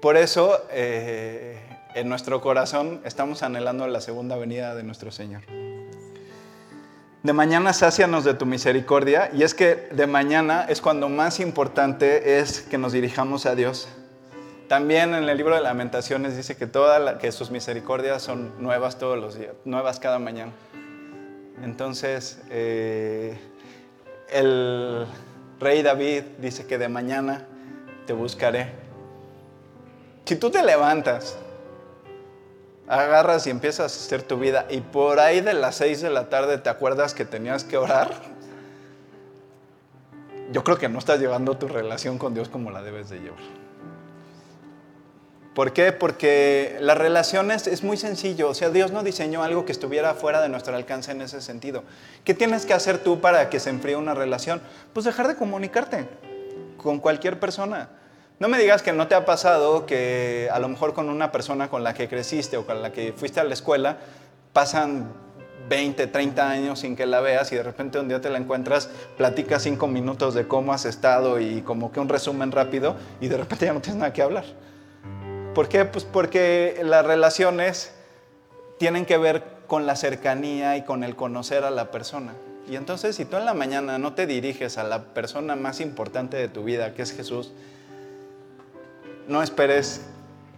Por 0.00 0.16
eso 0.16 0.60
eh, 0.70 1.60
en 1.94 2.08
nuestro 2.08 2.40
corazón 2.40 3.00
estamos 3.04 3.42
anhelando 3.42 3.86
la 3.86 4.00
segunda 4.00 4.36
venida 4.36 4.74
de 4.74 4.82
nuestro 4.82 5.10
Señor 5.12 5.42
de 7.24 7.32
mañana 7.32 7.72
sácianos 7.72 8.22
de 8.24 8.34
tu 8.34 8.44
misericordia. 8.44 9.30
Y 9.32 9.42
es 9.42 9.54
que 9.54 9.88
de 9.90 10.06
mañana 10.06 10.66
es 10.68 10.82
cuando 10.82 11.08
más 11.08 11.40
importante 11.40 12.38
es 12.38 12.60
que 12.60 12.76
nos 12.76 12.92
dirijamos 12.92 13.46
a 13.46 13.54
Dios. 13.54 13.88
También 14.68 15.14
en 15.14 15.26
el 15.28 15.36
libro 15.36 15.54
de 15.54 15.62
lamentaciones 15.62 16.36
dice 16.36 16.54
que, 16.54 16.66
toda 16.66 17.18
que 17.18 17.32
sus 17.32 17.50
misericordias 17.50 18.22
son 18.22 18.52
nuevas 18.62 18.98
todos 18.98 19.18
los 19.18 19.38
días, 19.38 19.54
nuevas 19.64 20.00
cada 20.00 20.18
mañana. 20.18 20.52
Entonces, 21.62 22.42
eh, 22.50 23.38
el 24.30 25.06
rey 25.60 25.82
David 25.82 26.24
dice 26.38 26.66
que 26.66 26.76
de 26.76 26.88
mañana 26.88 27.46
te 28.06 28.12
buscaré. 28.12 28.72
Si 30.26 30.36
tú 30.36 30.50
te 30.50 30.62
levantas 30.62 31.38
agarras 32.88 33.46
y 33.46 33.50
empiezas 33.50 33.92
a 33.92 34.04
hacer 34.04 34.22
tu 34.22 34.38
vida 34.38 34.66
y 34.70 34.80
por 34.80 35.20
ahí 35.20 35.40
de 35.40 35.54
las 35.54 35.76
6 35.76 36.02
de 36.02 36.10
la 36.10 36.28
tarde 36.28 36.58
te 36.58 36.68
acuerdas 36.68 37.14
que 37.14 37.24
tenías 37.24 37.64
que 37.64 37.76
orar, 37.76 38.10
yo 40.52 40.62
creo 40.62 40.76
que 40.76 40.88
no 40.88 40.98
estás 40.98 41.18
llevando 41.18 41.56
tu 41.56 41.68
relación 41.68 42.18
con 42.18 42.34
Dios 42.34 42.48
como 42.48 42.70
la 42.70 42.82
debes 42.82 43.08
de 43.08 43.20
llevar. 43.20 43.40
¿Por 45.54 45.72
qué? 45.72 45.92
Porque 45.92 46.76
las 46.80 46.98
relaciones 46.98 47.68
es 47.68 47.84
muy 47.84 47.96
sencillo, 47.96 48.48
o 48.48 48.54
sea, 48.54 48.70
Dios 48.70 48.90
no 48.90 49.04
diseñó 49.04 49.44
algo 49.44 49.64
que 49.64 49.70
estuviera 49.70 50.14
fuera 50.14 50.42
de 50.42 50.48
nuestro 50.48 50.74
alcance 50.74 51.12
en 51.12 51.22
ese 51.22 51.40
sentido. 51.40 51.84
¿Qué 52.24 52.34
tienes 52.34 52.66
que 52.66 52.74
hacer 52.74 52.98
tú 52.98 53.20
para 53.20 53.48
que 53.50 53.60
se 53.60 53.70
enfríe 53.70 53.94
una 53.94 54.14
relación? 54.14 54.60
Pues 54.92 55.06
dejar 55.06 55.28
de 55.28 55.36
comunicarte 55.36 56.08
con 56.76 56.98
cualquier 56.98 57.38
persona. 57.38 57.88
No 58.40 58.48
me 58.48 58.58
digas 58.58 58.82
que 58.82 58.92
no 58.92 59.06
te 59.06 59.14
ha 59.14 59.24
pasado 59.24 59.86
que 59.86 60.48
a 60.52 60.58
lo 60.58 60.68
mejor 60.68 60.92
con 60.92 61.08
una 61.08 61.30
persona 61.30 61.68
con 61.70 61.84
la 61.84 61.94
que 61.94 62.08
creciste 62.08 62.56
o 62.56 62.66
con 62.66 62.82
la 62.82 62.90
que 62.90 63.12
fuiste 63.12 63.38
a 63.38 63.44
la 63.44 63.54
escuela 63.54 63.98
pasan 64.52 65.12
20, 65.68 66.08
30 66.08 66.50
años 66.50 66.80
sin 66.80 66.96
que 66.96 67.06
la 67.06 67.20
veas 67.20 67.52
y 67.52 67.56
de 67.56 67.62
repente 67.62 68.00
un 68.00 68.08
día 68.08 68.20
te 68.20 68.30
la 68.30 68.38
encuentras, 68.38 68.90
platicas 69.16 69.62
cinco 69.62 69.86
minutos 69.86 70.34
de 70.34 70.48
cómo 70.48 70.72
has 70.72 70.84
estado 70.84 71.38
y 71.38 71.62
como 71.62 71.92
que 71.92 72.00
un 72.00 72.08
resumen 72.08 72.50
rápido 72.50 72.96
y 73.20 73.28
de 73.28 73.36
repente 73.36 73.66
ya 73.66 73.72
no 73.72 73.80
tienes 73.80 74.00
nada 74.00 74.12
que 74.12 74.22
hablar. 74.22 74.44
¿Por 75.54 75.68
qué? 75.68 75.84
Pues 75.84 76.04
porque 76.04 76.80
las 76.82 77.06
relaciones 77.06 77.94
tienen 78.78 79.06
que 79.06 79.16
ver 79.16 79.44
con 79.68 79.86
la 79.86 79.94
cercanía 79.94 80.76
y 80.76 80.82
con 80.82 81.04
el 81.04 81.14
conocer 81.14 81.62
a 81.62 81.70
la 81.70 81.92
persona. 81.92 82.34
Y 82.68 82.74
entonces 82.74 83.14
si 83.14 83.24
tú 83.24 83.36
en 83.36 83.44
la 83.44 83.54
mañana 83.54 83.98
no 83.98 84.14
te 84.14 84.26
diriges 84.26 84.76
a 84.76 84.82
la 84.82 85.04
persona 85.14 85.54
más 85.54 85.80
importante 85.80 86.36
de 86.36 86.48
tu 86.48 86.64
vida, 86.64 86.94
que 86.94 87.02
es 87.02 87.12
Jesús, 87.12 87.52
no 89.28 89.42
esperes 89.42 90.06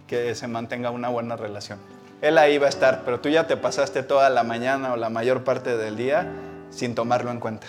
que 0.07 0.35
se 0.35 0.47
mantenga 0.47 0.91
una 0.91 1.09
buena 1.09 1.35
relación. 1.35 1.79
Él 2.21 2.37
ahí 2.37 2.57
va 2.57 2.65
a 2.65 2.69
estar, 2.69 3.03
pero 3.05 3.19
tú 3.19 3.29
ya 3.29 3.45
te 3.47 3.57
pasaste 3.57 4.03
toda 4.03 4.29
la 4.29 4.43
mañana 4.43 4.93
o 4.93 4.97
la 4.97 5.09
mayor 5.09 5.43
parte 5.43 5.77
del 5.77 5.95
día 5.95 6.27
sin 6.69 6.95
tomarlo 6.95 7.31
en 7.31 7.39
cuenta. 7.39 7.67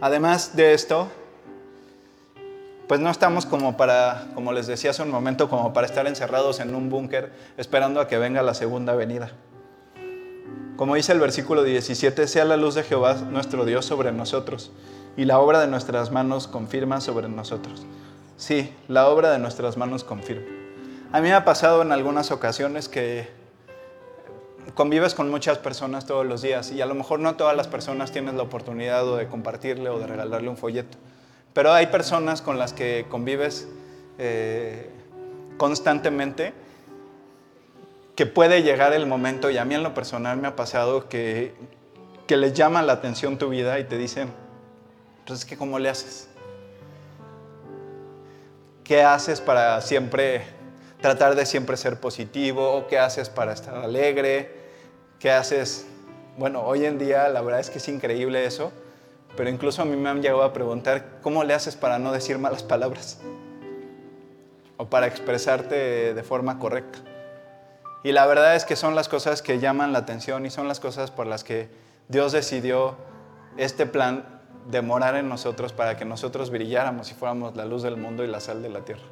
Además 0.00 0.56
de 0.56 0.74
esto, 0.74 1.08
pues 2.88 3.00
no 3.00 3.10
estamos 3.10 3.46
como 3.46 3.76
para, 3.76 4.26
como 4.34 4.52
les 4.52 4.66
decía 4.66 4.90
hace 4.90 5.02
un 5.02 5.10
momento, 5.10 5.48
como 5.48 5.72
para 5.72 5.86
estar 5.86 6.06
encerrados 6.06 6.60
en 6.60 6.74
un 6.74 6.90
búnker 6.90 7.32
esperando 7.56 8.00
a 8.00 8.08
que 8.08 8.18
venga 8.18 8.42
la 8.42 8.54
segunda 8.54 8.94
venida. 8.94 9.30
Como 10.76 10.96
dice 10.96 11.12
el 11.12 11.20
versículo 11.20 11.62
17, 11.62 12.26
sea 12.26 12.44
la 12.44 12.56
luz 12.56 12.74
de 12.74 12.82
Jehová 12.82 13.14
nuestro 13.14 13.64
Dios 13.64 13.84
sobre 13.84 14.10
nosotros 14.10 14.72
y 15.16 15.26
la 15.26 15.38
obra 15.38 15.60
de 15.60 15.68
nuestras 15.68 16.10
manos 16.10 16.48
confirma 16.48 17.00
sobre 17.00 17.28
nosotros. 17.28 17.86
Sí, 18.36 18.72
la 18.88 19.08
obra 19.08 19.30
de 19.30 19.38
nuestras 19.38 19.76
manos 19.76 20.04
confirma. 20.04 20.46
A 21.12 21.20
mí 21.20 21.28
me 21.28 21.34
ha 21.34 21.44
pasado 21.44 21.82
en 21.82 21.92
algunas 21.92 22.30
ocasiones 22.30 22.88
que 22.88 23.28
convives 24.74 25.14
con 25.14 25.30
muchas 25.30 25.58
personas 25.58 26.06
todos 26.06 26.24
los 26.24 26.42
días 26.42 26.72
y 26.72 26.80
a 26.80 26.86
lo 26.86 26.94
mejor 26.94 27.20
no 27.20 27.36
todas 27.36 27.56
las 27.56 27.68
personas 27.68 28.12
tienes 28.12 28.34
la 28.34 28.42
oportunidad 28.42 29.04
de 29.16 29.28
compartirle 29.28 29.90
o 29.90 29.98
de 29.98 30.06
regalarle 30.06 30.48
un 30.48 30.56
folleto, 30.56 30.96
pero 31.52 31.72
hay 31.72 31.88
personas 31.88 32.40
con 32.40 32.58
las 32.58 32.72
que 32.72 33.06
convives 33.08 33.68
eh, 34.18 34.90
constantemente 35.58 36.54
que 38.16 38.26
puede 38.26 38.62
llegar 38.62 38.92
el 38.92 39.06
momento, 39.06 39.50
y 39.50 39.58
a 39.58 39.64
mí 39.64 39.74
en 39.74 39.82
lo 39.82 39.94
personal 39.94 40.36
me 40.36 40.48
ha 40.48 40.56
pasado, 40.56 41.08
que, 41.08 41.54
que 42.26 42.36
les 42.36 42.52
llama 42.52 42.82
la 42.82 42.94
atención 42.94 43.38
tu 43.38 43.48
vida 43.48 43.78
y 43.78 43.84
te 43.84 43.96
dicen, 43.96 44.30
entonces, 45.20 45.46
¿qué, 45.46 45.56
¿cómo 45.56 45.78
le 45.78 45.88
haces? 45.88 46.28
¿Qué 48.84 49.04
haces 49.04 49.40
para 49.40 49.80
siempre 49.80 50.42
tratar 51.00 51.36
de 51.36 51.46
siempre 51.46 51.76
ser 51.76 52.00
positivo? 52.00 52.86
¿Qué 52.88 52.98
haces 52.98 53.28
para 53.28 53.52
estar 53.52 53.76
alegre? 53.76 54.50
¿Qué 55.20 55.30
haces? 55.30 55.86
Bueno, 56.36 56.62
hoy 56.62 56.84
en 56.84 56.98
día 56.98 57.28
la 57.28 57.42
verdad 57.42 57.60
es 57.60 57.70
que 57.70 57.78
es 57.78 57.86
increíble 57.86 58.44
eso, 58.44 58.72
pero 59.36 59.48
incluso 59.50 59.82
a 59.82 59.84
mí 59.84 59.96
me 59.96 60.08
han 60.08 60.20
llegado 60.20 60.42
a 60.42 60.52
preguntar, 60.52 61.20
¿cómo 61.22 61.44
le 61.44 61.54
haces 61.54 61.76
para 61.76 62.00
no 62.00 62.10
decir 62.10 62.38
malas 62.38 62.64
palabras? 62.64 63.20
O 64.78 64.86
para 64.86 65.06
expresarte 65.06 66.12
de 66.12 66.22
forma 66.24 66.58
correcta. 66.58 66.98
Y 68.02 68.10
la 68.10 68.26
verdad 68.26 68.56
es 68.56 68.64
que 68.64 68.74
son 68.74 68.96
las 68.96 69.08
cosas 69.08 69.42
que 69.42 69.60
llaman 69.60 69.92
la 69.92 70.00
atención 70.00 70.44
y 70.44 70.50
son 70.50 70.66
las 70.66 70.80
cosas 70.80 71.12
por 71.12 71.28
las 71.28 71.44
que 71.44 71.68
Dios 72.08 72.32
decidió 72.32 72.96
este 73.56 73.86
plan 73.86 74.41
de 74.68 74.82
morar 74.82 75.16
en 75.16 75.28
nosotros 75.28 75.72
para 75.72 75.96
que 75.96 76.04
nosotros 76.04 76.50
brilláramos 76.50 77.10
y 77.10 77.14
fuéramos 77.14 77.56
la 77.56 77.64
luz 77.64 77.82
del 77.82 77.96
mundo 77.96 78.24
y 78.24 78.26
la 78.26 78.40
sal 78.40 78.62
de 78.62 78.68
la 78.68 78.80
tierra. 78.80 79.02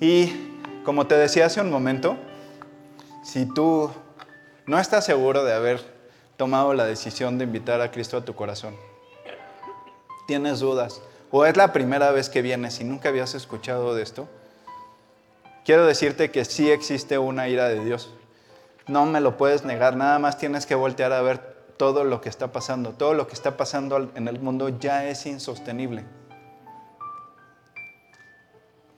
Y 0.00 0.32
como 0.84 1.06
te 1.06 1.16
decía 1.16 1.46
hace 1.46 1.60
un 1.60 1.70
momento, 1.70 2.16
si 3.22 3.46
tú 3.46 3.90
no 4.66 4.78
estás 4.78 5.04
seguro 5.04 5.44
de 5.44 5.54
haber 5.54 5.80
tomado 6.36 6.74
la 6.74 6.84
decisión 6.84 7.38
de 7.38 7.44
invitar 7.44 7.80
a 7.80 7.90
Cristo 7.90 8.16
a 8.16 8.24
tu 8.24 8.34
corazón, 8.34 8.76
tienes 10.26 10.60
dudas, 10.60 11.00
o 11.30 11.46
es 11.46 11.56
la 11.56 11.72
primera 11.72 12.10
vez 12.10 12.28
que 12.28 12.42
vienes 12.42 12.80
y 12.80 12.84
nunca 12.84 13.08
habías 13.08 13.34
escuchado 13.34 13.94
de 13.94 14.02
esto, 14.02 14.28
quiero 15.64 15.86
decirte 15.86 16.30
que 16.30 16.44
sí 16.44 16.70
existe 16.70 17.18
una 17.18 17.48
ira 17.48 17.68
de 17.68 17.84
Dios. 17.84 18.12
No 18.86 19.06
me 19.06 19.20
lo 19.20 19.36
puedes 19.36 19.64
negar, 19.64 19.96
nada 19.96 20.18
más 20.18 20.38
tienes 20.38 20.66
que 20.66 20.74
voltear 20.74 21.12
a 21.12 21.22
ver 21.22 21.53
todo 21.76 22.04
lo 22.04 22.20
que 22.20 22.28
está 22.28 22.52
pasando. 22.52 22.90
Todo 22.92 23.14
lo 23.14 23.26
que 23.26 23.34
está 23.34 23.56
pasando 23.56 24.10
en 24.14 24.28
el 24.28 24.38
mundo 24.40 24.68
ya 24.68 25.06
es 25.06 25.26
insostenible. 25.26 26.04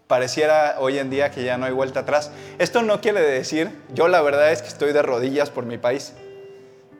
Pareciera 0.07 0.77
hoy 0.79 0.99
en 0.99 1.11
día 1.11 1.31
que 1.31 1.43
ya 1.43 1.59
no 1.59 1.67
hay 1.67 1.73
vuelta 1.73 2.01
atrás. 2.01 2.31
Esto 2.59 2.83
no 2.83 3.01
quiere 3.01 3.21
decir, 3.21 3.71
yo 3.93 4.07
la 4.07 4.23
verdad 4.23 4.53
es 4.53 4.63
que 4.63 4.69
estoy 4.69 4.93
de 4.93 5.03
rodillas 5.03 5.51
por 5.51 5.67
mi 5.67 5.79
país. 5.79 6.15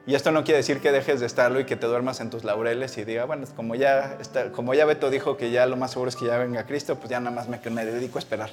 Y 0.07 0.15
esto 0.15 0.31
no 0.31 0.45
quiere 0.45 0.59
decir 0.59 0.81
que 0.81 0.93
dejes 0.93 1.19
de 1.21 1.27
estarlo 1.27 1.59
y 1.59 1.65
que 1.65 1.77
te 1.77 1.87
duermas 1.87 2.21
en 2.21 2.31
tus 2.31 2.45
laureles 2.45 2.97
y 2.97 3.05
diga, 3.05 3.25
bueno, 3.25 3.45
como 3.57 3.75
ya, 3.75 4.19
está, 4.21 4.53
como 4.53 4.73
ya 4.73 4.85
Beto 4.85 5.11
dijo 5.11 5.37
que 5.37 5.51
ya 5.51 5.67
lo 5.67 5.77
más 5.77 5.93
seguro 5.93 6.09
es 6.09 6.17
que 6.17 6.27
ya 6.27 6.39
venga 6.39 6.65
Cristo, 6.65 6.97
pues 6.97 7.11
ya 7.11 7.19
nada 7.19 7.35
más 7.35 7.49
me, 7.49 7.59
me 7.71 7.85
dedico 7.85 8.19
a 8.19 8.21
esperar. 8.21 8.51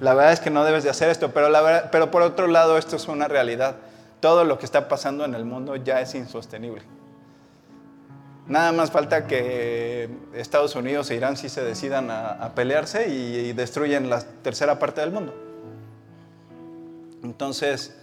La 0.00 0.14
verdad 0.14 0.32
es 0.32 0.40
que 0.40 0.50
no 0.50 0.64
debes 0.64 0.84
de 0.84 0.90
hacer 0.90 1.08
esto, 1.08 1.32
pero, 1.32 2.10
por 2.10 2.22
otro 2.22 2.46
lado 2.46 2.78
esto 2.78 2.96
es 2.96 3.08
una 3.08 3.28
realidad. 3.28 3.76
Todo 4.20 4.44
lo 4.44 4.58
que 4.58 4.64
está 4.64 4.88
pasando 4.88 5.24
en 5.24 5.34
el 5.34 5.44
mundo 5.44 5.76
ya 5.76 6.00
es 6.00 6.14
insostenible. 6.14 6.82
Nada 8.48 8.72
más 8.72 8.90
falta 8.90 9.26
que 9.26 10.08
Estados 10.32 10.74
Unidos 10.74 11.10
e 11.10 11.16
Irán 11.16 11.36
sí 11.36 11.50
se 11.50 11.62
decidan 11.62 12.10
a, 12.10 12.52
pelearse 12.54 13.08
y, 13.08 13.52
destruyen 13.52 14.08
la 14.08 14.20
tercera 14.20 14.78
parte 14.78 15.02
del 15.02 15.10
mundo. 15.10 15.34
Entonces, 17.22 17.94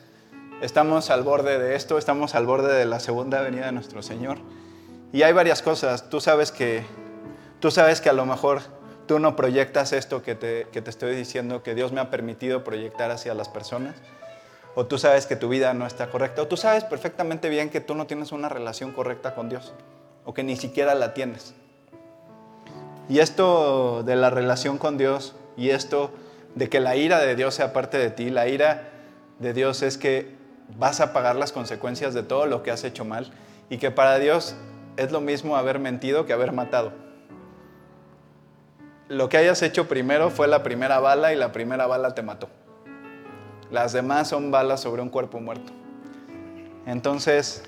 estamos 0.62 1.10
al 1.10 1.24
borde 1.24 1.58
de 1.58 1.76
esto, 1.76 1.98
estamos 1.98 2.36
al 2.36 2.46
borde 2.46 2.74
de 2.76 2.86
la 2.86 3.00
segunda 3.00 3.42
venida 3.42 3.66
de 3.66 3.72
nuestro 3.72 4.04
Señor. 4.04 4.38
Y 5.12 5.24
hay 5.24 5.34
varias 5.34 5.64
cosas. 5.64 6.12
Tú 6.12 6.22
sabes 6.22 6.52
que, 6.52 6.86
tú 7.60 7.72
sabes 7.72 8.00
que 8.00 8.10
a 8.10 8.14
lo 8.14 8.28
mejor 8.28 8.62
tú 9.08 9.18
no 9.18 9.36
proyectas 9.36 9.94
esto 9.94 10.22
que 10.22 10.36
te, 10.36 10.68
que 10.72 10.80
te 10.82 10.92
estoy 10.92 11.16
diciendo, 11.16 11.64
que 11.64 11.74
Dios 11.74 11.92
me 11.92 12.02
ha 12.02 12.12
permitido 12.12 12.64
proyectar 12.64 13.10
hacia 13.10 13.34
las 13.34 13.50
personas. 13.50 13.96
O 14.76 14.86
tú 14.86 14.98
sabes 14.98 15.26
que 15.26 15.36
tu 15.36 15.50
vida 15.50 15.74
no 15.74 15.88
está 15.88 16.10
correcta. 16.10 16.42
O 16.42 16.48
tú 16.48 16.58
sabes 16.58 16.84
perfectamente 16.84 17.50
bien 17.50 17.70
que 17.70 17.82
tú 17.82 17.96
no 17.96 18.08
tienes 18.08 18.32
una 18.32 18.50
relación 18.50 18.92
correcta 18.92 19.34
con 19.34 19.50
Dios. 19.50 19.74
O 20.26 20.34
que 20.34 20.44
ni 20.44 20.56
siquiera 20.56 20.94
la 20.96 21.14
tienes. 21.14 21.56
Y 23.10 23.20
esto 23.20 24.04
de 24.04 24.16
la 24.16 24.30
relación 24.30 24.78
con 24.78 24.98
Dios 24.98 25.36
y 25.56 25.70
esto 25.70 26.12
de 26.56 26.70
que 26.70 26.80
la 26.80 26.96
ira 26.96 27.20
de 27.20 27.36
Dios 27.36 27.56
sea 27.56 27.72
parte 27.72 27.98
de 27.98 28.10
ti, 28.10 28.30
la 28.30 28.48
ira 28.48 28.90
de 29.40 29.54
Dios 29.54 29.82
es 29.82 29.98
que 29.98 30.36
vas 30.78 31.00
a 31.00 31.14
pagar 31.14 31.36
las 31.36 31.52
consecuencias 31.52 32.14
de 32.14 32.24
todo 32.24 32.46
lo 32.48 32.64
que 32.64 32.72
has 32.72 32.84
hecho 32.84 33.06
mal 33.06 33.32
y 33.70 33.78
que 33.78 33.92
para 33.92 34.18
Dios 34.18 34.56
es 34.98 35.12
lo 35.12 35.22
mismo 35.22 35.56
haber 35.56 35.80
mentido 35.80 36.26
que 36.26 36.34
haber 36.34 36.52
matado 36.52 37.06
lo 39.08 39.30
que 39.30 39.38
hayas 39.38 39.62
hecho 39.62 39.88
primero 39.88 40.30
fue 40.30 40.48
la 40.48 40.64
primera 40.64 41.00
bala 41.00 41.34
y 41.34 41.36
la 41.36 41.52
primera 41.52 41.88
bala 41.88 42.16
te 42.16 42.22
mató. 42.22 42.50
Las 43.72 43.94
demás 43.94 44.30
son 44.30 44.52
balas 44.52 44.82
sobre 44.82 45.02
un 45.02 45.10
cuerpo 45.10 45.40
muerto. 45.40 45.74
Entonces, 46.86 47.64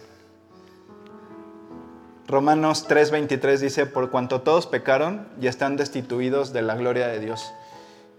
Romanos 2.27 2.87
3:23 2.87 3.57
dice, 3.59 3.85
por 3.85 4.11
cuanto 4.11 4.41
todos 4.41 4.67
pecaron 4.67 5.27
y 5.39 5.47
están 5.47 5.77
destituidos 5.77 6.53
de 6.53 6.61
la 6.61 6.75
gloria 6.75 7.07
de 7.07 7.19
Dios. 7.19 7.51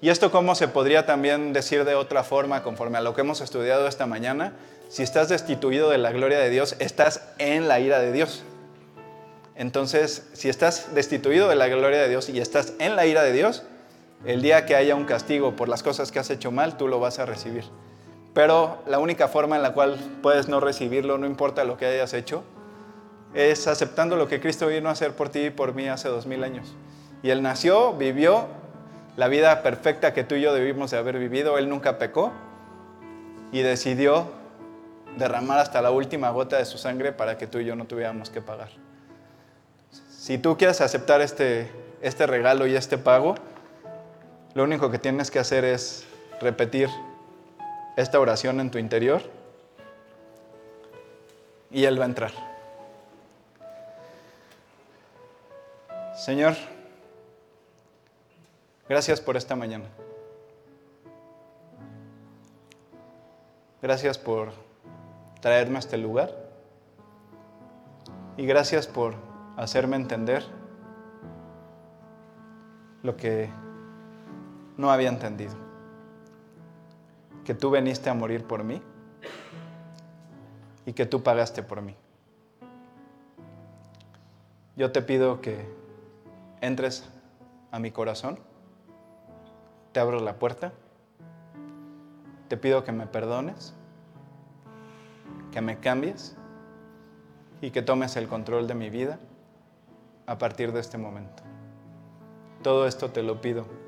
Y 0.01 0.11
esto 0.11 0.31
cómo 0.31 0.55
se 0.55 0.69
podría 0.69 1.07
también 1.07 1.53
decir 1.53 1.85
de 1.85 1.95
otra 1.95 2.23
forma, 2.23 2.63
conforme 2.63 2.99
a 2.99 3.01
lo 3.01 3.15
que 3.15 3.21
hemos 3.21 3.41
estudiado 3.41 3.89
esta 3.89 4.07
mañana, 4.07 4.55
si 4.89 5.03
estás 5.03 5.29
destituido 5.29 5.91
de 5.91 5.99
la 5.99 6.13
gloria 6.13 6.39
de 6.39 6.51
Dios, 6.51 6.77
estás 6.79 7.23
en 7.39 7.69
la 7.69 7.81
ira 7.81 7.99
de 7.99 8.13
Dios. 8.13 8.45
Entonces, 9.57 10.29
si 10.35 10.49
estás 10.49 10.95
destituido 10.95 11.49
de 11.49 11.57
la 11.57 11.67
gloria 11.67 12.01
de 12.01 12.09
Dios 12.09 12.29
y 12.29 12.41
estás 12.41 12.75
en 12.79 12.95
la 12.95 13.07
ira 13.07 13.23
de 13.25 13.33
Dios, 13.33 13.65
el 14.25 14.43
día 14.43 14.67
que 14.67 14.75
haya 14.75 14.95
un 14.95 15.05
castigo 15.05 15.55
por 15.57 15.69
las 15.69 15.83
cosas 15.83 16.11
que 16.11 16.19
has 16.19 16.31
hecho 16.31 16.51
mal, 16.51 16.77
tú 16.77 16.89
lo 16.89 17.01
vas 17.01 17.19
a 17.19 17.27
recibir. 17.27 17.65
Pero 18.35 18.83
la 18.87 18.99
única 18.99 19.29
forma 19.29 19.57
en 19.57 19.63
la 19.63 19.73
cual 19.73 19.99
puedes 20.23 20.49
no 20.49 20.61
recibirlo, 20.61 21.19
no 21.19 21.27
importa 21.27 21.65
lo 21.65 21.77
que 21.77 21.87
hayas 21.87 22.15
hecho, 22.15 22.45
es 23.35 23.67
aceptando 23.67 24.17
lo 24.17 24.29
que 24.29 24.41
Cristo 24.41 24.67
vino 24.69 24.89
a 24.89 24.93
hacer 24.93 25.15
por 25.15 25.29
ti 25.29 25.47
y 25.47 25.51
por 25.51 25.75
mí 25.75 25.89
hace 25.89 26.09
dos 26.09 26.27
mil 26.27 26.43
años. 26.45 26.75
Y 27.23 27.31
Él 27.31 27.43
nació, 27.43 27.93
vivió 27.95 28.47
la 29.17 29.29
vida 29.29 29.63
perfecta 29.63 30.15
que 30.15 30.25
tú 30.25 30.37
y 30.37 30.43
yo 30.43 30.55
debimos 30.55 30.91
de 30.91 30.99
haber 30.99 31.19
vivido. 31.19 31.59
Él 31.59 31.69
nunca 31.69 31.99
pecó 31.99 32.33
y 33.51 33.63
decidió 33.63 34.27
derramar 35.17 35.59
hasta 35.59 35.83
la 35.83 35.91
última 35.91 36.31
gota 36.31 36.57
de 36.59 36.65
su 36.65 36.79
sangre 36.79 37.13
para 37.13 37.37
que 37.37 37.47
tú 37.47 37.59
y 37.59 37.65
yo 37.65 37.75
no 37.75 37.87
tuviéramos 37.87 38.31
que 38.31 38.41
pagar. 38.41 38.69
Si 40.11 40.39
tú 40.39 40.57
quieres 40.57 40.81
aceptar 40.81 41.21
este, 41.21 41.71
este 42.01 42.27
regalo 42.27 42.67
y 42.67 42.77
este 42.77 42.99
pago, 42.99 43.35
lo 44.55 44.65
único 44.65 44.91
que 44.91 44.99
tienes 44.99 45.31
que 45.31 45.39
hacer 45.39 45.65
es 45.65 46.07
repetir 46.41 46.89
esta 47.97 48.21
oración 48.21 48.61
en 48.61 48.71
tu 48.71 48.79
interior 48.79 49.23
y 51.71 51.85
Él 51.85 51.99
va 51.99 52.05
a 52.05 52.09
entrar. 52.09 52.33
Señor, 56.17 56.55
gracias 58.89 59.21
por 59.21 59.37
esta 59.37 59.55
mañana. 59.55 59.85
Gracias 63.81 64.19
por 64.19 64.53
traerme 65.41 65.77
a 65.77 65.79
este 65.79 65.97
lugar. 65.97 66.35
Y 68.37 68.47
gracias 68.47 68.87
por 68.87 69.15
hacerme 69.57 69.97
entender 69.97 70.45
lo 73.03 73.17
que 73.17 73.51
no 74.79 74.91
había 74.91 75.11
entendido. 75.11 75.55
Que 77.45 77.53
tú 77.53 77.69
veniste 77.69 78.09
a 78.09 78.15
morir 78.15 78.45
por 78.45 78.65
mí 78.65 78.81
y 80.87 80.95
que 80.95 81.05
tú 81.05 81.23
pagaste 81.23 81.63
por 81.63 81.83
mí. 81.83 81.95
Yo 84.77 84.93
te 84.93 85.03
pido 85.03 85.41
que 85.41 85.69
entres 86.61 87.05
a 87.73 87.79
mi 87.79 87.91
corazón, 87.91 88.39
te 89.93 90.01
abro 90.01 90.21
la 90.21 90.39
puerta, 90.39 90.73
te 92.49 92.57
pido 92.57 92.85
que 92.85 92.93
me 92.93 93.07
perdones, 93.07 93.75
que 95.51 95.61
me 95.61 95.81
cambies 95.81 96.37
y 97.61 97.73
que 97.73 97.83
tomes 97.83 98.17
el 98.17 98.29
control 98.29 98.69
de 98.69 98.75
mi 98.75 98.89
vida 98.89 99.19
a 100.27 100.39
partir 100.39 100.73
de 100.73 100.81
este 100.81 100.97
momento. 100.97 101.43
Todo 102.63 102.87
esto 102.87 103.11
te 103.11 103.23
lo 103.23 103.41
pido 103.41 103.88